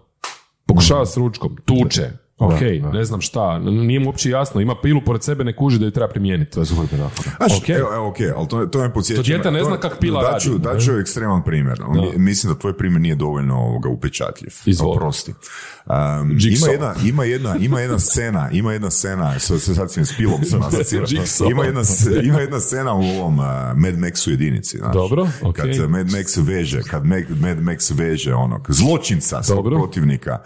[0.66, 2.10] Pokušava s ručkom, tuče,
[2.40, 2.60] ok,
[2.92, 5.90] ne znam šta, nije mu uopće jasno, ima pilu pored sebe, ne kuži da ju
[5.90, 6.50] treba primijeniti.
[6.50, 7.30] To je super metafora.
[7.36, 7.68] Znaš, Ok.
[7.68, 9.22] evo, evo, ok, ali to, to me podsjeća...
[9.22, 11.78] To dijete ne to- zna kak pila daću, radi, Daću ekstreman primjer.
[11.90, 14.50] Mi- Mislim da tvoj primjer nije dovoljno ovoga upečatljiv.
[14.66, 14.96] Izvoli.
[14.96, 15.34] Oprosti.
[15.86, 19.60] Um, ima, jedna, ima, jedna, ima jedna scena, ima jedna scena, sad,
[19.90, 20.60] s pilom sam
[21.50, 21.80] ima, jedna,
[22.22, 23.44] ima jedna scena u ovom uh,
[23.76, 24.78] Mad Maxu jedinici.
[24.78, 25.56] Znaš, Dobro, ok.
[25.56, 27.22] Kad uh, Mad Max veže, kad Mad,
[27.58, 29.78] Max veže onog zločinca, svog Dobro.
[29.78, 30.38] protivnika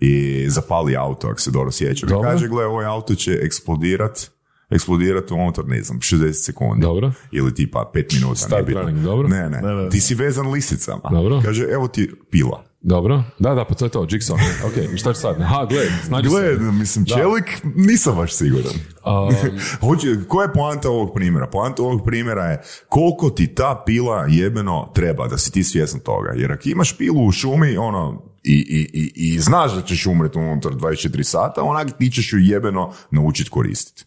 [0.00, 2.08] i zapali auto, ako se dobro sjećam.
[2.08, 2.30] Dobro.
[2.30, 4.30] kaže, gle, ovaj auto će eksplodirat
[4.70, 6.82] eksplodirati unutar, ne znam, 60 sekundi.
[6.82, 7.12] Dobro.
[7.32, 8.34] Ili tipa 5 minuta.
[8.34, 8.82] Start nije bitno.
[8.82, 9.28] running, dobro.
[9.28, 9.60] Ne, ne,
[9.90, 11.08] Ti si vezan lisicama.
[11.10, 11.40] Dobro.
[11.44, 12.64] Kaže, evo ti pila.
[12.80, 14.34] Dobro, da, da, pa to je to, Jigsaw.
[14.66, 15.36] Ok, i šta će sad?
[15.42, 16.62] Ha, gled, snađi Gle, se.
[16.62, 18.72] mislim, čelik, nisam baš siguran.
[18.72, 19.34] Um,
[19.88, 21.46] Hoće, koja je poanta ovog primjera?
[21.46, 26.32] Poanta ovog primjera je koliko ti ta pila jebeno treba, da si ti svjestan toga.
[26.36, 30.38] Jer ako imaš pilu u šumi, ono, i, i, i, i znaš da ćeš umreti
[30.38, 34.04] unutar 24 sata, onak ti ćeš ju jebeno naučiti koristiti.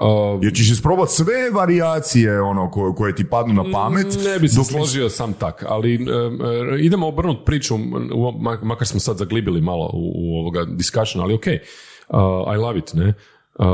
[0.00, 4.06] uh, Jer ćeš isprobati sve varijacije ono, koje, koje ti padnu na pamet.
[4.24, 5.98] Ne bi se dok složio sam tak, ali e,
[6.80, 7.78] idemo obrnuti priču, u-
[8.40, 12.78] ma- makar smo sad zaglibili malo u, u ovoga discussion, ali ok, uh, I love
[12.78, 13.14] it, ne.
[13.58, 13.64] Uh,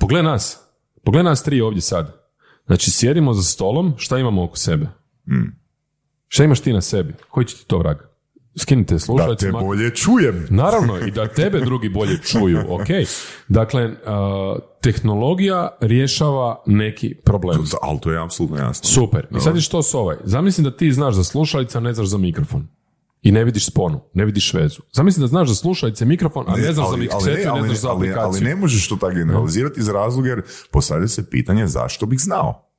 [0.00, 0.58] pogledaj nas,
[1.04, 2.20] pogledaj nas tri ovdje sad.
[2.66, 4.86] Znači, sjedimo za stolom, šta imamo oko sebe?
[6.28, 7.14] Šta imaš ti na sebi?
[7.30, 7.96] Koji će ti to vrag?
[8.56, 10.46] Skinite Da te ma- bolje čujem.
[10.50, 12.86] Naravno, i da tebe drugi bolje čuju, ok.
[13.48, 13.92] Dakle, uh,
[14.82, 17.64] tehnologija rješava neki problem.
[17.82, 18.90] Ali to je apsolutno jasno.
[18.90, 19.26] Super.
[19.36, 20.16] I sad je što s ovaj?
[20.24, 22.68] Zamisli da ti znaš za slušalice, a ne znaš za mikrofon.
[23.22, 24.82] I ne vidiš sponu, ne vidiš vezu.
[24.92, 27.68] Zamisli da znaš za slušalice, mikrofon, a ne znaš za ali, miksetu i ne ali,
[27.68, 28.28] znaš za ali, aplikaciju.
[28.28, 32.69] ali ne možeš to tako generalizirati iz razloga jer postavlja se pitanje zašto bih znao.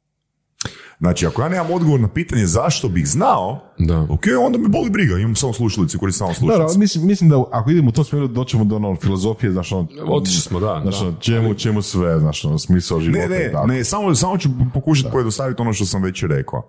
[0.99, 4.01] Znači, ako ja nemam odgovor na pitanje zašto bih znao, Da.
[4.01, 6.73] ok, onda me boli briga, imam samo slušalice, koristim samo Da, slušalice.
[6.73, 9.87] da, mislim, mislim da ako idemo u tom smjeru doćemo do ono filozofije, znaš ono,
[10.07, 10.79] Otišli smo, da.
[10.83, 11.07] znaš, da.
[11.07, 13.67] ono, čemu, čemu sve, znaš ono, smisao života Ne, i ne, tako.
[13.67, 16.67] ne, samo, samo ću pokušati pojednostaviti ono što sam već rekao.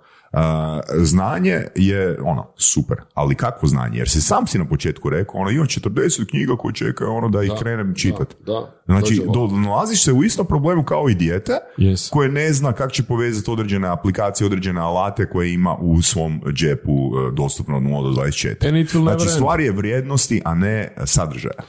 [0.97, 3.99] Znanje je ono, super, ali kakvo znanje?
[3.99, 7.43] Jer si sam si na početku rekao, ono, imam 40 knjiga koje čekaju ono da
[7.43, 8.35] ih krenem čitati.
[8.47, 9.23] da, Znači,
[9.67, 12.11] nalaziš se u istom problemu kao i dijete, Yes.
[12.11, 16.91] koje ne zna kako će povezati određene aplikacije, određene alate koje ima u svom džepu
[16.93, 18.69] e, dostupno od 0 do 24.
[18.69, 21.63] And it will never Znači, stvar je vrijednosti, a ne sadržaja.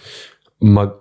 [0.60, 0.92] Ma,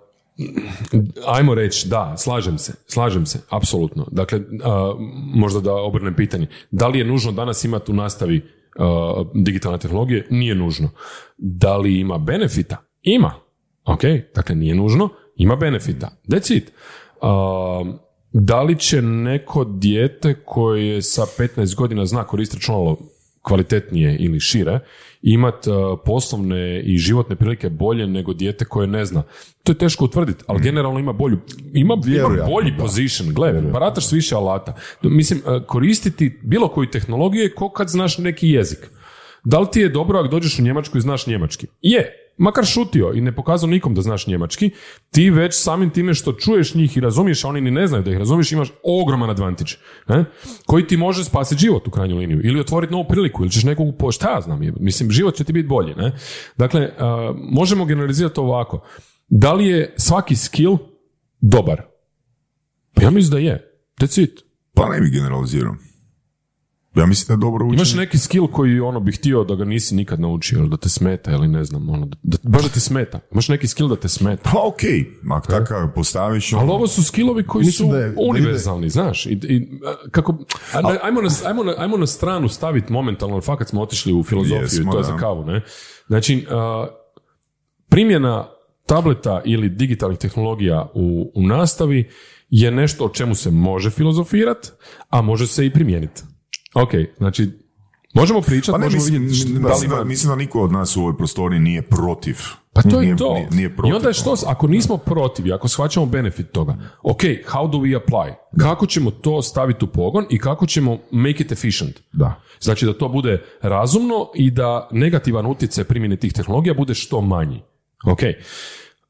[1.27, 4.07] ajmo reći, da, slažem se, slažem se, apsolutno.
[4.11, 4.93] Dakle, a,
[5.35, 6.47] možda da obrnem pitanje.
[6.71, 8.41] Da li je nužno danas imati u nastavi
[8.79, 10.27] a, digitalne tehnologije?
[10.29, 10.89] Nije nužno.
[11.37, 12.77] Da li ima benefita?
[13.01, 13.33] Ima.
[13.85, 14.01] Ok,
[14.35, 16.11] dakle nije nužno, ima benefita.
[16.27, 16.71] That's it.
[18.33, 22.97] Da li će neko dijete koje sa 15 godina zna koristiti računalo
[23.41, 24.79] kvalitetnije ili šire,
[25.23, 29.23] imat uh, poslovne i životne prilike bolje nego dijete koje ne zna.
[29.63, 31.37] To je teško utvrditi, ali generalno ima bolju,
[31.73, 32.77] ima, ima bolji da.
[32.77, 34.75] position, gle, barataš s više alata.
[35.01, 38.89] Mislim, uh, koristiti bilo koju tehnologiju je ko kad znaš neki jezik.
[39.43, 41.67] Da li ti je dobro ako dođeš u Njemačku i znaš njemački?
[41.81, 44.69] Je, makar šutio i ne pokazao nikom da znaš njemački,
[45.11, 48.11] ti već samim time što čuješ njih i razumiješ, a oni ni ne znaju da
[48.11, 49.71] ih razumiješ, imaš ogroman advantage,
[50.07, 50.25] ne?
[50.65, 53.87] koji ti može spasiti život u krajnju liniju ili otvoriti novu priliku ili ćeš nekog,
[53.99, 55.93] po, šta ja znam, mislim, život će ti biti bolji.
[55.95, 56.11] Ne?
[56.57, 58.85] Dakle, a, možemo generalizirati ovako.
[59.27, 60.77] Da li je svaki skill
[61.41, 61.81] dobar?
[62.93, 63.79] Pa ja mislim da je.
[63.99, 64.39] That's it.
[64.73, 65.75] Pa ne bi generalizirao.
[66.95, 67.75] Ja mislim da je dobro učenje.
[67.75, 70.89] Imaš neki skill koji ono bi htio da ga nisi nikad naučio ili da te
[70.89, 73.19] smeta ili ne znam, ono, da, da- baš da ti smeta.
[73.31, 74.49] Imaš neki skill da te smeta.
[74.53, 76.53] Pa okej, ako tako postaviš...
[76.53, 79.25] Ali ovo su skillovi koji Mislim su da je- da univerzalni, znaš.
[79.25, 79.67] I, i,
[80.11, 80.37] kako,
[80.73, 84.23] a, da- ajmo, na, ajmo, na, ajmo na stranu staviti momentalno, fakat smo otišli u
[84.23, 85.07] filozofiju Jesmo, i to je da.
[85.07, 85.61] za kavu, ne?
[86.07, 86.87] Znači, a,
[87.89, 88.47] primjena
[88.85, 92.09] tableta ili digitalnih tehnologija u, u nastavi
[92.49, 94.69] je nešto o čemu se može filozofirati,
[95.09, 96.21] a može se i primijeniti.
[96.73, 97.49] Ok, znači,
[98.13, 100.97] možemo pričati, Pa ne, možemo mislim, vidjeti da li ima mislim da niko od nas
[100.97, 102.37] u ovoj prostoriji nije protiv.
[102.73, 103.33] pa to nije, je to.
[103.33, 103.91] Nije, nije protiv.
[103.91, 107.99] I onda je što, ako nismo protiv, ako shvaćamo benefit toga, ok, how do we
[107.99, 108.33] apply?
[108.59, 112.01] Kako ćemo to staviti u pogon i kako ćemo make it efficient?
[112.11, 112.41] Da.
[112.61, 117.61] Znači da to bude razumno i da negativan utjecaj primjene tih tehnologija bude što manji.
[118.05, 118.19] Ok,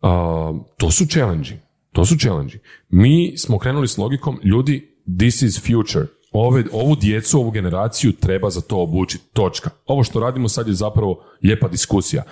[0.02, 1.50] A, to su challenge
[1.94, 2.58] To su challenge
[2.90, 6.06] Mi smo krenuli s logikom, ljudi, this is future.
[6.34, 9.24] Ove, ovu djecu, ovu generaciju treba za to obučiti.
[9.34, 9.70] Točka.
[9.86, 12.24] Ovo što radimo sad je zapravo lijepa diskusija.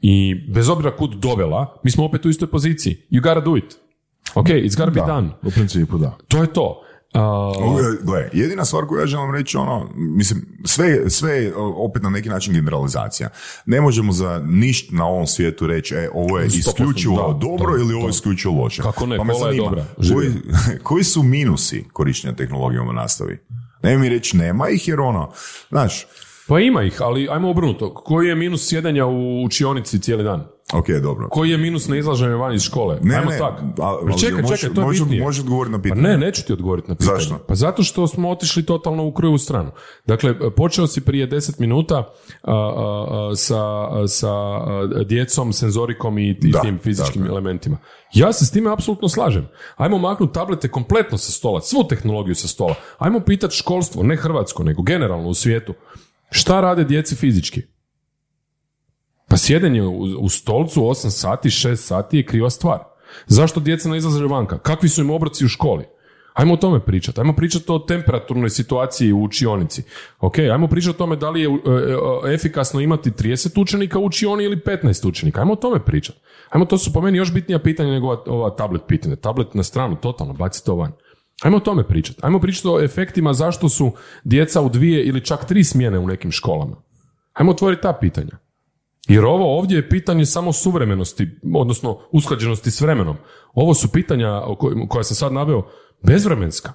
[0.00, 2.96] I bez obzira kud dovela, mi smo opet u istoj poziciji.
[3.10, 3.76] You gotta do it.
[4.34, 5.28] Ok, it's gotta be Da, done.
[5.42, 6.16] u principu da.
[6.28, 6.82] To je to.
[7.14, 12.10] Je- Gle, jedina stvar koju ja želim reći, ono, mislim, sve, sve je opet na
[12.10, 13.28] neki način generalizacija.
[13.66, 17.76] Ne možemo za ništa na ovom svijetu reći, e, ovo je 100%, isključivo da, dobro
[17.76, 18.82] da, ili ovo je isključivo loše.
[18.82, 19.84] Kako ne, Pa me je zanima, dobra.
[20.14, 20.30] Koji,
[20.88, 23.38] koji su minusi korištenja tehnologijom u nastavi?
[23.82, 25.32] Ne mi reći nema ih jer ono,
[25.70, 26.06] znaš,
[26.46, 27.94] Pa ima ih, ali ajmo obrnuto.
[27.94, 30.46] Koji je minus sjedenja u učionici cijeli dan?
[30.72, 31.28] Ok, dobro.
[31.28, 32.98] Koji je minus na izlaženju van iz škole?
[33.02, 33.52] Ne, ajmo ne, tak.
[33.52, 35.22] a- Pa ali čekaj, može- čekaj, to je može- bitnije.
[35.22, 36.02] može odgovoriti na Pa pitanje.
[36.02, 37.16] ne, neću ti odgovoriti na pitanje.
[37.16, 37.38] Zašto?
[37.38, 39.70] Pa zato što smo otišli totalno u krivu stranu.
[40.06, 42.04] Dakle, počeo si prije 10 minuta a,
[42.44, 44.30] a, a, sa, a, sa
[45.04, 47.32] djecom, senzorikom i, i Da, tim fizičkim dakle.
[47.32, 47.76] elementima.
[48.14, 49.48] Ja se s time apsolutno slažem.
[49.76, 52.74] Ajmo maknuti tablete kompletno sa stola, svu tehnologiju sa stola.
[52.98, 55.74] Ajmo pitati školstvo, ne hrvatsko, nego generalno u svijetu.
[56.30, 57.62] Šta rade djeci fizički?
[59.30, 62.78] Pa sjedenje u, u stolcu 8 sati, 6 sati je kriva stvar.
[63.26, 64.58] Zašto djeca ne izlaze vanka?
[64.58, 65.84] Kakvi su im obroci u školi?
[66.34, 67.20] Ajmo o tome pričati.
[67.20, 69.82] Ajmo pričati o temperaturnoj situaciji u učionici.
[70.20, 71.50] Ok, ajmo pričati o tome da li je e,
[72.30, 75.40] e, efikasno imati 30 učenika u učioni ili 15 učenika.
[75.40, 76.18] Ajmo o tome pričati.
[76.48, 79.16] Ajmo, to su po meni još bitnija pitanja nego ova, tablet pitanja.
[79.16, 80.92] Tablet na stranu, totalno, baci to van.
[81.42, 82.18] Ajmo o tome pričati.
[82.22, 83.92] Ajmo pričati o efektima zašto su
[84.24, 86.76] djeca u dvije ili čak tri smjene u nekim školama.
[87.32, 88.49] Ajmo otvoriti ta pitanja.
[89.08, 93.16] Jer ovo ovdje je pitanje samo suvremenosti, odnosno usklađenosti s vremenom.
[93.54, 94.42] Ovo su pitanja
[94.88, 95.62] koja sam sad naveo
[96.02, 96.72] bezvremenska.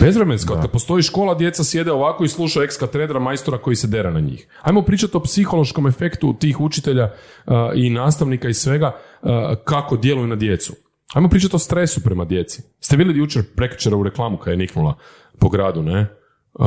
[0.00, 0.60] Bezvremenska.
[0.60, 4.20] Kad postoji škola, djeca sjede ovako i sluša ex katedra majstora koji se dera na
[4.20, 4.46] njih.
[4.62, 7.10] Ajmo pričati o psihološkom efektu tih učitelja
[7.74, 8.96] i nastavnika i svega
[9.64, 10.72] kako djeluju na djecu.
[11.14, 12.62] Ajmo pričati o stresu prema djeci.
[12.80, 14.94] Ste vidjeli jučer prekjučer u reklamu kad je niknula
[15.38, 16.06] po gradu, ne?
[16.54, 16.66] Uh,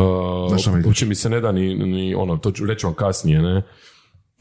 [0.85, 3.61] uopće mi se ne da ni, ni ono, to ću reći vam kasnije, ne?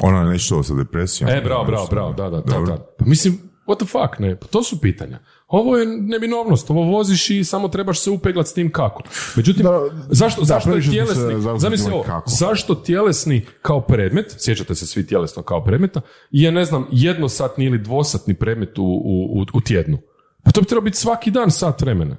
[0.02, 1.30] Ona je nešto sa depresijom.
[1.30, 2.94] E, bravo, bravo, bravo, da, da, da, da.
[2.98, 5.18] Pa mislim, what the fuck, ne, pa to su pitanja.
[5.46, 9.02] Ovo je nebinovnost, ovo voziš i samo trebaš se upeglat s tim kako.
[9.36, 9.80] Međutim, Da,
[10.10, 12.30] zašto, da, zašto je tjelesni, zamisli time ovo, kako.
[12.30, 17.78] zašto tjelesni kao predmet, sjećate se svi tjelesno kao predmeta, je, ne znam, jednosatni ili
[17.78, 19.98] dvosatni predmet u, u, u, u tjednu.
[20.44, 22.16] Pa to bi trebalo biti svaki dan sat vremena.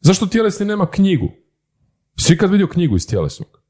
[0.00, 1.28] Zašto tjelesni nema knjigu?
[2.16, 3.61] Svi kad vidio knjigu iz tjelesnog?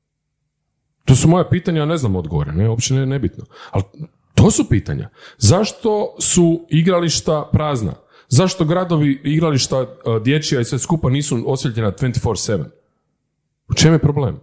[1.05, 3.45] To su moja pitanja, ja ne znam odgovore, ne, uopće ne, nebitno.
[3.71, 3.85] Ali
[4.35, 5.09] to su pitanja.
[5.39, 7.95] Zašto su igrališta prazna?
[8.29, 9.87] Zašto gradovi, igrališta e,
[10.25, 12.65] dječja i sve skupa nisu osvjetljena 24-7?
[13.69, 14.41] U čem je problem?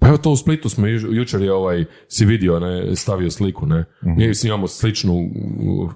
[0.00, 3.66] Pa evo to u Splitu smo ju- jučer je ovaj, si vidio, ne, stavio sliku,
[3.66, 3.84] ne.
[4.02, 5.30] Mi imamo sličnu,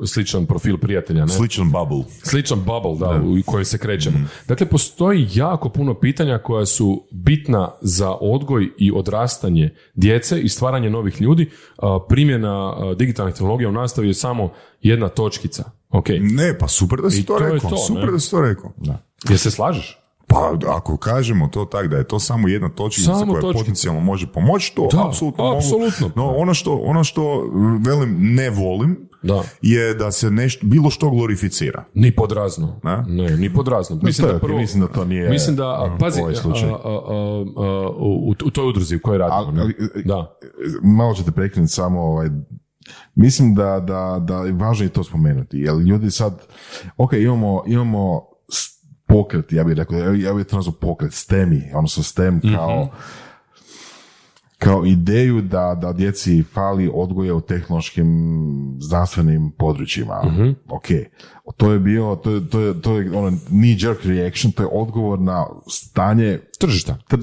[0.07, 1.33] sličan profil prijatelja, ne.
[1.33, 2.05] Sličan bubble.
[2.23, 4.19] Sličan bubble, da, u koji se krećemo.
[4.49, 10.91] Dakle, postoji jako puno pitanja koja su bitna za odgoj i odrastanje djece i stvaranje
[10.91, 11.51] novih ljudi.
[12.09, 15.65] Primjena digitalnih tehnologija u nastavi je samo jedna točkica.
[15.91, 16.07] Ok.
[16.21, 17.71] Ne, pa super da si I to, to rekao.
[17.71, 18.13] to, super ne?
[18.13, 18.73] da si to rekao.
[19.29, 20.04] Jel se slažeš?
[20.27, 20.37] Pa
[20.69, 23.59] ako kažemo to tak da je to samo jedna točkica Samo koja točkica.
[23.59, 25.57] potencijalno može pomoći, to Da, apsolutno mogu.
[25.57, 26.11] apsolutno.
[26.17, 27.23] No ono što, ono što
[27.81, 29.43] velim ne volim Da.
[29.63, 31.85] je da se nešto, bilo što glorificira.
[31.95, 32.81] Ni pod razno.
[32.83, 33.05] Ne?
[33.07, 33.97] Ne, ni pod razno.
[33.97, 34.59] to Mislim da prvo...
[34.59, 36.69] mislim da to nije, Mislim da, a, mm, pazi, ovaj slučaj.
[36.69, 39.61] a, a, a, a, u, u toj udruzi u kojoj radimo.
[39.61, 39.75] Ali-
[40.05, 40.37] da.
[40.83, 42.29] malo ćete prekinuti samo ovaj,
[43.15, 46.43] mislim da, da, da je važno i to spomenuti, jer ljudi sad,
[46.97, 48.23] ok, imamo, imamo
[49.15, 52.89] pokret, ja bih rekao, ja, ja bih to nazvao pokret, STEMI, odnosno STEM kao,
[54.65, 58.07] kao ideju da, da djeci fali odgoje u tehnološkim
[58.81, 60.23] znanstvenim područjima.
[60.69, 60.87] Ok.
[61.57, 64.69] To je bio, to je, to je, to je ono knee jerk reaction, to je
[64.73, 66.97] odgovor na stanje Tržišta.
[67.09, 67.17] tr,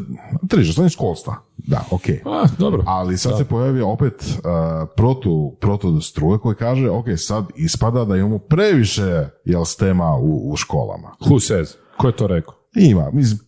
[0.50, 1.36] tržišta, stanje školstva.
[1.58, 2.10] Da, ok.
[2.26, 2.84] A, dobro.
[2.86, 8.18] Ali sad se pojavio opet uh, protu, protu struje koji kaže, ok, sad ispada da
[8.18, 11.12] imamo previše jel, stema u, u školama.
[11.20, 11.76] Who says?
[11.98, 12.54] Ko je to rekao?
[12.76, 13.40] Ima, mislim,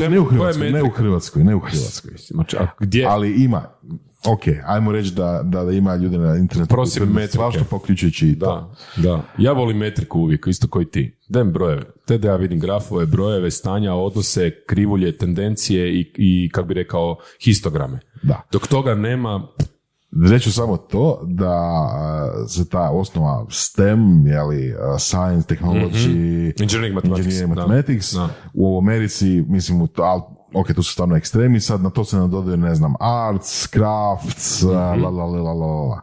[0.00, 0.90] ne, ne u Hrvatskoj, ne u?
[0.90, 2.12] Hrvatskoj, ne u Hrvatskoj.
[2.18, 3.06] Znači, a gdje?
[3.06, 3.62] Ali ima,
[4.26, 6.74] ok, ajmo reći da, da, da ima ljudi na internetu.
[6.74, 7.32] Koji metrike.
[7.32, 8.74] Svašta poključujući i to.
[8.96, 9.22] Da, da.
[9.38, 11.16] Ja volim metriku uvijek, isto koji ti.
[11.28, 11.82] Dajem brojeve.
[12.06, 17.16] Te da ja vidim grafove, brojeve, stanja, odnose, krivulje, tendencije i, i kako bi rekao,
[17.44, 18.00] histograme.
[18.22, 18.42] Da.
[18.52, 19.48] Dok toga nema,
[20.30, 27.26] Reću samo to da a, se ta osnova STEM, jeli, a, science, technology, Engineering mathematics,
[27.26, 28.28] engineering mathematics, Da.
[28.54, 29.86] u Americi, mislim, u
[30.54, 34.68] ok, tu su stvarno ekstremi, sad na to se nadodaju, ne znam, arts, crafts, a,
[34.68, 36.00] la, la, la, la, la, la,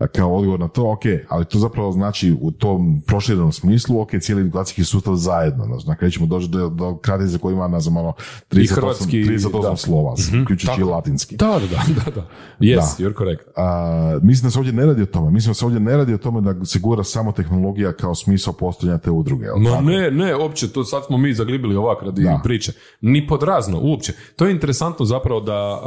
[0.00, 4.10] a, kao odgovor na to, ok, ali to zapravo znači u tom proširenom smislu, ok,
[4.20, 7.80] cijeli edukacijski sustav zajedno, znači, na kraju ćemo doći do, do kratice koji ima, ne
[7.80, 8.12] znam, ono,
[8.50, 9.76] 38, hrvatski, 38 da.
[9.76, 10.12] slova,
[10.42, 10.90] uključujući i Tako.
[10.90, 11.36] latinski.
[11.36, 12.10] Da, da, da, da.
[12.10, 12.26] da.
[12.60, 13.42] Yes, you're correct.
[13.56, 15.30] A, mislim da se ovdje ne radi o tome.
[15.30, 18.52] Mislim da se ovdje ne radi o tome da se gura samo tehnologija kao smisao
[18.52, 19.46] postojanja te udruge.
[19.58, 22.40] No ne, ne, uopće, to sad smo mi zaglibili ovak radi Da.
[22.44, 22.72] priče.
[23.00, 24.12] Ni pod razno, uopće.
[24.36, 25.80] To je interesantno zapravo da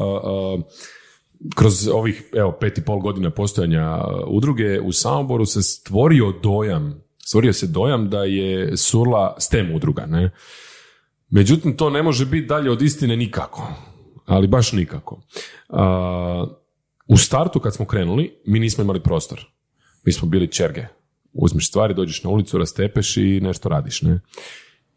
[1.55, 3.97] kroz ovih, evo, pet i pol godina postojanja
[4.27, 10.29] udruge u Samoboru se stvorio dojam, stvorio se dojam da je Surla STEM udruga, ne?
[11.29, 13.67] Međutim, to ne može biti dalje od istine nikako.
[14.25, 15.21] Ali baš nikako.
[17.07, 19.45] U startu kad smo krenuli, mi nismo imali prostor.
[20.05, 20.85] Mi smo bili čerge.
[21.33, 24.19] Uzmeš stvari, dođeš na ulicu, rastepeš i nešto radiš, ne?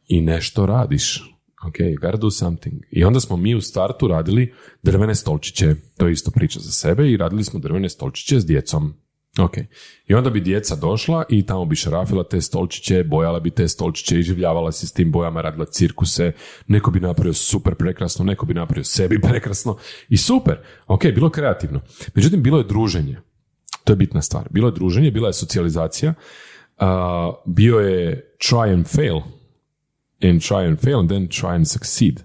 [0.07, 1.34] I nešto radiš.
[1.69, 2.83] Ok, you gotta do something.
[2.91, 5.75] I onda smo mi u startu radili drvene stolčiće.
[5.97, 8.95] To je isto priča za sebe i radili smo drvene stolčiće s djecom.
[9.39, 9.53] Ok.
[10.07, 14.19] I onda bi djeca došla i tamo bi šarafila te stolčiće, bojala bi te stolčiće,
[14.19, 16.33] iživljavala se s tim bojama, radila cirkuse,
[16.67, 19.77] neko bi napravio super prekrasno, neko bi napravio sebi prekrasno
[20.09, 20.59] i super.
[20.87, 21.81] Ok, bilo kreativno.
[22.15, 23.21] Međutim, bilo je druženje.
[23.85, 24.49] To je bitna stvar.
[24.51, 26.15] Bilo je druženje, bila je socijalizacija,
[26.79, 29.21] a, bio je try and fail,
[30.31, 32.21] and try and fail, and then try and succeed.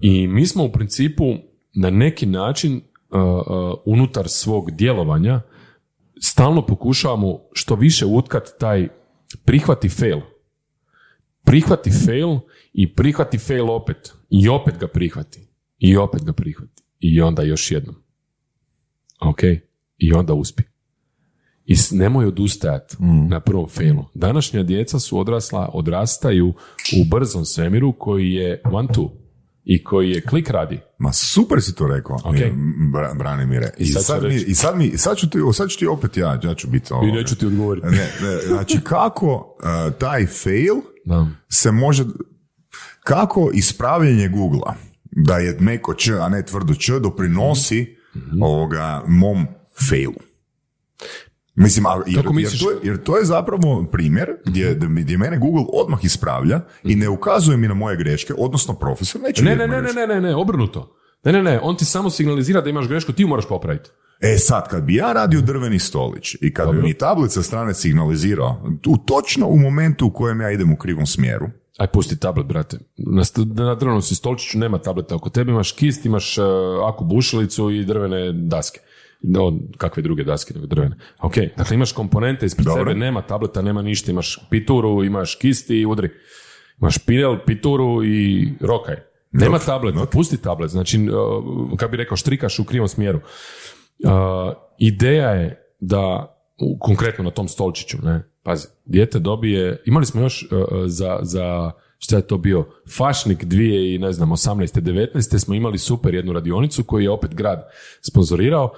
[0.00, 1.24] I mi smo u principu
[1.74, 5.40] na neki način uh, uh, unutar svog djelovanja
[6.22, 8.88] stalno pokušavamo što više utkat taj
[9.44, 10.20] prihvati fail.
[11.44, 12.38] Prihvati fail
[12.72, 14.12] i prihvati fail opet.
[14.30, 15.48] I opet ga prihvati.
[15.78, 16.82] I opet ga prihvati.
[17.00, 17.94] I onda još jednom.
[19.20, 19.42] Ok?
[19.98, 20.62] I onda uspi.
[21.66, 22.96] I nemoj odustajati
[23.28, 24.04] na prvom failu.
[24.14, 26.48] Današnja djeca su odrasla, odrastaju
[27.00, 29.10] u brzom svemiru koji je one two
[29.64, 30.80] i koji je klik radi.
[30.98, 32.34] Ma super si to rekao, Ok.
[32.92, 33.70] Bra- Branimire.
[33.78, 35.86] I, sad ću sad, mi, i, sad, mi, i sad, ću ti, sad ću ti
[35.86, 37.06] opet ja, ja ću biti I ovo.
[37.06, 37.86] neću ti odgovoriti.
[37.86, 39.56] Ne, ne, znači kako
[39.86, 40.74] uh, taj fail
[41.04, 41.26] Da.
[41.48, 42.04] se može,
[43.00, 44.72] kako ispravljanje Google-a,
[45.04, 48.42] da je meko č, a ne tvrdo č, doprinosi Mhm.
[48.42, 49.46] ovoga mom
[49.80, 50.14] failu.
[51.54, 55.64] Mislim, a, jer, jer, to je, jer to je zapravo primjer gdje, gdje mene Google
[55.72, 59.82] odmah ispravlja i ne ukazuje mi na moje greške, odnosno profesor neće Ne, ne, ne,
[59.82, 60.96] ne, ne, ne, ne, obrnuto.
[61.24, 63.90] Ne, ne, ne, on ti samo signalizira da imaš grešku, ti ju moraš popraviti.
[64.20, 68.62] E sad, kad bi ja radio drveni stolić i kad bi mi tablica strane signalizirao,
[68.86, 71.46] u, točno u momentu u kojem ja idem u krivom smjeru,
[71.78, 72.78] aj pusti tablet, brate.
[72.96, 76.44] Na, st- na drvenom si stolčiću nema tableta oko tebe, imaš kist, imaš uh,
[76.88, 78.80] aku bušilicu i drvene daske.
[79.22, 80.96] No, kakve druge daske nego drvene.
[81.20, 82.82] Ok, dakle imaš komponente ispred Dobro.
[82.84, 86.10] sebe, nema tableta, nema ništa, imaš pituru, imaš kist i udri.
[86.80, 88.96] Imaš pinel, pituru i rokaj.
[89.32, 90.70] Nema tableta, pusti tablet.
[90.70, 93.18] Znači, uh, kako bi rekao, štrikaš u krivom smjeru.
[94.04, 94.10] Uh,
[94.78, 100.42] ideja je da, u- konkretno na tom stolčiću, ne, pazi, dijete dobije, imali smo još
[100.52, 102.66] uh, uh, za, za šta je to bio,
[102.96, 104.80] Fašnik dvije i ne znam, 18.
[104.80, 105.38] 19.
[105.38, 107.68] smo imali super jednu radionicu koju je opet grad
[108.00, 108.72] sponzorirao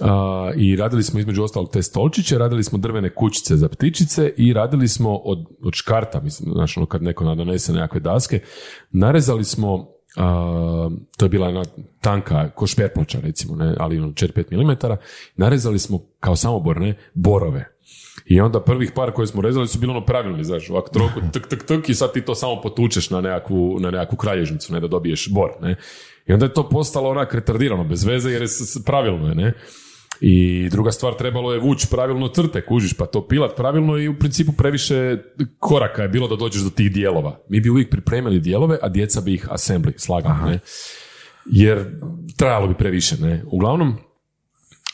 [0.00, 4.52] a, i radili smo između ostalog te stolčiće, radili smo drvene kućice za ptičice i
[4.52, 8.40] radili smo od, od škarta, mislim, znaš, ono kad neko donese nekakve daske,
[8.90, 11.64] narezali smo a, to je bila jedna
[12.00, 14.98] tanka, ko šperploča recimo, ne, ali ono 4-5 mm,
[15.36, 17.78] narezali smo kao samoborne borove.
[18.26, 21.48] I onda prvih par koje smo rezali su bili ono pravilni, znaš, ovako troku, tuk,
[21.48, 24.88] tuk, tuk, i sad ti to samo potučeš na nekakvu, na nekakvu kralježnicu, ne, da
[24.88, 25.76] dobiješ bor, ne.
[26.26, 28.48] I onda je to postalo onak retardirano, bez veze, jer je
[28.86, 29.52] pravilno je, ne.
[30.20, 34.18] I druga stvar, trebalo je vući pravilno crte, kužiš, pa to pilat pravilno i u
[34.18, 35.16] principu previše
[35.58, 37.40] koraka je bilo da dođeš do tih dijelova.
[37.48, 40.58] Mi bi uvijek pripremili dijelove, a djeca bi ih assembly, slagali, ne.
[41.46, 41.84] Jer
[42.36, 43.44] trajalo bi previše, ne.
[43.46, 43.96] Uglavnom,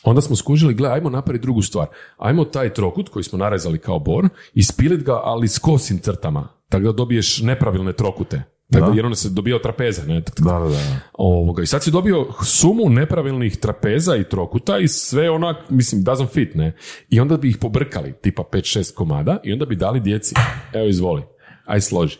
[0.05, 1.87] Onda smo skužili, gle, ajmo napraviti drugu stvar.
[2.17, 6.49] Ajmo taj trokut koji smo narezali kao bor, ispilit ga, ali s kosim crtama.
[6.69, 8.43] Tako da dobiješ nepravilne trokute.
[8.81, 10.21] Tako da, jer onda se dobio trapeza, ne?
[10.21, 10.99] Da, da, da.
[11.13, 16.29] Ovoga, I sad si dobio sumu nepravilnih trapeza i trokuta i sve onak, mislim, doesn't
[16.33, 16.77] fit, ne?
[17.11, 20.35] I onda bi ih pobrkali, tipa 5-6 komada i onda bi dali djeci,
[20.73, 21.23] evo izvoli,
[21.65, 22.19] aj složi.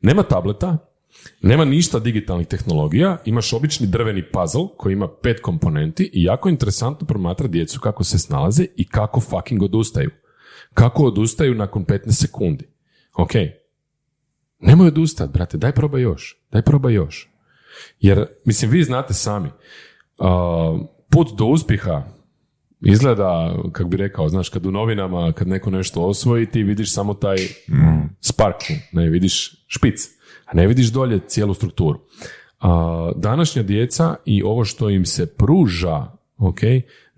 [0.00, 0.78] Nema tableta,
[1.42, 7.06] nema ništa digitalnih tehnologija, imaš obični drveni puzzle koji ima pet komponenti i jako interesantno
[7.06, 10.10] promatrati djecu kako se snalaze i kako fucking odustaju.
[10.74, 12.64] Kako odustaju nakon 15 sekundi.
[13.14, 13.30] Ok,
[14.58, 17.28] nemoj odustati, brate, daj probaj još, daj probaj još.
[18.00, 19.48] Jer, mislim, vi znate sami,
[21.10, 22.02] put do uspjeha
[22.80, 27.14] izgleda, kako bi rekao, znaš, kad u novinama, kad neko nešto osvoji, ti vidiš samo
[27.14, 27.36] taj
[28.20, 28.56] spark,
[28.92, 30.08] ne vidiš špic,
[30.44, 32.00] a ne vidiš dolje cijelu strukturu.
[32.60, 36.06] A, današnja djeca i ovo što im se pruža,
[36.38, 36.58] ok,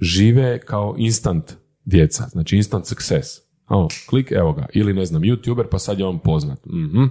[0.01, 1.52] žive kao instant
[1.85, 3.48] djeca, znači instant success.
[3.69, 4.66] O, klik, evo ga.
[4.74, 6.66] Ili ne znam, youtuber, pa sad je on poznat.
[6.66, 7.05] Mhm.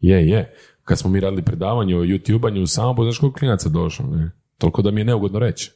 [0.00, 0.54] Je, je.
[0.84, 4.30] Kad smo mi radili predavanje o youtubanju, samo znaš koliko klinaca došlo, ne?
[4.58, 5.70] Toliko da mi je neugodno reći.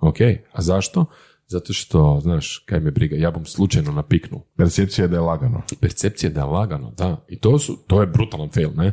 [0.00, 0.16] Ok,
[0.52, 1.04] a zašto?
[1.46, 4.44] Zato što, znaš, kaj me briga, ja bom slučajno napiknuo.
[4.56, 5.62] Percepcija je da je lagano.
[5.80, 7.24] Percepcija da je lagano, da.
[7.28, 8.92] I to, su, to je brutalan fail, ne?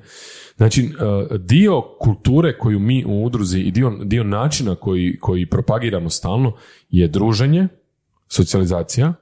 [0.58, 6.10] Znači, uh, dio kulture koju mi u udruzi i dio, dio načina koji, koji propagiramo
[6.10, 6.54] stalno
[6.90, 7.68] je druženje,
[8.28, 9.14] socijalizacija,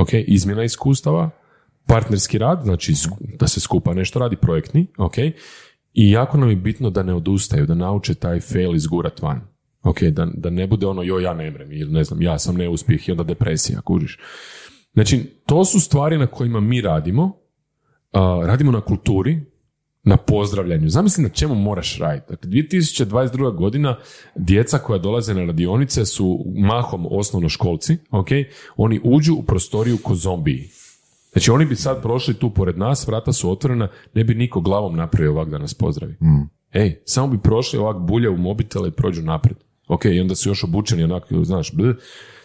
[0.00, 1.30] ok, izmjena iskustava,
[1.86, 2.94] partnerski rad, znači
[3.38, 5.18] da se skupa nešto radi, projektni, ok,
[5.92, 9.40] i jako nam je bitno da ne odustaju, da nauče taj fail izgurat van.
[9.82, 12.56] Ok, da, da ne bude ono, joj, ja ne mrem, ili ne znam, ja sam
[12.56, 14.18] neuspjeh i onda depresija, kužiš.
[14.92, 17.36] Znači, to su stvari na kojima mi radimo,
[18.12, 19.40] a, radimo na kulturi,
[20.02, 20.88] na pozdravljanju.
[20.88, 22.26] Zamisli na čemu moraš raditi.
[22.28, 23.56] Dakle, 2022.
[23.56, 23.96] godina
[24.36, 28.28] djeca koja dolaze na radionice su mahom osnovnoškolci, ok?
[28.76, 30.68] Oni uđu u prostoriju ko zombiji.
[31.32, 34.96] Znači, oni bi sad prošli tu pored nas, vrata su otvorena, ne bi niko glavom
[34.96, 36.16] napravio ovak da nas pozdravi.
[36.72, 39.58] Ej, samo bi prošli ovak bulje u mobitele i prođu naprijed.
[39.88, 41.90] Ok, i onda su još obučeni onako, znaš, bl.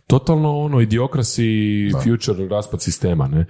[0.08, 3.46] Totalno ono idiokrasi future raspad sistema, ne?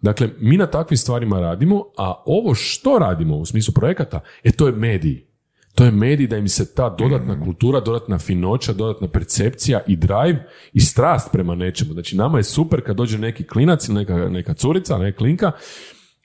[0.00, 4.66] Dakle, mi na takvim stvarima radimo, a ovo što radimo u smislu projekata, e to
[4.66, 5.30] je mediji.
[5.74, 10.46] To je medij da im se ta dodatna kultura, dodatna finoća, dodatna percepcija i drive
[10.72, 11.92] i strast prema nečemu.
[11.92, 15.52] Znači, nama je super kad dođe neki klinac ili neka, neka curica, neka klinka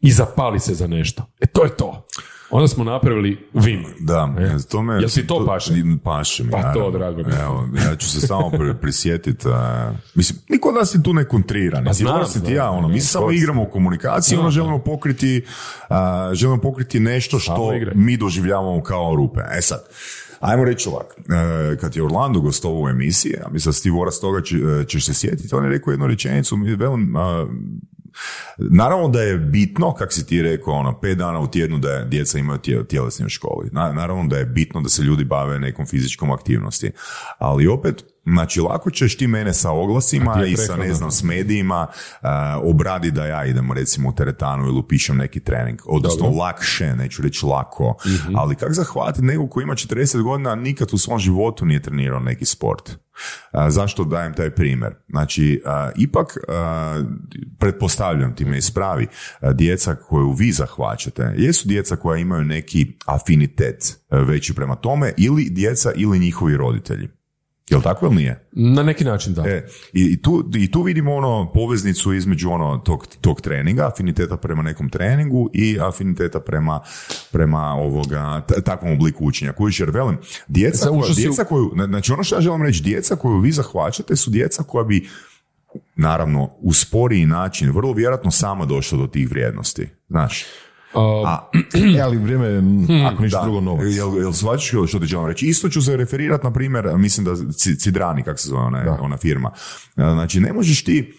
[0.02, 1.24] i zapali se za nešto.
[1.40, 2.08] E to je to.
[2.50, 3.84] Onda smo napravili Vim.
[4.00, 4.94] Da, E, to me...
[4.94, 5.74] Jel ti to paše?
[6.04, 6.92] Paše mi, Pa to, naravno.
[6.92, 7.42] drago mi je.
[7.42, 9.46] Evo, ja ću se samo pri- prisjetiti.
[10.16, 11.80] mislim, niko od nas se tu ne kontrira.
[11.80, 12.54] Ne, Pa znam, i ti znam.
[12.54, 15.46] ja, ono, mi se samo igramo u komunikaciji, ono, želimo pokriti,
[15.90, 17.56] a, želimo pokriti nešto što
[17.96, 19.40] mi doživljavamo kao rupe.
[19.52, 19.80] E sad,
[20.40, 21.06] Ajmo reći ovak,
[21.74, 25.06] e, kad je Orlando gostovao u emisiji, a mislim Steve Oras toga će, e, ćeš
[25.06, 27.14] se sjetiti, on je rekao jednu rečenicu, mi velim,
[28.58, 32.06] Naravno da je bitno, kak si ti rekao, ono, pet dana u tjednu da je
[32.06, 33.70] djeca imaju tje- tjelesni u školi.
[33.72, 36.92] Na- naravno da je bitno da se ljudi bave nekom fizičkom aktivnosti.
[37.38, 41.88] Ali opet, Znači, lako ćeš ti mene sa oglasima i sa, ne znam, s medijima
[41.88, 42.30] uh,
[42.64, 45.80] obradi da ja idem, recimo, u teretanu ili upišem neki trening.
[45.86, 46.40] Odnosno, Dobro.
[46.40, 47.98] lakše, neću reći lako.
[48.06, 48.36] Mhm.
[48.36, 52.46] Ali kako zahvatiti nekog koji ima 40 godina, nikad u svom životu nije trenirao neki
[52.46, 52.98] sport?
[53.52, 54.94] A, zašto dajem taj primjer?
[55.10, 57.04] Znači, a, ipak, a,
[57.60, 59.08] pretpostavljam ti me ispravi,
[59.54, 65.50] djeca koju vi zahvaćate, jesu djeca koja imaju neki afinitet a, veći prema tome ili
[65.50, 67.15] djeca ili njihovi roditelji.
[67.70, 68.48] Jel tako ili nije?
[68.52, 69.48] Na neki način da.
[69.48, 74.62] E, i, tu, I tu vidimo ono poveznicu između ono tog, tog treninga, afiniteta prema
[74.64, 76.80] nekom treningu i afiniteta prema,
[77.32, 79.54] prema ovoga, t- takvom obliku učenja.
[79.54, 80.18] Kužiš, jer velim,
[80.48, 84.16] djeca, koja, djeca koju, na- znači ono što ja želim reći, djeca koju vi zahvaćate
[84.16, 85.08] su djeca koja bi
[85.96, 89.88] naravno u sporiji način vrlo vjerojatno sama došla do tih vrijednosti.
[90.10, 90.44] Znaš,
[90.96, 91.50] A, a
[91.96, 92.62] E, ali vrijeme, je,
[93.06, 93.86] ako ništa drugo, novac.
[93.88, 95.46] Jel, jel shvaćaš što- ti želim reći?
[95.46, 99.18] Isto ću se referirati, na primjer, mislim da Ci- Cidrani, kako se zove ona, ona
[99.18, 99.52] firma.
[99.94, 101.14] Znači, ne možeš ti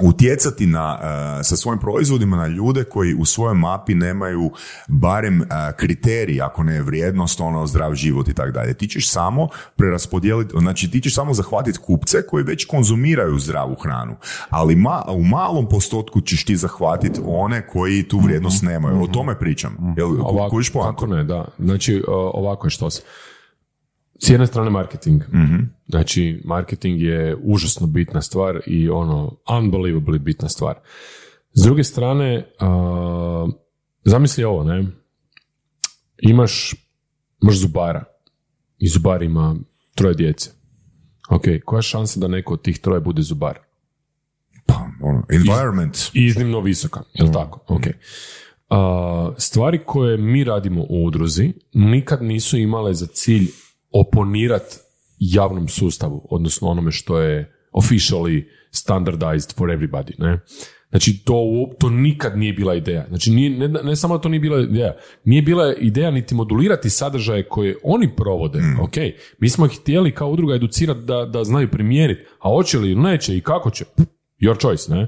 [0.00, 0.98] utjecati na,
[1.40, 4.50] e, sa svojim proizvodima na ljude koji u svojoj mapi nemaju
[4.88, 5.46] barem e,
[5.76, 8.74] kriterij, ako ne vrijednost, ono zdrav život i tako dalje.
[8.74, 14.16] Ti ćeš samo preraspodijeliti, znači ti ćeš samo zahvatiti kupce koji već konzumiraju zdravu hranu,
[14.50, 19.02] ali ma, u malom postotku ćeš ti zahvatiti one koji tu vrijednost nemaju.
[19.02, 19.94] O tome pričam.
[19.96, 21.44] Jel, ku- ovako, kako ne, da.
[21.58, 23.02] Znači, ovako je što se.
[24.24, 25.22] S jedne strane marketing.
[25.88, 30.74] Znači, marketing je užasno bitna stvar i ono, unbelievably bitna stvar.
[31.52, 33.46] S druge strane, a,
[34.04, 34.86] zamisli ovo, ne?
[36.18, 36.74] Imaš,
[37.42, 38.04] imaš zubara
[38.78, 39.56] i zubar ima
[39.94, 40.50] troje djece.
[41.30, 43.58] Ok, koja je šansa da neko od tih troje bude zubar?
[44.66, 45.96] Pa, ono, environment.
[46.14, 47.60] iznimno visoka, jel tako?
[47.68, 47.82] Ok.
[48.68, 53.46] A, stvari koje mi radimo u udruzi nikad nisu imale za cilj
[53.92, 54.62] oponirat
[55.18, 60.40] javnom sustavu, odnosno onome što je officially standardized for everybody, ne?
[60.90, 61.34] Znači, to,
[61.78, 63.06] to nikad nije bila ideja.
[63.08, 66.90] Znači, nije, ne, ne samo da to nije bila ideja, nije bila ideja niti modulirati
[66.90, 68.58] sadržaje koje oni provode.
[68.82, 68.92] Ok,
[69.38, 73.00] mi smo ih htjeli kao udruga educirati da, da znaju primijeniti, a hoće li ili
[73.00, 73.84] neće i kako će,
[74.40, 75.06] your choice, ne?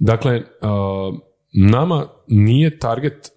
[0.00, 1.18] Dakle, uh,
[1.52, 3.30] nama nije target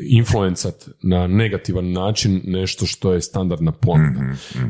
[0.00, 4.20] influencat na negativan način nešto što je standardna ponuda.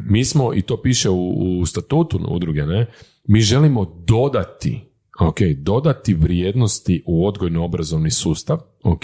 [0.07, 2.87] Mi smo, i to piše u, u statutu udruge, ne,
[3.25, 4.89] mi želimo dodati
[5.21, 9.03] Ok, dodati vrijednosti u odgojno-obrazovni sustav, ok,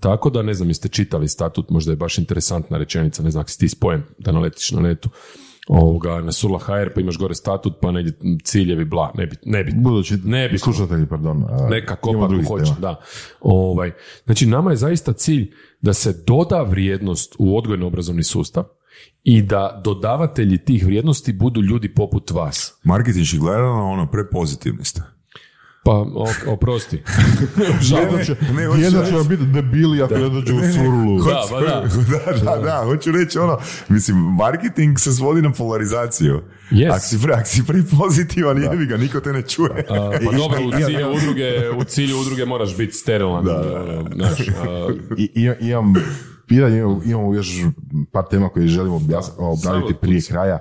[0.00, 3.50] tako da, ne znam, jeste čitali statut, možda je baš interesantna rečenica, ne znam, ako
[3.50, 5.08] si ti spojem da naletiš na netu,
[5.68, 8.12] ovoga, na Surla HR, pa imaš gore statut, pa negdje
[8.44, 9.74] ciljevi, bla, ne bit, ne bit.
[9.76, 11.44] Budući Ne bi- slušatelji, pardon.
[11.44, 12.76] a, Neka kopa drugih hoće, tema.
[12.78, 13.00] da.
[13.40, 13.92] Ovaj,
[14.24, 18.64] znači, nama je zaista cilj da se doda vrijednost u odgojno-obrazovni sustav
[19.22, 22.80] i da dodavatelji tih vrijednosti budu ljudi poput vas.
[22.84, 25.02] Marketinški gledano, ono, prepozitivni ste.
[25.84, 27.02] Pa, o, oprosti.
[27.80, 28.00] Žao.
[28.16, 28.66] Ne, Će, ne,
[28.98, 31.18] hoću vam biti debili ako ne dođu u surlu.
[31.18, 31.66] Da, pa da.
[32.10, 33.58] da, da, da, hoću reći ono,
[33.88, 36.42] mislim, marketing se svodi na polarizaciju.
[36.70, 36.90] Yes.
[36.90, 39.86] Ako si, pre, ak si pre pozitivan, jebi ga, niko te ne čuje.
[39.88, 43.48] A, pa dobro, u cilju udruge, u cilju udruge moraš biti sterilan.
[43.48, 45.94] ono, znaš, a, I, i, imam
[46.46, 47.48] pitanje, imamo, još
[48.12, 49.00] par tema koje želimo
[49.38, 50.58] obraditi prije kraja.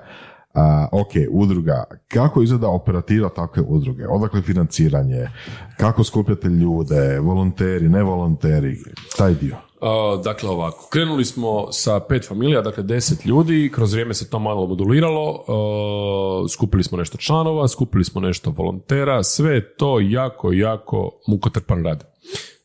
[0.91, 1.84] Ok, udruga.
[2.07, 4.07] Kako izgleda operativa takve udruge?
[4.07, 5.30] Odakle financiranje?
[5.77, 7.19] Kako skupljate ljude?
[7.19, 8.77] Volonteri, ne volonteri?
[9.18, 9.56] Taj dio.
[9.81, 14.40] A, dakle ovako, krenuli smo sa pet familija, dakle deset ljudi, kroz vrijeme se to
[14.40, 21.11] malo moduliralo, a, skupili smo nešto članova, skupili smo nešto volontera, sve to jako, jako
[21.27, 22.03] mukotrpan rad.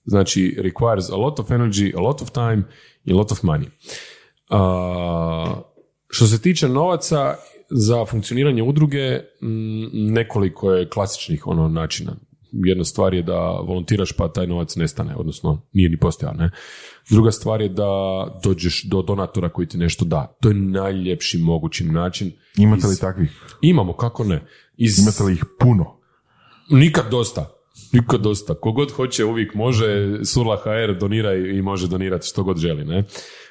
[0.04, 2.62] Znači, requires a lot of energy, a lot of time
[3.04, 3.68] i a lot of money.
[4.50, 5.62] A,
[6.08, 7.34] što se tiče novaca,
[7.70, 12.16] za funkcioniranje udruge m, nekoliko je klasičnih ono načina.
[12.52, 16.50] Jedna stvar je da volontiraš pa taj novac nestane, odnosno nije ni postojao, ne.
[17.10, 17.90] Druga stvar je da
[18.44, 20.36] dođeš do donatora koji ti nešto da.
[20.40, 22.32] To je najljepši mogući način.
[22.56, 23.42] Imate li Iz- takvih?
[23.62, 24.46] Imamo, kako ne.
[24.76, 24.98] Iz...
[24.98, 25.96] Imate li ih puno?
[26.70, 27.50] Nikad dosta.
[27.92, 28.54] Nikad dosta.
[28.54, 32.84] Kogod hoće uvijek može, Surla HR donira i i može donirati što god želi.
[32.84, 33.04] Ne?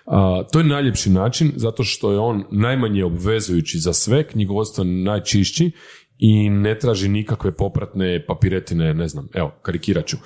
[0.05, 5.71] A, to je najljepši način zato što je on najmanje obvezujući za sve, knjigovodstvo najčišći
[6.17, 10.17] i ne traži nikakve popratne papiretine, ne znam, evo, karikirat ću.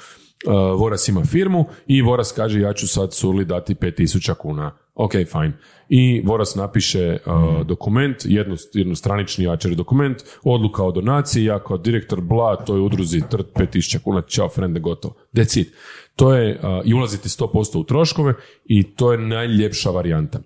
[0.46, 4.72] Uh, Voras ima firmu i Voras kaže ja ću sad Surli dati 5000 kuna.
[4.96, 5.54] Ok, fine.
[5.90, 12.22] I Voras napiše uh, dokument, jedno, jednostranični jačari dokument, odluka o donaciji, ja kao direktor
[12.22, 15.14] bla, to je udruzi trt 5000 kuna, čao frende, gotovo.
[15.34, 15.74] That's it.
[16.16, 18.34] To je, uh, i ulazite 100% u troškove
[18.66, 20.40] i to je najljepša varijanta.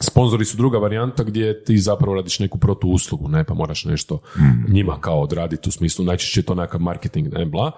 [0.00, 4.18] Sponzori su druga varijanta gdje ti zapravo radiš neku protuuslugu, ne, pa moraš nešto
[4.68, 7.72] njima kao odraditi u smislu, najčešće je to nekakav marketing, ne, bla.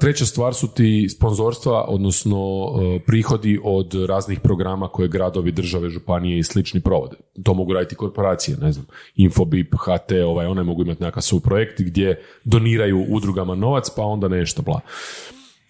[0.00, 6.38] Treća stvar su ti sponzorstva, odnosno uh, prihodi od raznih programa koje gradovi, države, županije
[6.38, 7.16] i slični provode.
[7.44, 8.86] To mogu raditi korporacije, ne znam,
[9.16, 14.28] Infobip, HT, ovaj, one mogu imati nekakav svoj projekt gdje doniraju udrugama novac, pa onda
[14.28, 14.80] nešto, bla.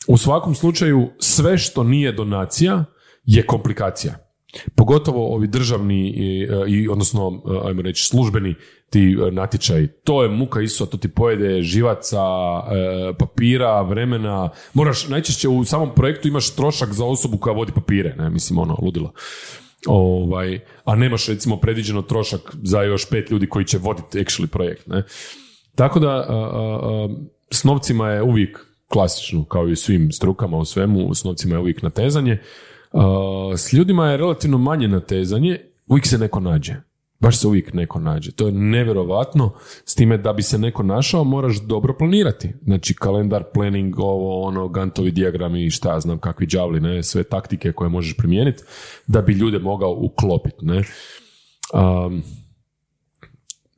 [0.09, 2.85] U svakom slučaju, sve što nije donacija
[3.25, 4.32] je komplikacija.
[4.75, 8.55] Pogotovo ovi državni, i, i, odnosno, ajmo reći, službeni
[8.91, 9.89] ti e, natječaji.
[10.05, 14.51] To je muka isto, to ti pojede živaca, e, papira, vremena.
[14.75, 18.79] Moraš, najčešće u samom projektu imaš trošak za osobu koja vodi papire, ne, mislim, ono,
[18.83, 19.13] ludilo.
[19.87, 24.87] Ovaj, a nemaš recimo predviđeno trošak za još pet ljudi koji će voditi actually projekt.
[24.87, 25.03] Ne?
[25.75, 27.09] Tako da a,
[27.51, 31.83] s novcima je uvijek klasično, kao i svim strukama u svemu, s novcima je uvijek
[31.83, 32.39] natezanje.
[32.93, 36.75] A, s ljudima je relativno manje natezanje, uvijek se neko nađe.
[37.21, 38.33] Baš se uvijek neko nađe.
[38.33, 39.53] To je nevjerovatno,
[39.85, 42.55] s time da bi se neko našao moraš dobro planirati.
[42.63, 47.23] Znači kalendar, planning, ovo, ono, gantovi dijagrami i šta ja znam kakvi đavli, ne, sve
[47.23, 48.63] taktike koje možeš primijeniti
[49.07, 50.85] da bi ljude mogao uklopiti, ne.
[51.75, 52.23] Um,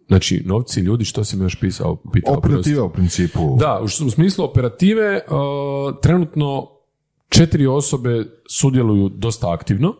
[0.07, 1.97] znači, novci, ljudi, što si mi još pisao?
[2.12, 3.57] Pitao, Operativa u principu.
[3.59, 6.73] da, u, u smislu operative uh, trenutno
[7.36, 9.94] četiri osobe sudjeluju dosta aktivno.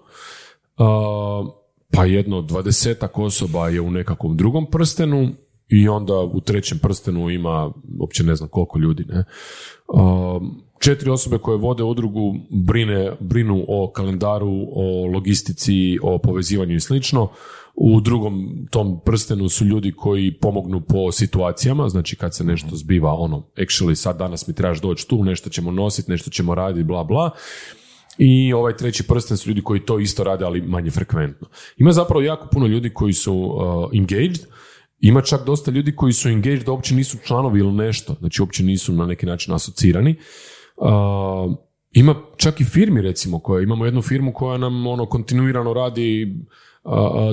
[1.93, 5.29] Pa jedno dvadesetak osoba je u nekakvom drugom prstenu
[5.69, 9.25] i onda u trećem prstenu ima, uopće ne znam koliko ljudi, ne.
[10.79, 17.29] Četiri osobe koje vode udrugu brine, brinu o kalendaru, o logistici, o povezivanju i slično.
[17.75, 23.13] U drugom tom prstenu su ljudi koji pomognu po situacijama, znači kad se nešto zbiva,
[23.15, 27.05] ono, actually sad danas mi trebaš doći tu, nešto ćemo nositi, nešto ćemo raditi, bla,
[27.05, 27.31] bla.
[28.19, 31.49] I ovaj treći prsten su ljudi koji to isto rade, ali manje frekventno.
[31.77, 34.39] Ima zapravo jako puno ljudi koji su uh, engaged,
[35.01, 38.65] ima čak dosta ljudi koji su engaged da uopće nisu članovi ili nešto, znači uopće
[38.65, 40.17] nisu na neki način asocirani.
[40.77, 40.87] Uh,
[41.93, 46.37] ima čak i firmi recimo, koja imamo jednu firmu koja nam ono kontinuirano radi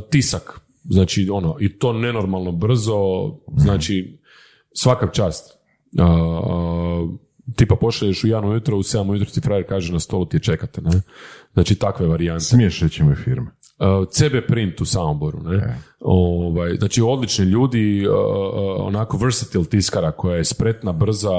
[0.10, 2.98] tisak, znači ono, i to nenormalno brzo,
[3.58, 4.20] znači
[4.74, 5.58] svaka čast.
[7.56, 10.42] Tipa pošalješ u Janu ujutro, u 7 ujutro ti frajer kaže na stolu ti je
[10.42, 11.02] čekate, ne?
[11.54, 12.44] Znači takve varijante.
[12.44, 13.52] Smiješ reći ime firme.
[14.12, 15.78] CB Print u Samoboru, ne?
[16.00, 18.08] Ovaj, znači odlični ljudi,
[18.78, 21.32] onako versatile tiskara koja je spretna, brza,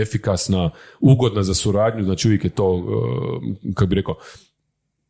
[0.00, 0.70] efikasna,
[1.00, 2.84] ugodna za suradnju, znači uvijek je to,
[3.74, 4.14] kako bi rekao,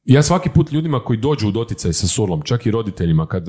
[0.05, 3.47] ja svaki put ljudima koji dođu u doticaj sa surlom, čak i roditeljima, kad,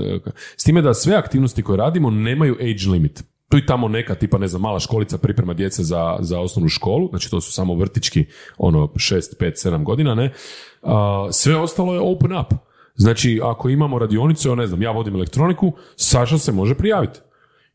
[0.58, 4.38] s time da sve aktivnosti koje radimo nemaju age limit tu i tamo neka tipa
[4.38, 8.26] ne znam mala školica priprema djece za, za osnovnu školu, znači to su samo vrtički
[8.58, 10.34] ono 6, 5, 7 godina, ne.
[11.32, 12.54] sve ostalo je open up.
[12.96, 17.20] Znači ako imamo radionicu, ne znam, ja vodim elektroniku, Saša se može prijaviti.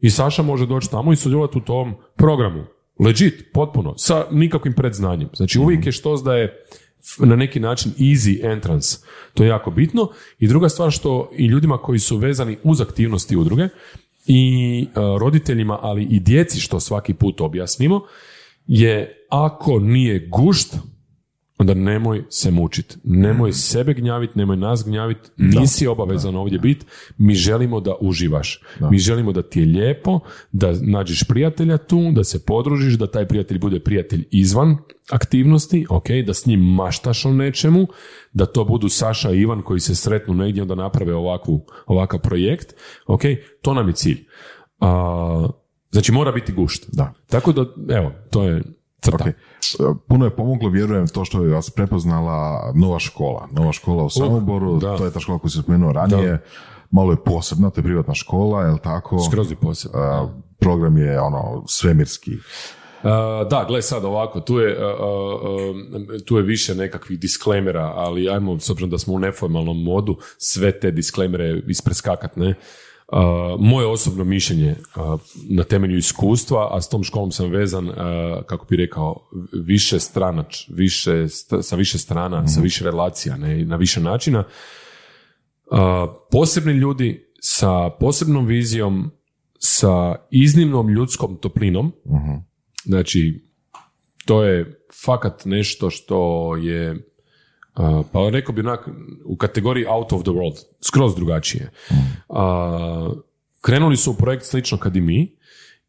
[0.00, 2.64] I Saša može doći tamo i sudjelovati u tom programu.
[3.00, 5.28] Legit, potpuno, sa nikakvim predznanjem.
[5.32, 6.64] Znači uvijek je što da je
[7.18, 8.98] na neki način easy entrance.
[9.34, 10.10] To je jako bitno.
[10.38, 13.68] I druga stvar što i ljudima koji su vezani uz aktivnosti udruge,
[14.26, 18.00] i e, roditeljima, ali i djeci, što svaki put objasnimo,
[18.66, 20.76] je ako nije gušt,
[21.58, 22.96] onda nemoj se mučiti.
[23.04, 26.86] Nemoj sebe gnjaviti, nemoj nas gnjaviti, nisi obavezan ovdje biti.
[27.18, 28.62] Mi želimo da uživaš.
[28.90, 30.20] Mi želimo da ti je lijepo,
[30.52, 34.76] da nađeš prijatelja tu, da se podružiš, da taj prijatelj bude prijatelj izvan
[35.10, 37.86] aktivnosti, ok, da s njim maštaš o nečemu,
[38.32, 42.74] da to budu Saša i Ivan koji se sretnu negdje onda naprave ovakvu, ovakav projekt,
[43.06, 43.22] ok,
[43.62, 44.26] to nam je cilj.
[44.80, 45.48] A,
[45.90, 46.86] znači mora biti gušt.
[46.92, 47.12] Da.
[47.26, 47.64] Tako da,
[47.96, 48.62] evo, to je
[49.00, 49.24] crta.
[49.24, 49.32] Okay.
[50.08, 53.48] Puno je pomoglo, vjerujem, to što je vas prepoznala nova škola.
[53.52, 56.42] Nova škola u Samoboru, to je ta škola koju sam spomenuo ranije.
[56.90, 59.18] Malo je posebna, to je privatna škola, je tako?
[59.18, 60.28] Skroz je posebna.
[60.58, 62.32] program je ono svemirski.
[63.50, 64.76] da, gle sad ovako, tu je,
[66.26, 70.80] tu je više nekakvih disklemera, ali ajmo, s obzirom da smo u neformalnom modu, sve
[70.80, 72.54] te disklejmere ispreskakat, ne?
[73.58, 74.76] Moje osobno mišljenje
[75.48, 77.90] na temelju iskustva, a s tom školom sam vezan,
[78.46, 81.28] kako bi rekao, više stranač, više,
[81.62, 84.44] sa više strana, sa više relacija, ne, na više načina.
[86.30, 89.10] posebni ljudi sa posebnom vizijom,
[89.58, 91.92] sa iznimnom ljudskom toplinom,
[92.84, 93.46] znači,
[94.24, 97.08] to je fakat nešto što je
[98.12, 98.88] pa rekao bi onak
[99.24, 101.70] u kategoriji out of the world, skroz drugačije.
[103.60, 105.36] krenuli su u projekt slično kad i mi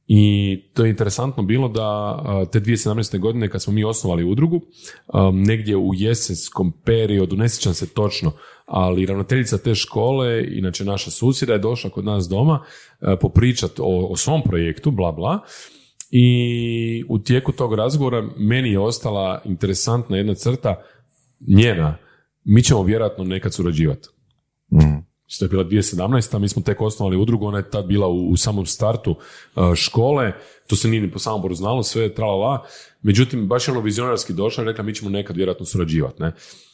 [0.08, 3.20] I to je interesantno bilo da a, te 2017.
[3.20, 4.62] godine kad smo mi osnovali udrugu,
[5.08, 8.32] a, negdje u jesenskom periodu, ne sjećam se točno,
[8.66, 12.64] ali ravnateljica te škole, inače naša susjeda je došla kod nas doma
[13.22, 15.40] popričat o, o svom projektu, bla bla,
[16.12, 20.84] i u tijeku tog razgovora meni je ostala interesantna jedna crta
[21.48, 21.98] njena,
[22.44, 24.10] mi ćemo vjerojatno nekad surađivati.
[24.74, 24.98] Mhm.
[25.40, 26.40] To je bila 2017.
[26.40, 30.34] mi smo tek osnovali udrugu, ona je tad bila u, u samom startu uh, škole,
[30.68, 32.66] to se nije ni po Samoboru znalo, sve je tralala,
[33.02, 36.22] međutim, baš je ono vizionarski došla i rekla mi ćemo nekad vjerojatno surađivati.
[36.22, 36.32] Ne?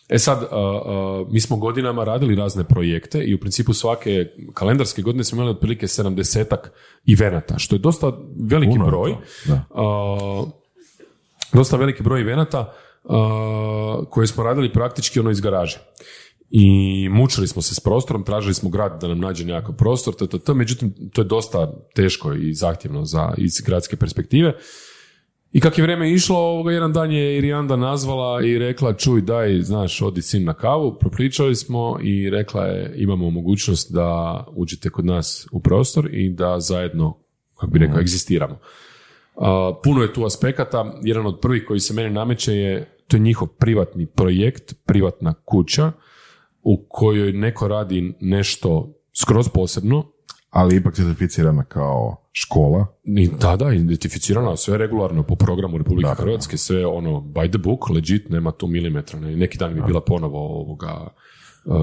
[0.10, 5.02] E sad, uh, uh, mi smo godinama radili razne projekte i u principu svake kalendarske
[5.02, 6.70] godine smo imali otprilike 70-ak
[7.14, 8.12] evenata, što je dosta
[8.50, 9.16] veliki Puno broj.
[9.46, 9.66] da.
[9.70, 10.50] Uh,
[11.54, 12.74] dosta veliki broj evenata
[13.04, 15.80] uh, koje smo radili praktički ono iz garaže.
[16.50, 20.28] I mučili smo se s prostorom, tražili smo grad da nam nađe nekakav prostor, t,
[20.28, 24.54] t, t, međutim to je dosta teško i zahtjevno za, iz gradske perspektive.
[25.54, 29.62] I kak je vrijeme išlo, ovoga, jedan dan je Irijanda nazvala i rekla, čuj, daj,
[29.62, 35.06] znaš, odi sin na kavu, propričali smo i rekla je, imamo mogućnost da uđete kod
[35.06, 37.18] nas u prostor i da zajedno,
[37.56, 38.60] kako bi rekao, egzistiramo.
[39.36, 43.22] A, puno je tu aspekata, jedan od prvih koji se meni nameće je, to je
[43.22, 45.92] njihov privatni projekt, privatna kuća,
[46.62, 50.14] u kojoj neko radi nešto skroz posebno,
[50.50, 52.88] Ali ipak certificirana kao škola.
[53.04, 56.24] i da, da, identificirano, sve regularno po programu Republike Da, da, da.
[56.24, 59.20] Hrvatske, sve ono by the book, legit, nema tu milimetra.
[59.20, 59.36] Ne.
[59.36, 61.08] Neki dan mi je bila ponovo ovoga
[61.66, 61.74] uh,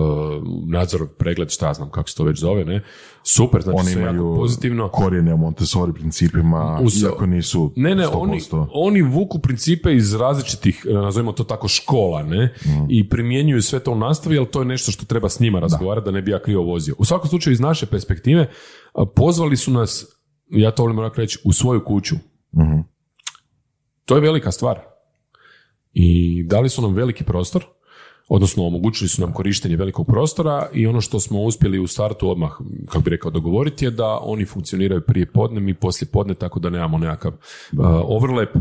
[0.69, 2.82] nadzor, pregled, šta znam kako se to već zove, ne.
[3.24, 4.89] Super, znači Oni sve jako imaju pozitivno.
[4.89, 8.11] korijene u Montessori principima, Uz- iako nisu Ne, ne, 100%.
[8.12, 8.40] oni,
[8.74, 12.86] oni vuku principe iz različitih, e, nazovimo to tako, škola, ne, Mm.
[12.89, 16.05] i primjenjuju sve to u nastavi, ali to je nešto što treba s njima razgovarati,
[16.05, 16.94] da ne bi ja krivo vozio.
[16.98, 18.48] U svakom slučaju, iz naše perspektive,
[18.94, 20.07] a, pozvali su nas,
[20.48, 22.15] ja to volim onako reći, u svoju kuću.
[22.57, 22.81] Mhm.
[24.05, 24.81] To je velika stvar.
[25.93, 26.09] I
[26.44, 27.65] dali su nam veliki prostor,
[28.31, 32.51] odnosno omogućili su nam korištenje velikog prostora i ono što smo uspjeli u startu odmah,
[32.86, 36.70] kako bi rekao, dogovoriti je da oni funkcioniraju prije podne, mi poslije podne, tako da
[36.70, 38.57] nemamo nekakav uh, overlap.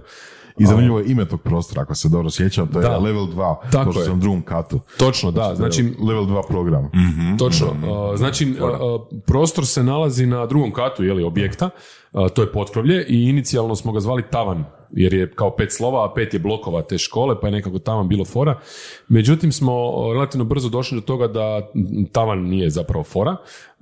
[0.60, 2.98] I zanimljivo je ime tog prostora, ako se dobro sjećam, to je Da.
[2.98, 4.06] level 2, Tako to što je.
[4.06, 4.80] sam u drugom katu.
[4.98, 5.56] Točno, da.
[5.56, 6.92] Znači, level 2 program.
[7.40, 7.68] Točno.
[7.68, 11.70] Uh, Znači, uh, prostor se nalazi na drugom katu jeli, objekta,
[12.14, 16.06] uh, to je potkrovlje i inicijalno smo ga zvali tavan, jer je kao pet slova,
[16.06, 18.60] a pet je blokova te škole, pa je nekako tavan bilo fora.
[19.08, 19.74] Međutim, smo
[20.14, 21.70] relativno brzo došli do toga da
[22.12, 23.36] tavan nije zapravo fora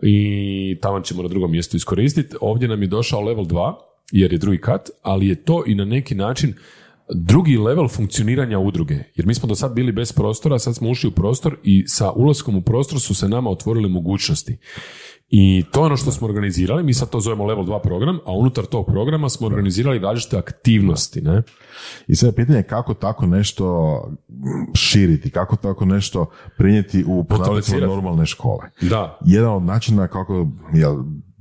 [0.03, 2.35] i tavan ćemo na drugom mjestu iskoristiti.
[2.41, 3.73] Ovdje nam je došao level 2,
[4.11, 6.53] jer je drugi kat, ali je to i na neki način
[7.15, 8.95] drugi level funkcioniranja udruge.
[9.15, 12.11] Jer mi smo do sad bili bez prostora, sad smo ušli u prostor i sa
[12.11, 14.57] ulaskom u prostor su se nama otvorile mogućnosti.
[15.29, 18.31] I to je ono što smo organizirali, mi sad to zovemo level 2 program, a
[18.31, 21.21] unutar tog programa smo organizirali različite aktivnosti.
[21.21, 21.43] Ne?
[22.07, 23.97] I sad je pitanje kako tako nešto
[24.75, 26.25] širiti, kako tako nešto
[26.57, 27.25] prenijeti u
[27.81, 28.69] normalne škole.
[28.81, 30.95] Da, Jedan od načina kako jel,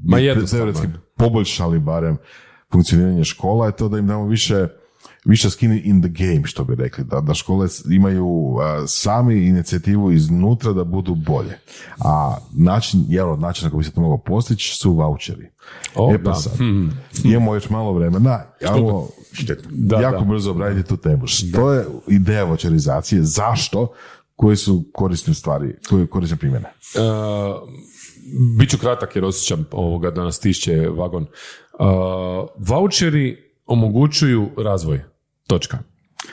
[0.05, 0.17] Ma
[0.51, 0.87] teoretski
[1.17, 2.19] poboljšali barem
[2.73, 4.69] funkcioniranje škola je to da im damo više
[5.25, 10.13] više skin in the game, što bi rekli, da, da škole imaju a, sami inicijativu
[10.13, 11.59] iznutra da budu bolje.
[11.99, 15.51] A način, jedan od načina kako bi se to moglo postići su voucheri.
[15.95, 16.35] O, e pa da.
[16.35, 16.93] sad, Hmm.
[17.25, 19.09] imamo još malo vremena, ajmo
[19.71, 20.25] Da, jako da.
[20.25, 21.27] brzo obraditi tu temu.
[21.27, 23.23] Što je ideja voucherizacije?
[23.23, 23.93] Zašto?
[24.37, 26.67] Koje su korisne stvari, koje je korisne primjene?
[26.95, 27.69] Uh,
[28.59, 31.27] Biću kratak jer osjećam ovoga da nas tišće vagon.
[31.79, 31.87] Uh,
[32.59, 33.37] voucheri
[33.67, 35.01] omogućuju razvoj.
[35.47, 35.79] Točka.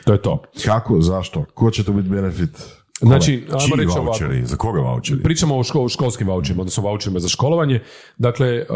[0.05, 0.41] To je to.
[0.65, 1.45] Kako, zašto?
[1.53, 2.49] Ko će to biti benefit?
[2.99, 4.03] Znači, ajmo reći ovako.
[4.05, 4.45] voucheri?
[4.45, 5.23] Za koga voucheri?
[5.23, 7.81] Pričamo o ško- školskim voucherima, odnosno voucherima za školovanje.
[8.17, 8.67] Dakle, uh,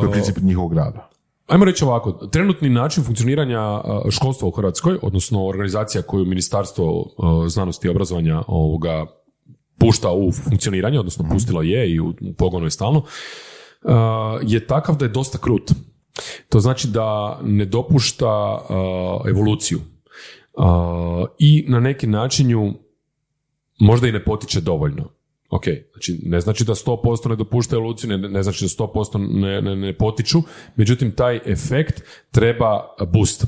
[0.00, 1.10] Koji je princip njihovog rada?
[1.46, 7.46] ajmo reći ovako, trenutni način funkcioniranja uh, školstva u Hrvatskoj, odnosno organizacija koju Ministarstvo uh,
[7.48, 9.06] znanosti i obrazovanja ovoga
[9.78, 13.92] pušta u funkcioniranje, odnosno pustilo je i u, pogonu je stalno, uh,
[14.42, 15.72] je takav da je dosta krut.
[16.48, 20.64] To znači da ne dopušta uh, evoluciju uh,
[21.38, 22.74] i na neki način ju
[23.80, 25.16] možda i ne potiče dovoljno.
[25.50, 29.62] Ok, znači ne znači da 100% ne dopušta evoluciju, ne, ne znači da 100% ne,
[29.62, 30.38] ne, ne potiču,
[30.76, 33.46] međutim taj efekt treba boost.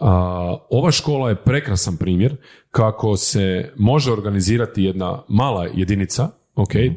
[0.00, 2.36] A, ova škola je prekrasan primjer
[2.70, 6.90] kako se može organizirati jedna mala jedinica, ok, e,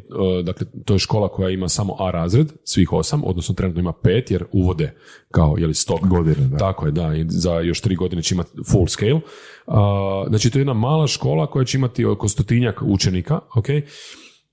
[0.44, 4.32] dakle to je škola koja ima samo A razred, svih osam, odnosno trenutno ima pet
[4.32, 4.94] jer uvode
[5.32, 6.58] kao jeli stok Godine, da.
[6.58, 9.22] tako je, da, i za još tri godine će imati full scale.
[9.68, 13.66] A, znači, to je jedna mala škola koja će imati oko stotinjak učenika, ok?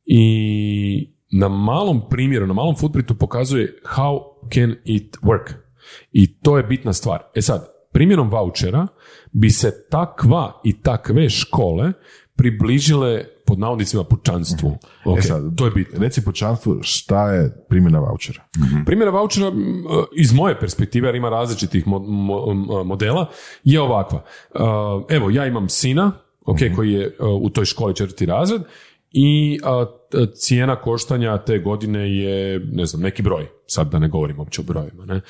[0.05, 4.21] I na malom primjeru, na malom footprintu pokazuje how
[4.55, 5.53] can it work.
[6.13, 7.23] I to je bitna stvar.
[7.35, 8.87] E sad, primjenom vouchera
[9.33, 11.93] bi se takva i takve škole
[12.37, 14.79] približile pod navodnicima pučanstvu.
[15.05, 15.99] Ok, E sad, to je bitno.
[15.99, 18.43] Reci pučanstvu šta je primjena vouchera.
[18.87, 22.51] Primjera vouchera, m, iz moje perspektive, jer ima različitih mo- mo-
[22.81, 23.27] m, modela,
[23.65, 24.25] je ovakva.
[25.09, 26.13] Evo, ja imam sina,
[26.47, 28.63] ok, koji je u toj školi četvrti razred,
[29.13, 29.59] i
[30.35, 33.47] cijena koštanja te godine je, ne znam, neki broj.
[33.67, 35.21] Sad da ne govorim uopće o brojevima, ne.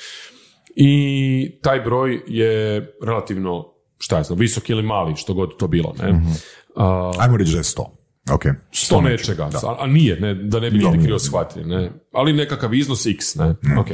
[0.75, 5.93] I taj broj je relativno, šta ja znam, visok ili mali, što god to bilo,
[5.99, 6.09] ne.
[6.11, 6.83] Uh,
[7.19, 7.85] Ajmo reći da je 100.
[8.33, 8.43] Ok.
[8.71, 12.73] sto nečega, a, a nije, ne, da ne bi ljudi krivo shvatili, ne, ali nekakav
[12.73, 13.87] iznos x, ne, ok.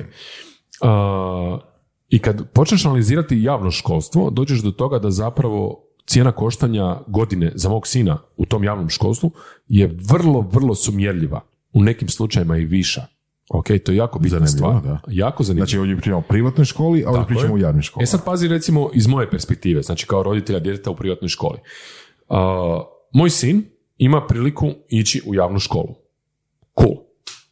[0.82, 1.60] A,
[2.10, 7.70] I kad počneš analizirati javno školstvo, dođeš do toga da zapravo cijena koštanja godine za
[7.70, 9.32] mog sina u tom javnom školstvu
[9.68, 11.42] je vrlo, vrlo sumjerljiva.
[11.74, 13.06] U nekim slučajevima i viša.
[13.50, 14.94] Ok, to je jako bitna Zanimljivo, stvar.
[14.94, 15.00] da.
[15.08, 15.66] Jako zanimljivo.
[15.66, 18.04] Znači ovdje pričamo o privatnoj školi, a ovdje pričamo o javnoj školi.
[18.04, 21.60] E sad pazi recimo iz moje perspektive, znači kao roditelja djeteta u privatnoj školi.
[22.30, 22.82] A,
[23.14, 23.66] moj sin
[24.06, 25.96] ima priliku ići u javnu školu.
[26.80, 26.96] Cool.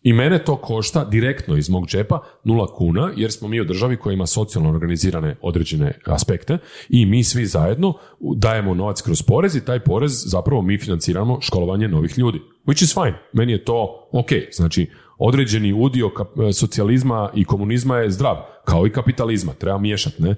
[0.04, 3.98] I mene to košta direktno iz mog džepa nula kuna, jer smo mi u državi
[3.98, 6.58] koja ima socijalno organizirane određene aspekte
[6.90, 7.94] i mi svi zajedno
[8.36, 12.42] dajemo novac kroz porez i taj porez zapravo mi financiramo školovanje novih ljudi.
[12.66, 13.20] Which is fine.
[13.34, 14.30] Meni je to ok.
[14.52, 19.54] Znači, određeni udio kap- socijalizma i komunizma je zdrav, kao i kapitalizma.
[19.54, 20.36] Treba miješati, ne?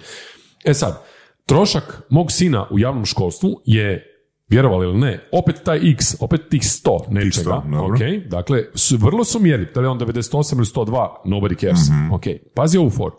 [0.65, 1.01] E sad,
[1.45, 4.12] trošak mog sina u javnom školstvu je
[4.49, 7.95] vjerovali ili ne, opet taj x, opet tih 100 nečega, 100, dobro.
[7.95, 11.79] ok, dakle, su, vrlo su mjeri, da li on 98 ili 102, nobody cares,
[12.11, 12.23] ok,
[12.55, 13.15] pazi ovu foru.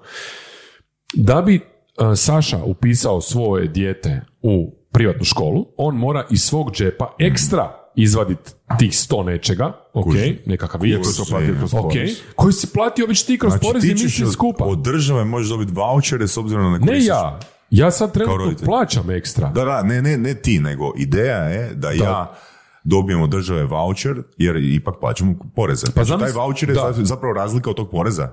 [1.14, 7.14] Da bi uh, Saša upisao svoje dijete u privatnu školu, on mora iz svog džepa
[7.18, 10.14] ekstra izvaditi tih 100 nečega, ok,
[10.46, 11.92] nekakav Iako to platio kroz ok,
[12.36, 14.64] koji si platio već ti kroz Znači, porez i misli skupa.
[14.64, 17.40] Od države možeš dobiti vouchere s obzirom na ne Ne ja,
[17.74, 19.48] ja sad trenutno plaćam ekstra.
[19.48, 22.32] Da, da, ne, ne, ne ti, nego ideja je da, ja
[22.84, 25.86] dobijem od države voucher jer ipak plaćam poreze.
[25.94, 26.92] Pa znam- taj voucher je da.
[26.92, 28.32] za- zapravo razlika od tog poreza.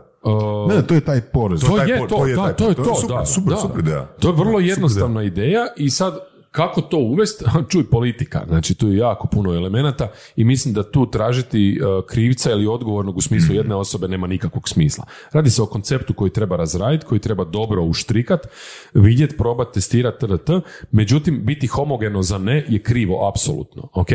[0.70, 1.62] Ne, ne, to je taj porez.
[1.62, 3.26] To taj je to, to je da, taj- to je to je to, super, da,
[3.26, 3.60] super, da.
[3.60, 4.06] super ideja.
[4.20, 6.14] To je vrlo jednostavna ideja i sad
[6.52, 11.12] kako to uvesti, čuj politika, znači tu je jako puno elemenata i mislim da tu
[11.12, 15.06] tražiti uh, krivca ili odgovornog u smislu jedne osobe nema nikakvog smisla.
[15.32, 18.48] Radi se o konceptu koji treba razraditi, koji treba dobro uštrikat,
[18.94, 20.50] vidjet, probat, testirat, trt,
[20.92, 23.90] međutim biti homogeno za ne je krivo, apsolutno.
[23.94, 24.10] Ok.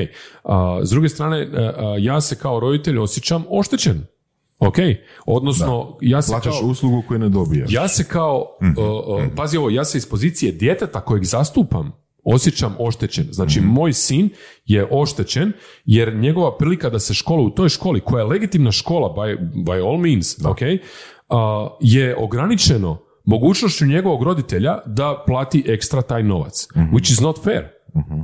[0.45, 4.07] A, s druge strane, a, a, ja se kao roditelj osjećam oštećen.
[4.59, 4.77] Ok,
[5.27, 7.73] odnosno ja se Plaćaš kao, uslugu koju ne dobijaš.
[7.73, 8.35] ja se kao,
[8.77, 13.27] o, o, pazi ovo, ja se iz pozicije djeteta kojeg zastupam osjećam oštećen.
[13.31, 14.29] Znači, moj sin
[14.65, 15.53] je oštećen
[15.85, 19.89] jer njegova prilika da se škola u toj školi, koja je legitimna škola by, by
[19.89, 20.59] all means, ok,
[21.29, 26.69] a, je ograničeno mogućnošću njegovog roditelja da plati ekstra taj novac.
[26.75, 27.65] Which is not fair.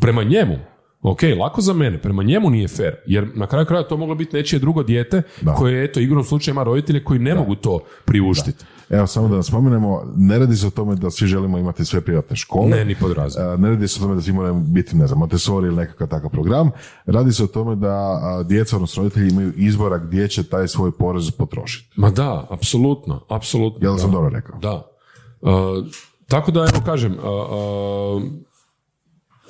[0.01, 0.72] Prema njemu.
[1.03, 4.37] Ok, lako za mene, prema njemu nije fair, jer na kraju kraja to moglo biti
[4.37, 5.23] nečije drugo dijete
[5.57, 8.65] koje, eto, igrom slučaja ima roditelje koji ne mogu to priuštiti.
[8.91, 12.37] Evo, samo da spomenemo, ne radi se o tome da svi želimo imati sve privatne
[12.37, 12.69] škole.
[12.69, 13.43] Ne, ni pod razum.
[13.43, 16.09] A, Ne radi se o tome da svi moraju biti, ne znam, Montessori ili nekakav
[16.09, 16.71] takav program.
[17.07, 21.31] Radi se o tome da djeca, odnosno roditelji imaju izbora gdje će taj svoj porez
[21.31, 21.91] potrošiti.
[21.97, 23.79] Ma da, apsolutno, apsolutno.
[23.83, 23.99] Jel da.
[23.99, 24.59] sam dobro rekao?
[24.59, 24.87] Da.
[25.41, 25.51] Uh,
[26.29, 28.23] tako da, evo kažem, uh, uh,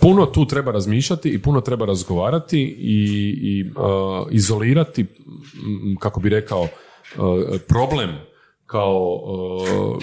[0.03, 5.07] puno tu treba razmišljati i puno treba razgovarati i, i uh, izolirati,
[5.99, 6.69] kako bi rekao, uh,
[7.69, 8.11] problem
[8.67, 10.03] kao uh,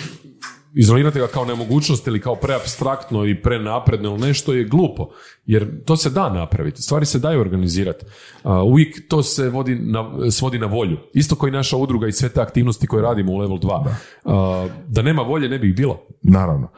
[0.74, 5.10] izolirati ga kao nemogućnost ili kao preabstraktno i prenapredno ili nešto je glupo.
[5.46, 6.82] Jer to se da napraviti.
[6.82, 8.06] Stvari se daju organizirati.
[8.44, 10.98] Uh, uvijek to se vodi na, svodi na volju.
[11.14, 13.86] Isto kao i naša udruga i sve te aktivnosti koje radimo u level 2.
[14.24, 16.02] Uh, da nema volje ne bi ih bilo.
[16.22, 16.70] Naravno.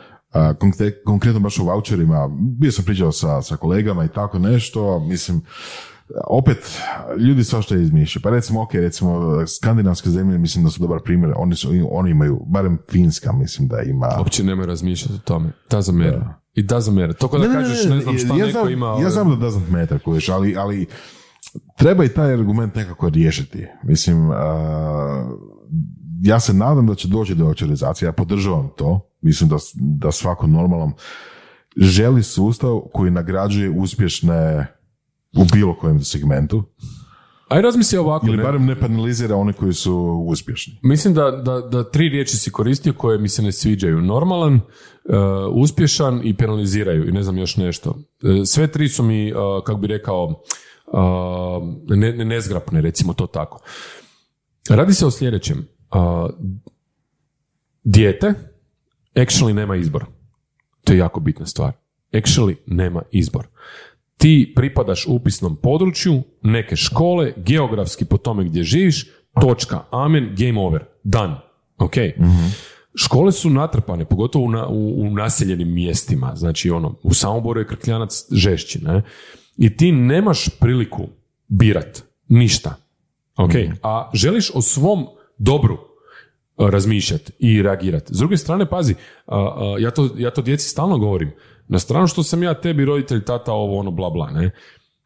[1.06, 2.30] Konkretno baš o voucherima,
[2.60, 5.42] bio sam pričao sa, sa kolegama i tako nešto, mislim,
[6.28, 6.80] opet,
[7.18, 8.24] ljudi svašta izmišljaju.
[8.24, 12.42] Pa recimo, ok, recimo, skandinavske zemlje mislim da su dobar primjer, oni, su, oni imaju,
[12.48, 14.16] barem Finska mislim da ima...
[14.18, 15.52] Uopće nemoj razmišljati o tome.
[15.70, 16.24] Doesn't matter.
[16.54, 17.14] It doesn't matter.
[17.14, 18.98] To kada kažeš, ne znam šta ja neko znam, ima...
[19.02, 20.86] Ja znam da doesn't matter, kužiš, ali, ali
[21.78, 23.68] treba i taj argument nekako riješiti.
[23.84, 25.36] Mislim, a,
[26.22, 30.48] ja se nadam da će doći do voucherizacije, ja podržavam to, mislim da, da svako
[30.48, 30.92] normalan
[31.78, 34.68] želi sustav koji nagrađuje uspješne
[35.38, 36.64] u bilo kojem segmentu,
[37.48, 38.28] Aj razmisli ovako.
[38.28, 40.80] ili barem ne penalizira one koji su uspješni.
[40.84, 44.02] Mislim da, da, da tri riječi si koristio koje mi se ne sviđaju.
[44.02, 44.62] Normalan, e,
[45.52, 47.96] uspješan i penaliziraju i ne znam još nešto.
[48.24, 49.34] E, sve tri su mi, e,
[49.66, 50.44] kako bi rekao,
[51.90, 53.60] e, ne, ne- nezgrapne, recimo to tako.
[54.70, 55.68] Radi se o sljedećem.
[57.84, 58.34] Dijete
[59.16, 60.06] actually nema izbor.
[60.84, 61.72] To je jako bitna stvar.
[62.14, 63.48] Actually nema izbor.
[64.18, 69.08] Ti pripadaš upisnom području neke škole, geografski po tome gdje živiš,
[69.42, 71.36] točka, amen, game over, done.
[71.78, 71.94] Ok.
[72.96, 76.36] Škole su natrpane, pogotovo u, na- u, u naseljenim mjestima.
[76.36, 79.02] Znači, ono, u Samoboru je krkljanac žešći, ne?
[79.58, 81.08] I ti nemaš priliku
[81.48, 82.76] birat ništa.
[83.38, 83.52] Ok.
[83.84, 85.06] A želiš o svom
[85.38, 85.78] dobru
[86.70, 88.14] razmišljati i reagirati.
[88.14, 88.96] S druge strane, pazi,
[89.80, 91.32] ja, to, ja to djeci stalno govorim.
[91.68, 94.52] Na stranu što sam ja tebi roditelj, tata, ovo, ono, bla, bla, ne?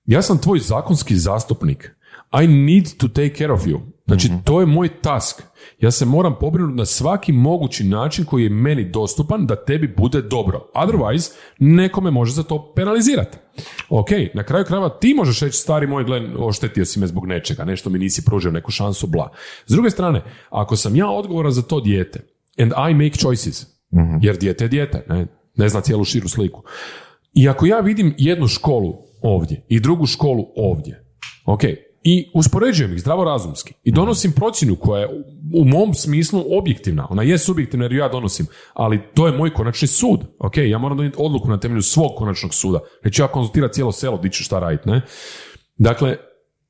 [0.06, 1.96] Ja sam tvoj zakonski zastupnik.
[2.44, 3.80] I need to take care of you.
[4.06, 5.44] Znači, to je moj task.
[5.80, 10.22] Ja se moram pobrinuti na svaki mogući način koji je meni dostupan da tebi bude
[10.22, 10.72] dobro.
[10.76, 13.38] Otherwise, nekome može za to penalizirati.
[13.90, 17.64] Ok, na kraju krajeva ti možeš reći, stari moj, gle, oštetio si me zbog nečega,
[17.66, 19.32] nešto mi nisi pružio neku šansu, bla.
[19.66, 22.20] S druge strane, ako sam ja odgovoran za to dijete,
[22.58, 23.66] and I make choices,
[24.22, 26.64] jer dijete je dijete, ne, ne zna cijelu širu sliku.
[27.34, 31.06] I ako ja vidim jednu školu ovdje i drugu školu ovdje,
[31.46, 31.62] ok,
[32.08, 35.08] i uspoređujem ih zdravorazumski i donosim procjenu koja je
[35.54, 37.08] u- mom smislu objektivna.
[37.10, 40.20] Ona je subjektivna jer ju ja donosim, ali to je moj konačni sud.
[40.40, 42.80] Ok, ja moram donijeti odluku na temelju svog konačnog suda.
[43.04, 45.02] Neću ja konzultirati cijelo selo di ću šta raditi, ne?
[45.78, 46.18] Dakle,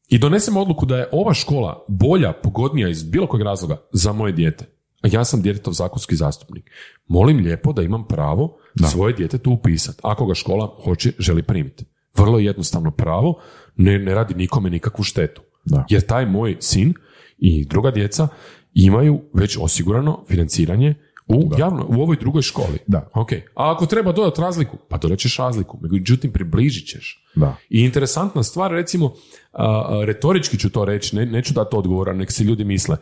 [0.10, 4.34] i donesem odluku da je ova škola bolja, pogodnija iz bilo kojeg razloga za moje
[4.34, 4.66] dijete.
[5.02, 6.72] A ja sam djetetov zakonski zastupnik.
[7.08, 8.58] Molim lijepo da imam pravo
[8.92, 11.86] svoje dijete tu upisati, ako ga škola hoće, želi primiti.
[12.18, 13.42] Vrlo jednostavno pravo,
[13.78, 15.42] ne, ne radi nikome nikakvu štetu.
[15.66, 15.86] Da.
[15.90, 16.94] Jer taj moj sin
[17.38, 18.28] i druga djeca
[18.74, 20.96] imaju već osigurano financiranje
[21.28, 22.78] u, javno, u ovoj drugoj školi.
[22.88, 23.10] Da.
[23.14, 23.32] Ok.
[23.32, 25.80] A ako treba dodati razliku, pa dodat ćeš razliku.
[25.82, 27.26] Međutim, približit ćeš.
[27.36, 27.56] Da.
[27.70, 29.14] I interesantna stvar, recimo,
[29.54, 32.98] a, retorički ću to reći, ne, neću dati odgovora, nek se ljudi misle.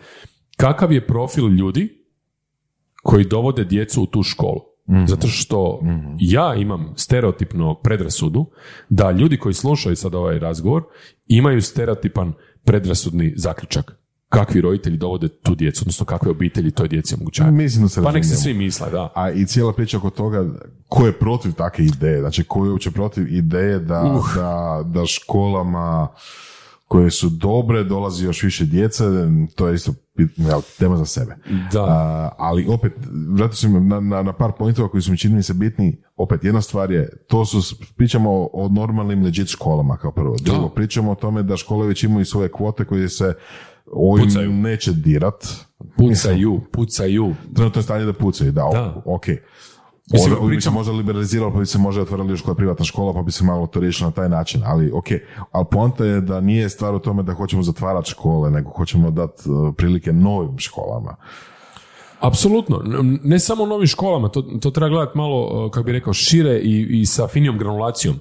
[0.57, 2.05] Kakav je profil ljudi
[3.03, 4.61] koji dovode djecu u tu školu?
[5.07, 5.79] Zato što
[6.19, 8.45] ja imam stereotipno predrasudu
[8.89, 10.83] da ljudi koji slušaju sad ovaj razgovor
[11.27, 12.33] imaju stereotipan
[12.63, 13.91] predrasudni zaključak.
[14.29, 17.55] Kakvi roditelji dovode tu djecu, odnosno kakve obitelji toj djeci omogućavaju.
[17.55, 19.11] Mislim da se Pa nek se svi misle, da.
[19.15, 20.45] A i cijela priča oko toga,
[20.87, 22.19] ko je protiv takve ideje?
[22.19, 26.07] Znači, ko je uopće protiv ideje da, da, da školama
[26.93, 29.03] koje su dobre dolazi još više djece,
[29.55, 29.93] to je isto
[30.37, 31.35] jel, tema za sebe.
[31.71, 31.83] Da.
[31.83, 32.93] A, ali opet,
[33.29, 36.01] vratio sam na, na, na par pointova koji su mi čini mi se bitni.
[36.15, 40.35] Opet, jedna stvar je, to su, pričamo o, o normalnim legit školama kao prvo.
[40.41, 43.33] Drugo, pričamo o tome da škole već imaju svoje kvote koje se
[43.91, 44.53] ovim Pucaju.
[44.53, 45.47] neće dirat.
[45.97, 47.35] Pucaju, pucaju.
[47.55, 49.01] Trenutno je stanje da pucaju, da, Da.
[49.05, 49.25] ok.
[50.11, 53.13] Mislim, Možda, bi se možda liberaliziralo, pa bi se možda otvorili još koja privatna škola,
[53.13, 55.05] pa bi se malo to riješilo na taj način, ali ok.
[55.51, 59.49] Ali poanta je da nije stvar u tome da hoćemo zatvarati škole, nego hoćemo dati
[59.49, 61.15] uh, prilike novim školama.
[62.19, 62.81] Apsolutno.
[63.23, 67.01] Ne samo novim školama, to, to treba gledati malo, uh, kako bi rekao, šire i,
[67.01, 68.19] i sa finijom granulacijom.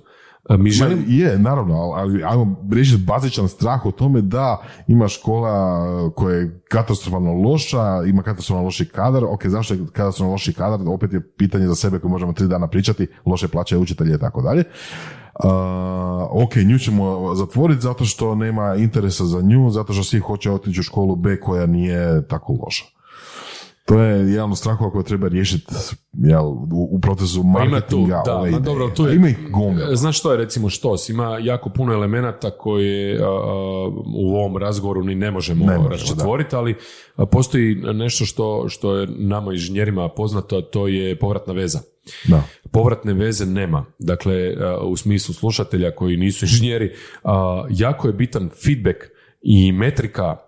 [0.50, 1.04] Mi Ma, želim...
[1.08, 6.62] je, naravno, ali, ajmo riješiti bazičan strah o tome da ima škola uh, koja je
[6.68, 11.66] katastrofalno loša, ima katastrofalno loši kadar, ok, zašto je katastrofalno loši kadar, opet je pitanje
[11.66, 14.64] za sebe koje možemo tri dana pričati, loše plaće učitelje i tako dalje.
[15.44, 15.50] Uh,
[16.44, 20.80] ok, nju ćemo zatvoriti zato što nema interesa za nju, zato što svi hoće otići
[20.80, 22.84] u školu B koja nije tako loša.
[23.84, 25.74] To je jedan od strahova koje treba riješiti
[26.12, 29.50] jel, u, u procesu Pa ima tu, marketinga da, ma dobro, tu je, Ima ih
[29.50, 29.96] gomila.
[29.96, 31.08] Znaš što je recimo štos?
[31.08, 35.88] Ima jako puno elemenata koje a, a, u ovom razgovoru ni ne možemo, Ne možemo,
[35.88, 36.76] raščetvoriti, ali
[37.30, 41.80] postoji nešto što, što je nama inženjerima poznato, a to je povratna veza.
[42.28, 42.42] Da.
[42.70, 43.84] Povratne veze nema.
[43.98, 46.92] Dakle, a, u smislu slušatelja koji nisu inženjeri,
[47.24, 48.98] a, jako je bitan feedback
[49.42, 50.38] i metrika, a,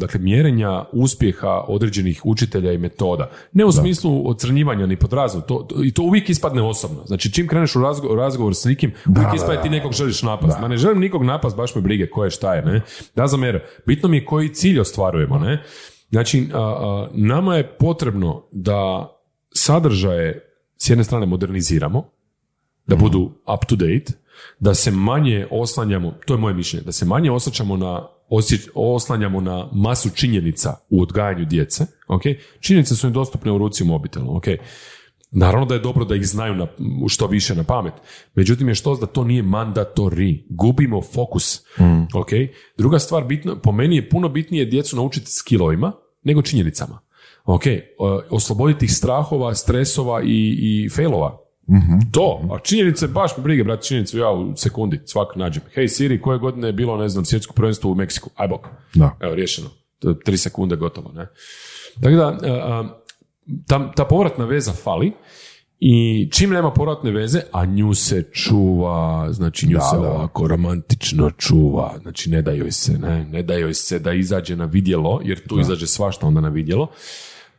[0.00, 3.30] dakle, mjerenja uspjeha određenih učitelja i metoda.
[3.52, 7.04] Ne u smislu ocrnjivanja ni pod razvoj, to, to- i to uvijek ispadne osobno.
[7.06, 10.60] Znači, čim kreneš u razgovor, razgovor s nikim, uvijek ispadne ti nekog želiš napast.
[10.60, 12.80] Ma ne želim nikog napast, baš me brige ko je šta je, ne?
[13.16, 13.36] Da za
[13.86, 15.62] Bitno mi je koji cilj ostvarujemo, ne?
[16.10, 19.10] Znači, a, a, nama je potrebno da
[19.54, 22.04] sadržaje s jedne strane moderniziramo,
[22.86, 24.12] da budu up to date,
[24.58, 29.40] da se manje oslanjamo, to je moje mišljenje, da se manje osjećamo na osjeć- oslanjamo
[29.40, 32.22] na masu činjenica u odgajanju djece, ok?
[32.60, 34.44] Činjenice su im dostupne u ruci u mobitelu, ok?
[35.36, 36.66] Naravno da je dobro da ih znaju na,
[37.08, 37.92] što više na pamet.
[38.34, 40.46] Međutim je što da to nije mandatori.
[40.50, 41.60] Gubimo fokus.
[42.14, 42.28] Ok?
[42.78, 45.92] Druga stvar, bitno, po meni je puno bitnije djecu naučiti skillovima
[46.22, 47.00] nego činjenicama.
[47.44, 47.82] Ok, e,
[48.30, 51.38] osloboditi ih strahova, stresova i, i failova.
[52.12, 55.62] To, a činjenice, baš me brige, brate, činjenicu ja u sekundi, svak nađem.
[55.74, 58.30] Hej Siri, koje godine je bilo, ne znam, svjetsko prvenstvo u Meksiku?
[58.34, 58.66] Aj bok.
[58.94, 59.16] Da.
[59.20, 59.68] Evo, riješeno.
[60.24, 61.26] Tri sekunde gotovo, ne?
[62.02, 62.84] Tako da, a,
[63.66, 65.12] ta, ta povratna veza fali
[65.80, 70.10] i čim nema povratne veze, a nju se čuva, znači nju Da, se da.
[70.10, 74.56] ovako romantično čuva, znači ne da joj se, ne, ne da joj se da izađe
[74.56, 76.88] na vidjelo, jer tu izađe svašta onda na vidjelo.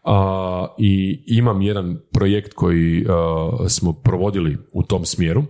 [0.05, 5.43] A, I imam jedan projekt koji a, smo provodili u tom smjeru,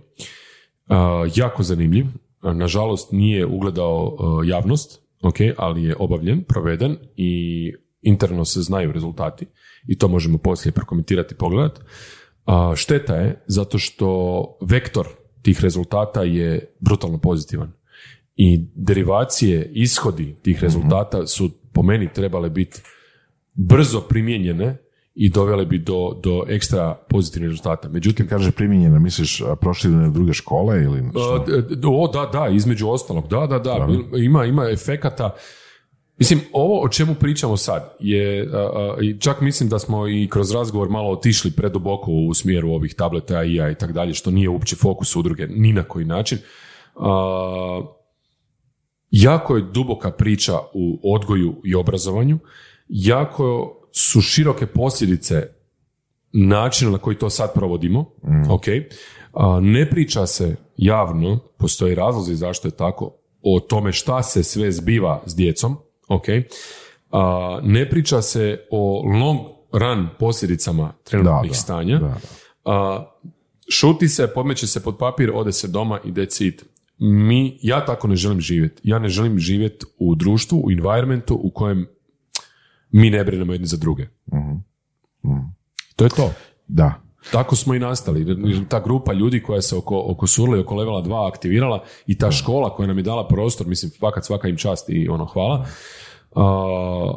[0.88, 2.06] a, jako zanimljiv,
[2.40, 7.72] A, nažalost nije ugledao a, javnost, ok, ali je obavljen, proveden i
[8.02, 9.46] interno se znaju rezultati
[9.88, 11.80] i to možemo poslije prokomentirati i pogledati.
[12.44, 15.06] A, šteta je zato što vektor
[15.42, 17.72] tih rezultata je brutalno pozitivan
[18.36, 22.82] i derivacije, ishodi tih rezultata su po meni trebale biti
[23.56, 24.76] brzo primijenjene
[25.14, 27.88] i dovele bi do, do ekstra pozitivnih rezultata.
[27.88, 31.44] Međutim, Kaže primijenjeno, misliš prošli na druge škole ili što?
[31.84, 33.88] O, da, da, između ostalog, da, da, da,
[34.18, 35.34] ima, ima efekata.
[36.18, 38.48] Mislim, ovo o čemu pričamo sad je,
[39.20, 43.70] čak mislim da smo i kroz razgovor malo otišli preduboko u smjeru ovih tableta IA
[43.70, 46.38] i tak dalje, što nije uopće fokus udruge, ni na koji način.
[49.10, 52.38] Jako je duboka priča u odgoju i obrazovanju,
[52.88, 55.42] jako su široke posljedice
[56.32, 58.10] načina na koji to sad provodimo,
[58.50, 58.64] ok,
[59.32, 64.72] a, ne priča se javno, postoje razlozi zašto je tako, o tome šta se sve
[64.72, 65.76] zbiva s djecom,
[66.08, 66.24] ok,
[67.10, 69.38] a, ne priča se o long
[69.72, 72.18] run posljedicama trenutnih Da, stanja, da, da.
[72.64, 73.06] a,
[73.70, 76.12] šuti se, podmeće se pod papir, ode se doma i
[76.46, 76.64] it.
[76.98, 78.80] Mi, ja tako ne želim živjeti.
[78.84, 81.86] Ja ne želim živjeti u društvu, u environmentu u kojem
[82.90, 84.06] mi ne brinemo jedni za druge.
[85.96, 86.30] To je to.
[86.68, 86.94] Da.
[87.32, 88.26] Tako smo i nastali.
[88.68, 92.30] Ta grupa ljudi koja se oko, oko Surla i oko Levela 2 aktivirala i ta
[92.30, 95.66] škola koja nam je dala prostor, mislim, fakat svaka im čast i ono, hvala.
[96.34, 97.12] A,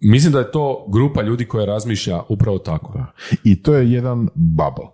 [0.00, 3.04] mislim da je to grupa ljudi koja razmišlja upravo tako.
[3.44, 4.86] I to je jedan bubble.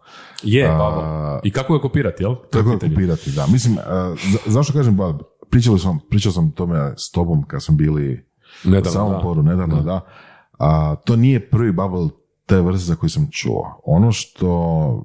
[0.43, 1.41] Je, babo.
[1.45, 2.35] I kako ga kopirati, jel?
[2.35, 3.47] To je Tako je kopirati, da.
[3.47, 5.25] Mislim, a, za- zašto kažem bubble?
[5.51, 8.25] Pričali sam, pričao sam tome s tobom kad smo bili
[8.65, 9.19] Nedavno, u samom da.
[9.19, 10.01] poru, nedavno, da.
[10.59, 12.09] A, to nije prvi bubble
[12.47, 13.81] te vrste za koji sam čuo.
[13.85, 15.05] Ono što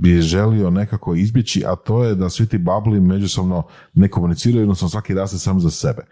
[0.00, 3.62] bi želio nekako izbjeći, a to je da svi ti babli međusobno
[3.94, 6.02] ne komuniciraju, odnosno svaki raste sam za sebe.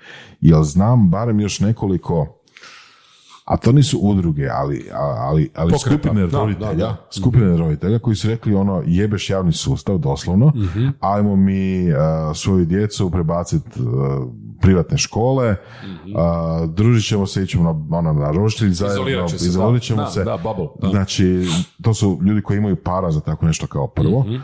[0.40, 2.43] Jer znam barem još nekoliko
[3.44, 5.90] a to nisu udruge, ali, ali, ali Pokreta.
[5.90, 7.06] skupine roditelja, da, da.
[7.12, 10.88] skupine roditelja koji su rekli ono jebeš javni sustav doslovno, Mhm.
[11.00, 11.96] ajmo mi uh,
[12.34, 13.70] svoju djecu prebaciti
[14.60, 15.56] privatne škole, uh,
[16.70, 19.80] družit ćemo se, ićemo na, ono, na roštilj zajedno, Izolirat će se, izolirat da.
[19.80, 20.24] ćemo Da, se.
[20.24, 20.88] da, bubble, da.
[20.88, 21.46] Znači,
[21.82, 24.36] to su ljudi koji imaju para za tako nešto kao prvo Mhm,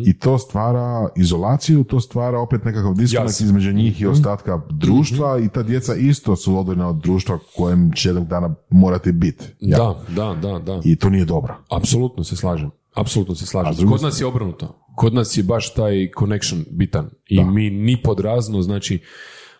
[0.00, 4.04] i to stvara izolaciju, to stvara opet nekakav diskonekt između njih Mhm.
[4.04, 8.41] i ostatka društva i ta djeca isto su odvojena od društva kojem će jednog dana
[8.70, 9.44] morati biti.
[9.60, 9.78] Ja.
[9.78, 10.80] Da, da, da, da.
[10.84, 11.54] I to nije dobro.
[11.70, 12.70] Apsolutno se slažem.
[12.94, 13.88] Apsolutno se slažem.
[13.88, 14.78] Kod nas je obrnuto.
[14.96, 17.10] Kod nas je baš taj connection bitan.
[17.28, 19.02] I mi ni pod razno, znači,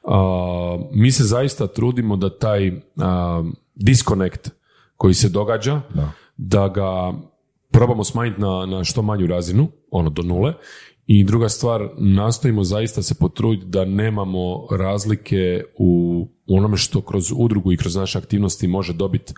[0.04, 3.42] a, mi se zaista trudimo da taj a,
[3.74, 4.50] disconnect
[4.96, 5.80] koji se događa,
[6.36, 7.12] da ga
[7.70, 10.54] probamo smanjiti na, na što manju razinu, ono do nule.
[11.06, 17.72] I druga stvar, nastojimo zaista se potruditi da nemamo razlike u onome što kroz udrugu
[17.72, 19.32] i kroz naše aktivnosti može dobiti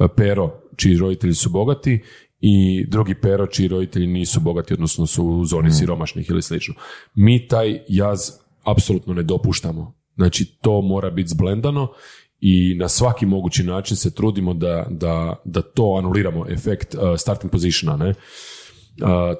[0.00, 2.02] e, pero čiji roditelji su bogati
[2.40, 6.74] i drugi pero čiji roditelji nisu bogati, odnosno su u zoni siromašnih ili slično.
[7.14, 8.30] Mi taj jaz
[8.64, 9.94] apsolutno ne dopuštamo.
[10.16, 11.88] Znači, to mora biti zblendano
[12.40, 17.52] i na svaki mogući način se trudimo da, da, da to anuliramo, efekt uh, starting
[17.52, 18.14] positiona, ne?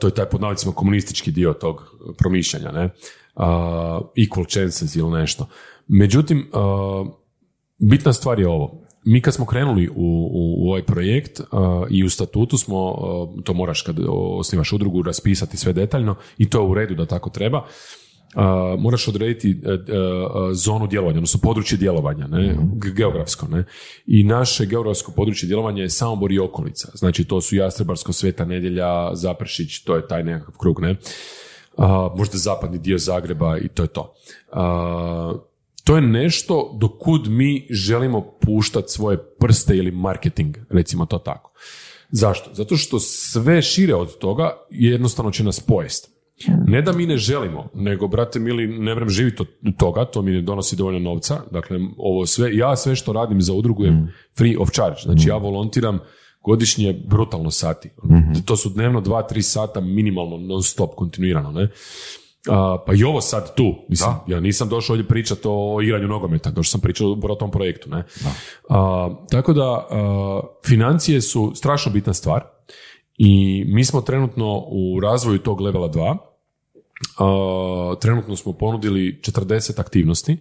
[0.00, 2.84] To je taj pod navodnicima komunistički dio tog promišljanja, ne?
[2.84, 3.44] Uh,
[4.16, 5.46] equal chances ili nešto.
[5.88, 6.50] Međutim,
[7.78, 8.80] bitna stvar je ovo.
[9.04, 11.46] Mi kad smo krenuli u, u, u ovaj projekt uh,
[11.90, 16.58] i u statutu smo, uh, to moraš kad osnivaš udrugu raspisati sve detaljno i to
[16.60, 17.66] je u redu da tako treba,
[18.34, 19.78] uh, moraš odrediti uh, uh,
[20.52, 23.46] zonu djelovanja, odnosno područje djelovanja, ne, ge- geografsko.
[23.48, 23.64] Ne.
[24.06, 26.88] I naše geografsko područje djelovanja je Samobor i okolica.
[26.94, 30.80] Znači to su Jastrebarsko, Sveta Nedjelja, Zapršić, to je taj nekakav krug.
[30.80, 30.96] Ne.
[32.16, 34.14] Možda zapadni dio Zagreba i to je to.
[35.84, 41.52] To je nešto do kud mi želimo puštati svoje prste ili marketing, recimo to tako.
[42.10, 42.50] Zašto?
[42.54, 46.17] Zato što sve šire od toga jednostavno će nas pojesti.
[46.66, 50.30] Ne da mi ne želimo, nego, brate mili, ne vrem živjeti od toga, to mi
[50.30, 51.40] ne donosi dovoljno novca.
[51.50, 54.06] Dakle, ovo sve, ja sve što radim za udrugu je
[54.38, 55.00] free of charge.
[55.02, 55.98] Znači, ja volontiram
[56.44, 57.90] godišnje brutalno sati.
[58.44, 61.68] To su dnevno dva, tri sata minimalno, non stop, kontinuirano, ne?
[62.48, 66.50] A, pa i ovo sad tu, mislim, ja nisam došao ovdje pričati o igranju nogometa,
[66.50, 66.80] došao sam
[67.16, 68.04] upravo o tom projektu, ne.
[68.68, 72.44] A, tako da, a, financije su strašno bitna stvar
[73.16, 76.16] i mi smo trenutno u razvoju tog levela 2, a,
[78.00, 80.36] trenutno smo ponudili 40 aktivnosti,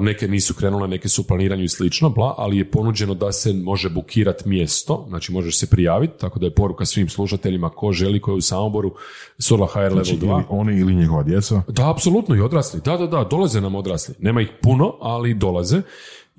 [0.00, 3.52] neke nisu krenule, neke su u planiranju i slično, bla, ali je ponuđeno da se
[3.52, 8.20] može bukirati mjesto, znači možeš se prijaviti, tako da je poruka svim slušateljima ko želi,
[8.20, 8.94] ko je u Samoboru,
[9.38, 10.32] Surla HR Level Znači, 2.
[10.34, 11.62] ili oni ili njihova djeca.
[11.68, 12.80] Da, apsolutno i odrasli.
[12.84, 14.14] Da, da, da, dolaze nam odrasli.
[14.18, 15.82] Nema ih puno, ali dolaze.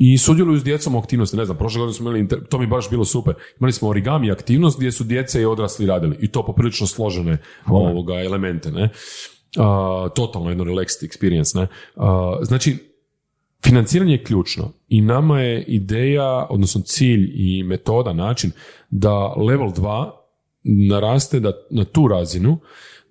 [0.01, 1.37] I sudjeluju s djecom u aktivnosti.
[1.37, 3.33] Ne znam, prošle godine smo imali, inter- to mi baš bilo super.
[3.59, 6.17] Imali smo origami aktivnost gdje su djece i odrasli radili.
[6.19, 8.71] I to poprilično složene ovoga, elemente.
[8.71, 8.89] Ne?
[9.57, 11.55] A, totalno jedno relaxed experience.
[11.59, 11.67] Ne?
[11.95, 12.89] A, znači,
[13.63, 18.51] Financiranje je ključno i nama je ideja, odnosno cilj i metoda, način
[18.89, 20.11] da level 2
[20.63, 22.59] naraste da, na tu razinu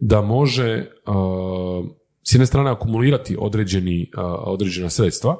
[0.01, 1.87] da može uh,
[2.23, 5.37] s jedne strane akumulirati određeni, uh, određena sredstva,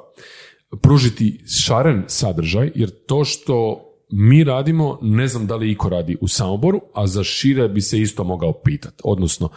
[0.81, 6.27] pružiti šaren sadržaj, jer to što mi radimo, ne znam da li iko radi u
[6.27, 9.01] Samoboru, a za šire bi se isto mogao pitati.
[9.03, 9.49] Odnosno,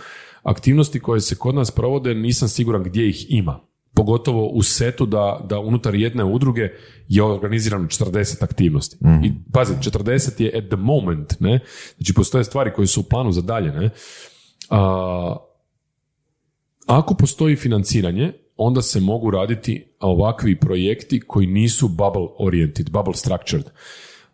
[0.42, 3.60] aktivnosti koje se kod nas provode, nisam siguran gdje ih ima.
[3.94, 6.68] Pogotovo u setu da, da unutar jedne udruge
[7.08, 8.96] je organizirano 40 aktivnosti.
[9.24, 11.60] I pazi, 40 je at the moment, ne?
[11.96, 13.90] Znači, postoje stvari koje su u planu za dalje, ne?
[14.70, 15.36] A,
[16.86, 18.32] ako postoji financiranje,
[18.66, 23.64] onda se mogu raditi ovakvi projekti koji nisu bubble oriented, bubble structured.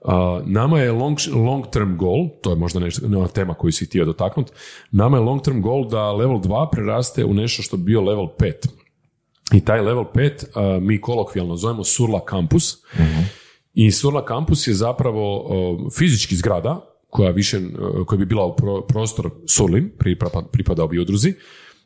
[0.01, 0.13] Uh,
[0.47, 4.05] nama je long, long term goal, to je možda nešto, nova tema koju si htio
[4.05, 4.53] dotaknuti,
[4.91, 8.27] nama je long term goal da level 2 preraste u nešto što bi bio level
[8.39, 8.53] 5.
[9.53, 12.77] I taj level 5 uh, mi kolokvijalno zovemo Surla Campus.
[13.75, 16.81] I Surla Campus je zapravo uh, fizički zgrada
[17.11, 17.61] koja više,
[18.07, 21.35] koja bi bila u pro- prostor Surlin, pripada, pripadao bi udruzi,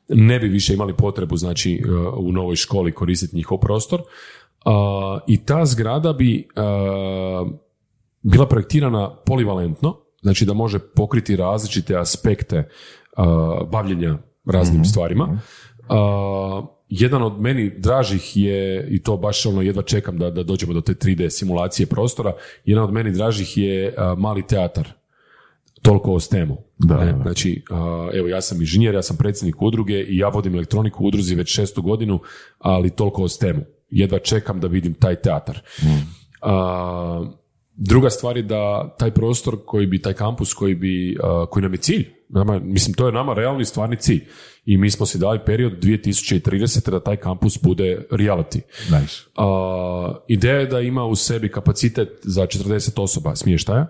[0.09, 4.01] ne bi više imali potrebu znači uh, u novoj školi koristiti njihov prostor.
[4.01, 4.05] Uh,
[5.27, 7.53] I ta zgrada bi uh,
[8.23, 12.69] bila projektirana polivalentno, znači da može pokriti različite aspekte
[13.71, 15.25] bavljenja raznim stvarima.
[15.25, 20.73] Uh, jedan od meni dražih je, i to baš ono jedva čekam da, da dođemo
[20.73, 22.33] do te 3D simulacije prostora,
[22.65, 24.93] jedan od meni dražih je mali teatar.
[25.83, 26.57] Toliko o STEM-u.
[26.79, 27.23] Da, da, da.
[27.23, 27.63] Znači,
[28.13, 31.55] evo ja sam inženjer, ja sam predsjednik udruge i ja vodim elektroniku u udruzi već
[31.55, 32.21] šestu godinu,
[32.59, 33.65] ali toliko o STEM-u.
[33.91, 35.61] Jedva čekam da vidim taj teatar.
[36.43, 37.25] A,
[37.77, 41.73] druga stvar je da taj prostor koji bi, taj kampus koji bi, a, koji nam
[41.73, 44.27] je cilj, nama, mislim to je nama realni stvarni cilj
[44.65, 46.91] i mi smo si dali period 2030.
[46.91, 48.61] da taj kampus bude reality.
[49.01, 49.15] Nice.
[49.37, 53.87] A, ideja je da ima u sebi kapacitet za 40 osoba smještaja,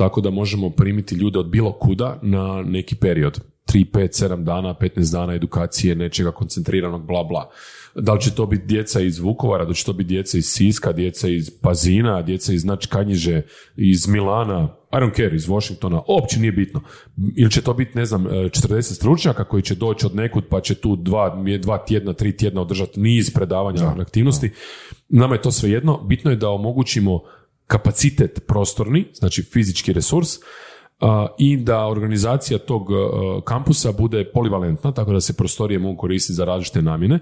[0.00, 3.40] tako da možemo primiti ljude od bilo kuda na neki period.
[3.66, 7.50] 3, 5, 7 dana, 15 dana edukacije, nečega koncentriranog, bla, bla.
[7.94, 10.44] Da li će to biti djeca iz Vukovara, da li će to biti djeca iz
[10.46, 13.42] Siska, djeca iz Pazina, djeca iz Znači Kanjiže,
[13.76, 16.80] iz Milana, I don't care, iz Washingtona, uopće nije bitno.
[17.36, 20.74] Ili će to biti, ne znam, 40 stručnjaka koji će doći od nekud pa će
[20.74, 24.50] tu dva, dva tjedna, tri tjedna održati niz predavanja aktivnosti.
[25.08, 26.00] Nama je to svejedno.
[26.04, 27.20] Bitno je da omogućimo
[27.70, 30.28] kapacitet prostorni, znači fizički resurs,
[31.38, 32.88] i da organizacija tog
[33.44, 37.18] kampusa bude polivalentna, tako da se prostorije mogu koristiti za različite namjene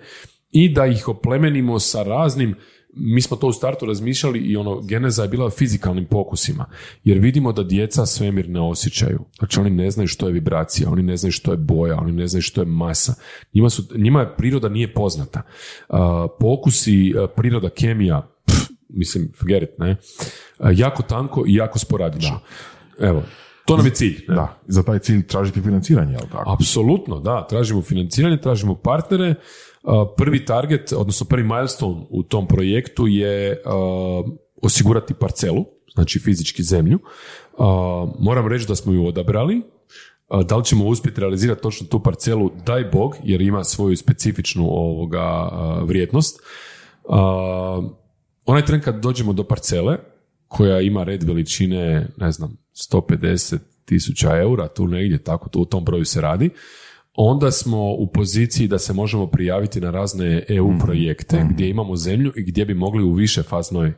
[0.51, 2.55] i da ih oplemenimo sa raznim
[2.95, 6.65] mi smo to u startu razmišljali i ono, geneza je bila fizikalnim pokusima,
[7.05, 9.25] jer vidimo da djeca svemir ne osjećaju.
[9.39, 12.27] Znači oni ne znaju što je vibracija, oni ne znaju što je boja, oni ne
[12.27, 13.15] znaju što je masa.
[13.55, 15.43] Njima, su, njima je priroda nije poznata.
[16.41, 18.31] Pokusi, priroda, kemija,
[18.89, 19.97] mislim, forget it, ne?
[20.59, 22.41] A, jako tanko i jako sporadično.
[23.01, 23.23] Evo,
[23.67, 24.25] to nam je cilj.
[24.29, 24.35] ne?
[24.35, 26.53] Da, za taj cilj tražiti financiranje, jel tako?
[26.53, 27.47] Apsolutno, da.
[27.51, 29.35] Tražimo financiranje, tražimo partnere.
[29.83, 34.33] Uh, Prvi target, odnosno prvi milestone u tom projektu je uh,
[34.63, 36.99] osigurati parcelu, znači fizički zemlju.
[38.19, 39.63] Moram reći da smo ju odabrali.
[40.45, 45.51] Da li ćemo uspjeti realizirati točno tu parcelu, daj Bog, jer ima svoju specifičnu ovoga
[45.83, 46.41] vrijednost.
[48.49, 49.97] Onaj tren kad dođemo do parcele,
[50.47, 52.57] koja ima red veličine, ne znam,
[52.93, 56.51] 150 tisuća eura, tu negdje, tako tu u tom broju se radi,
[57.15, 62.33] onda smo u poziciji da se možemo prijaviti na razne EU projekte gdje imamo zemlju
[62.37, 63.93] i gdje bi mogli u više faznoj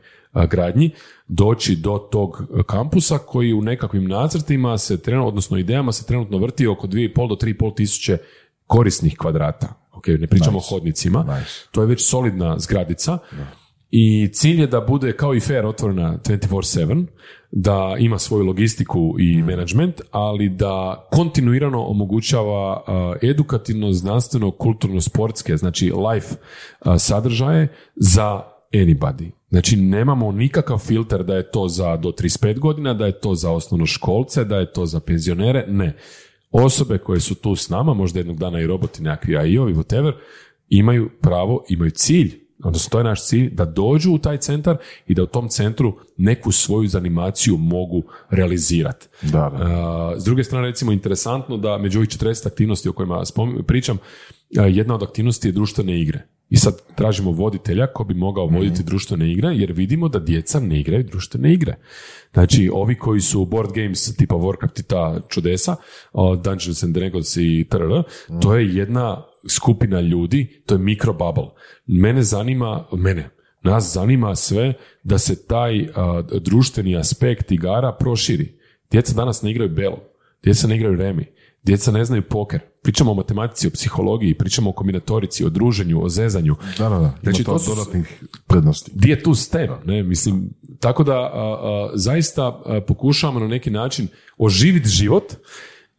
[0.49, 0.91] gradnji
[1.27, 6.67] doći do tog kampusa koji u nekakvim nacrtima se trenutno, odnosno idejama se trenutno vrti
[6.67, 8.17] oko 2,5 do 3,5 tisuće
[8.67, 9.73] korisnih kvadrata.
[9.91, 11.19] Ok, ne pričamo o hodnicima.
[11.23, 11.51] Nice.
[11.71, 13.17] To je već solidna zgradica.
[13.91, 17.05] I cilj je da bude kao i fair otvorena 24-7,
[17.51, 22.83] da ima svoju logistiku i management, ali da kontinuirano omogućava
[23.21, 26.35] edukativno, znanstveno, kulturno, sportske, znači life
[26.99, 28.43] sadržaje za
[28.73, 29.29] anybody.
[29.49, 33.51] Znači nemamo nikakav filter da je to za do 35 godina, da je to za
[33.51, 35.97] osnovnoškolce, da je to za penzionere, ne.
[36.51, 40.13] Osobe koje su tu s nama, možda jednog dana i roboti, nekakvi AI-ovi, whatever,
[40.69, 44.77] imaju pravo, imaju cilj odnosno to je naš cilj, da dođu u taj centar
[45.07, 49.07] i da u tom centru neku svoju zanimaciju mogu realizirati.
[49.21, 50.15] Da, da.
[50.17, 53.23] S druge strane, recimo, interesantno da među ovih 40 aktivnosti o kojima
[53.67, 53.97] pričam,
[54.49, 56.27] jedna od aktivnosti je društvene igre.
[56.49, 60.79] I sad tražimo voditelja ko bi mogao voditi društvene igre, jer vidimo da djeca ne
[60.79, 61.75] igraju društvene igre.
[62.33, 65.75] Znači, ovi koji su board games tipa Warcraft i ta čudesa,
[66.43, 68.03] Dungeons and Dragons i trr,
[68.41, 71.49] to je jedna skupina ljudi, to je mikro bubble.
[71.85, 73.29] Mene zanima, mene,
[73.63, 74.73] nas zanima sve
[75.03, 78.59] da se taj a, društveni aspekt igara proširi.
[78.91, 80.03] Djeca danas ne igraju belo,
[80.43, 81.25] djeca ne igraju remi,
[81.63, 82.59] djeca ne znaju poker.
[82.83, 86.55] Pričamo o matematici, o psihologiji, pričamo o kombinatorici, o druženju, o zezanju.
[86.77, 87.13] Da, da, da.
[87.23, 88.91] Znači, to su- dodatnih prednosti.
[88.95, 89.69] Gdje je tu STEM?
[89.85, 90.03] Ne?
[90.03, 90.49] Mislim,
[90.79, 94.07] tako da a, a, zaista a, pokušavamo na neki način
[94.37, 95.23] oživiti život,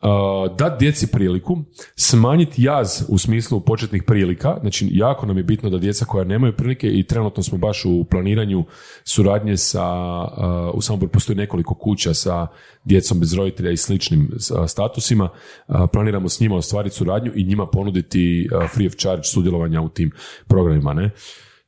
[0.02, 1.58] a, dati djeci priliku,
[1.96, 6.56] smanjiti jaz u smislu početnih prilika, znači jako nam je bitno da djeca koja nemaju
[6.56, 8.64] prilike i trenutno smo baš u planiranju
[9.04, 12.46] suradnje sa, a, u Samoboru postoji nekoliko kuća sa
[12.84, 15.28] djecom bez roditelja i sličnim a, statusima,
[15.66, 19.88] a, planiramo s njima ostvariti suradnju i njima ponuditi a, free of charge sudjelovanja u
[19.88, 20.10] tim
[20.48, 20.94] programima.
[20.94, 21.10] Ne?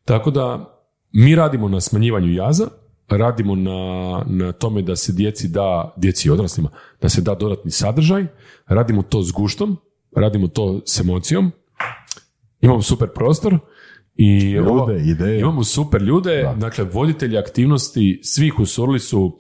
[0.05, 0.71] Tako da
[1.13, 2.69] mi radimo na smanjivanju jaza,
[3.09, 6.69] radimo na, na tome da se djeci da, djeci i odraslima,
[7.01, 8.27] da se da dodatni sadržaj,
[8.67, 9.77] radimo to s guštom,
[10.17, 11.53] radimo to s emocijom,
[12.61, 13.59] imamo super prostor
[14.15, 15.41] i Ljude, ideje.
[15.41, 19.39] imamo super ljude, dakle voditelji aktivnosti svih u Surli su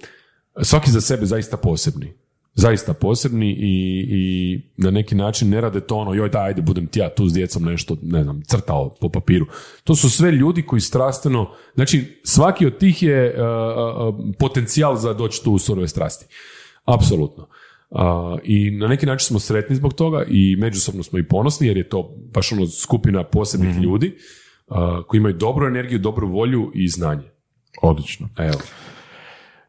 [0.63, 2.24] svaki za sebe zaista posebni.
[2.55, 6.87] Zaista posebni i, i na neki način ne rade to ono, joj da, ajde budem
[6.87, 9.47] ti ja tu s djecom nešto, ne znam, crtao po papiru.
[9.85, 15.15] To su sve ljudi koji strastveno, znači svaki od tih je uh, uh, potencijal za
[15.15, 16.27] doći tu u surove strasti.
[16.85, 17.49] Apsolutno.
[17.91, 18.01] Uh,
[18.45, 21.89] I na neki način smo sretni zbog toga i međusobno smo i ponosni jer je
[21.89, 24.15] to baš ono skupina posebnih ljudi
[24.67, 24.77] uh,
[25.07, 27.31] koji imaju dobru energiju, dobru volju i znanje.
[27.83, 28.29] Odlično.
[28.39, 28.59] Evo.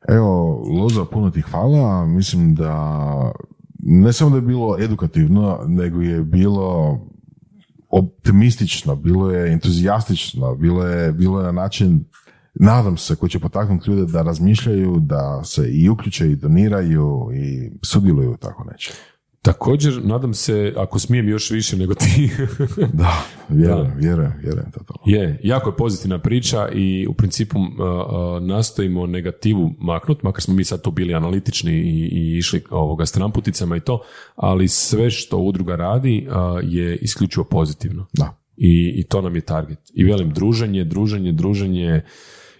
[0.07, 2.05] Evo, Loza, puno ti hvala.
[2.05, 3.31] Mislim da
[3.79, 6.99] ne samo da je bilo edukativno, nego je bilo
[7.89, 12.05] optimistično, bilo je entuzijastično, bilo je, bilo je na način,
[12.53, 17.71] nadam se, koji će potaknuti ljude da razmišljaju, da se i uključe i doniraju i
[17.83, 18.91] sudjeluju tako neće.
[19.45, 22.29] Također, nadam se, ako smijem još više nego ti,
[22.93, 24.71] Da, vjerujem, vjerujem, vjerujem
[25.05, 30.53] je, jako je pozitivna priča i u principu uh, uh, nastojimo negativu maknut, makar smo
[30.53, 34.01] mi sad tu bili analitični i, i išli ovoga stramputicama i to,
[34.35, 38.05] ali sve što udruga radi uh, je isključivo pozitivno.
[38.13, 38.37] Da.
[38.57, 39.79] I, I to nam je target.
[39.93, 42.01] I velim, druženje, druženje, druženje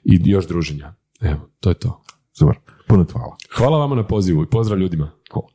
[0.03, 0.93] i još druženja.
[1.21, 2.01] Evo, to je to.
[2.39, 2.55] Super,
[2.87, 3.35] puno hvala.
[3.57, 5.11] Hvala vama na pozivu i pozdrav ljudima.
[5.31, 5.54] Hvala.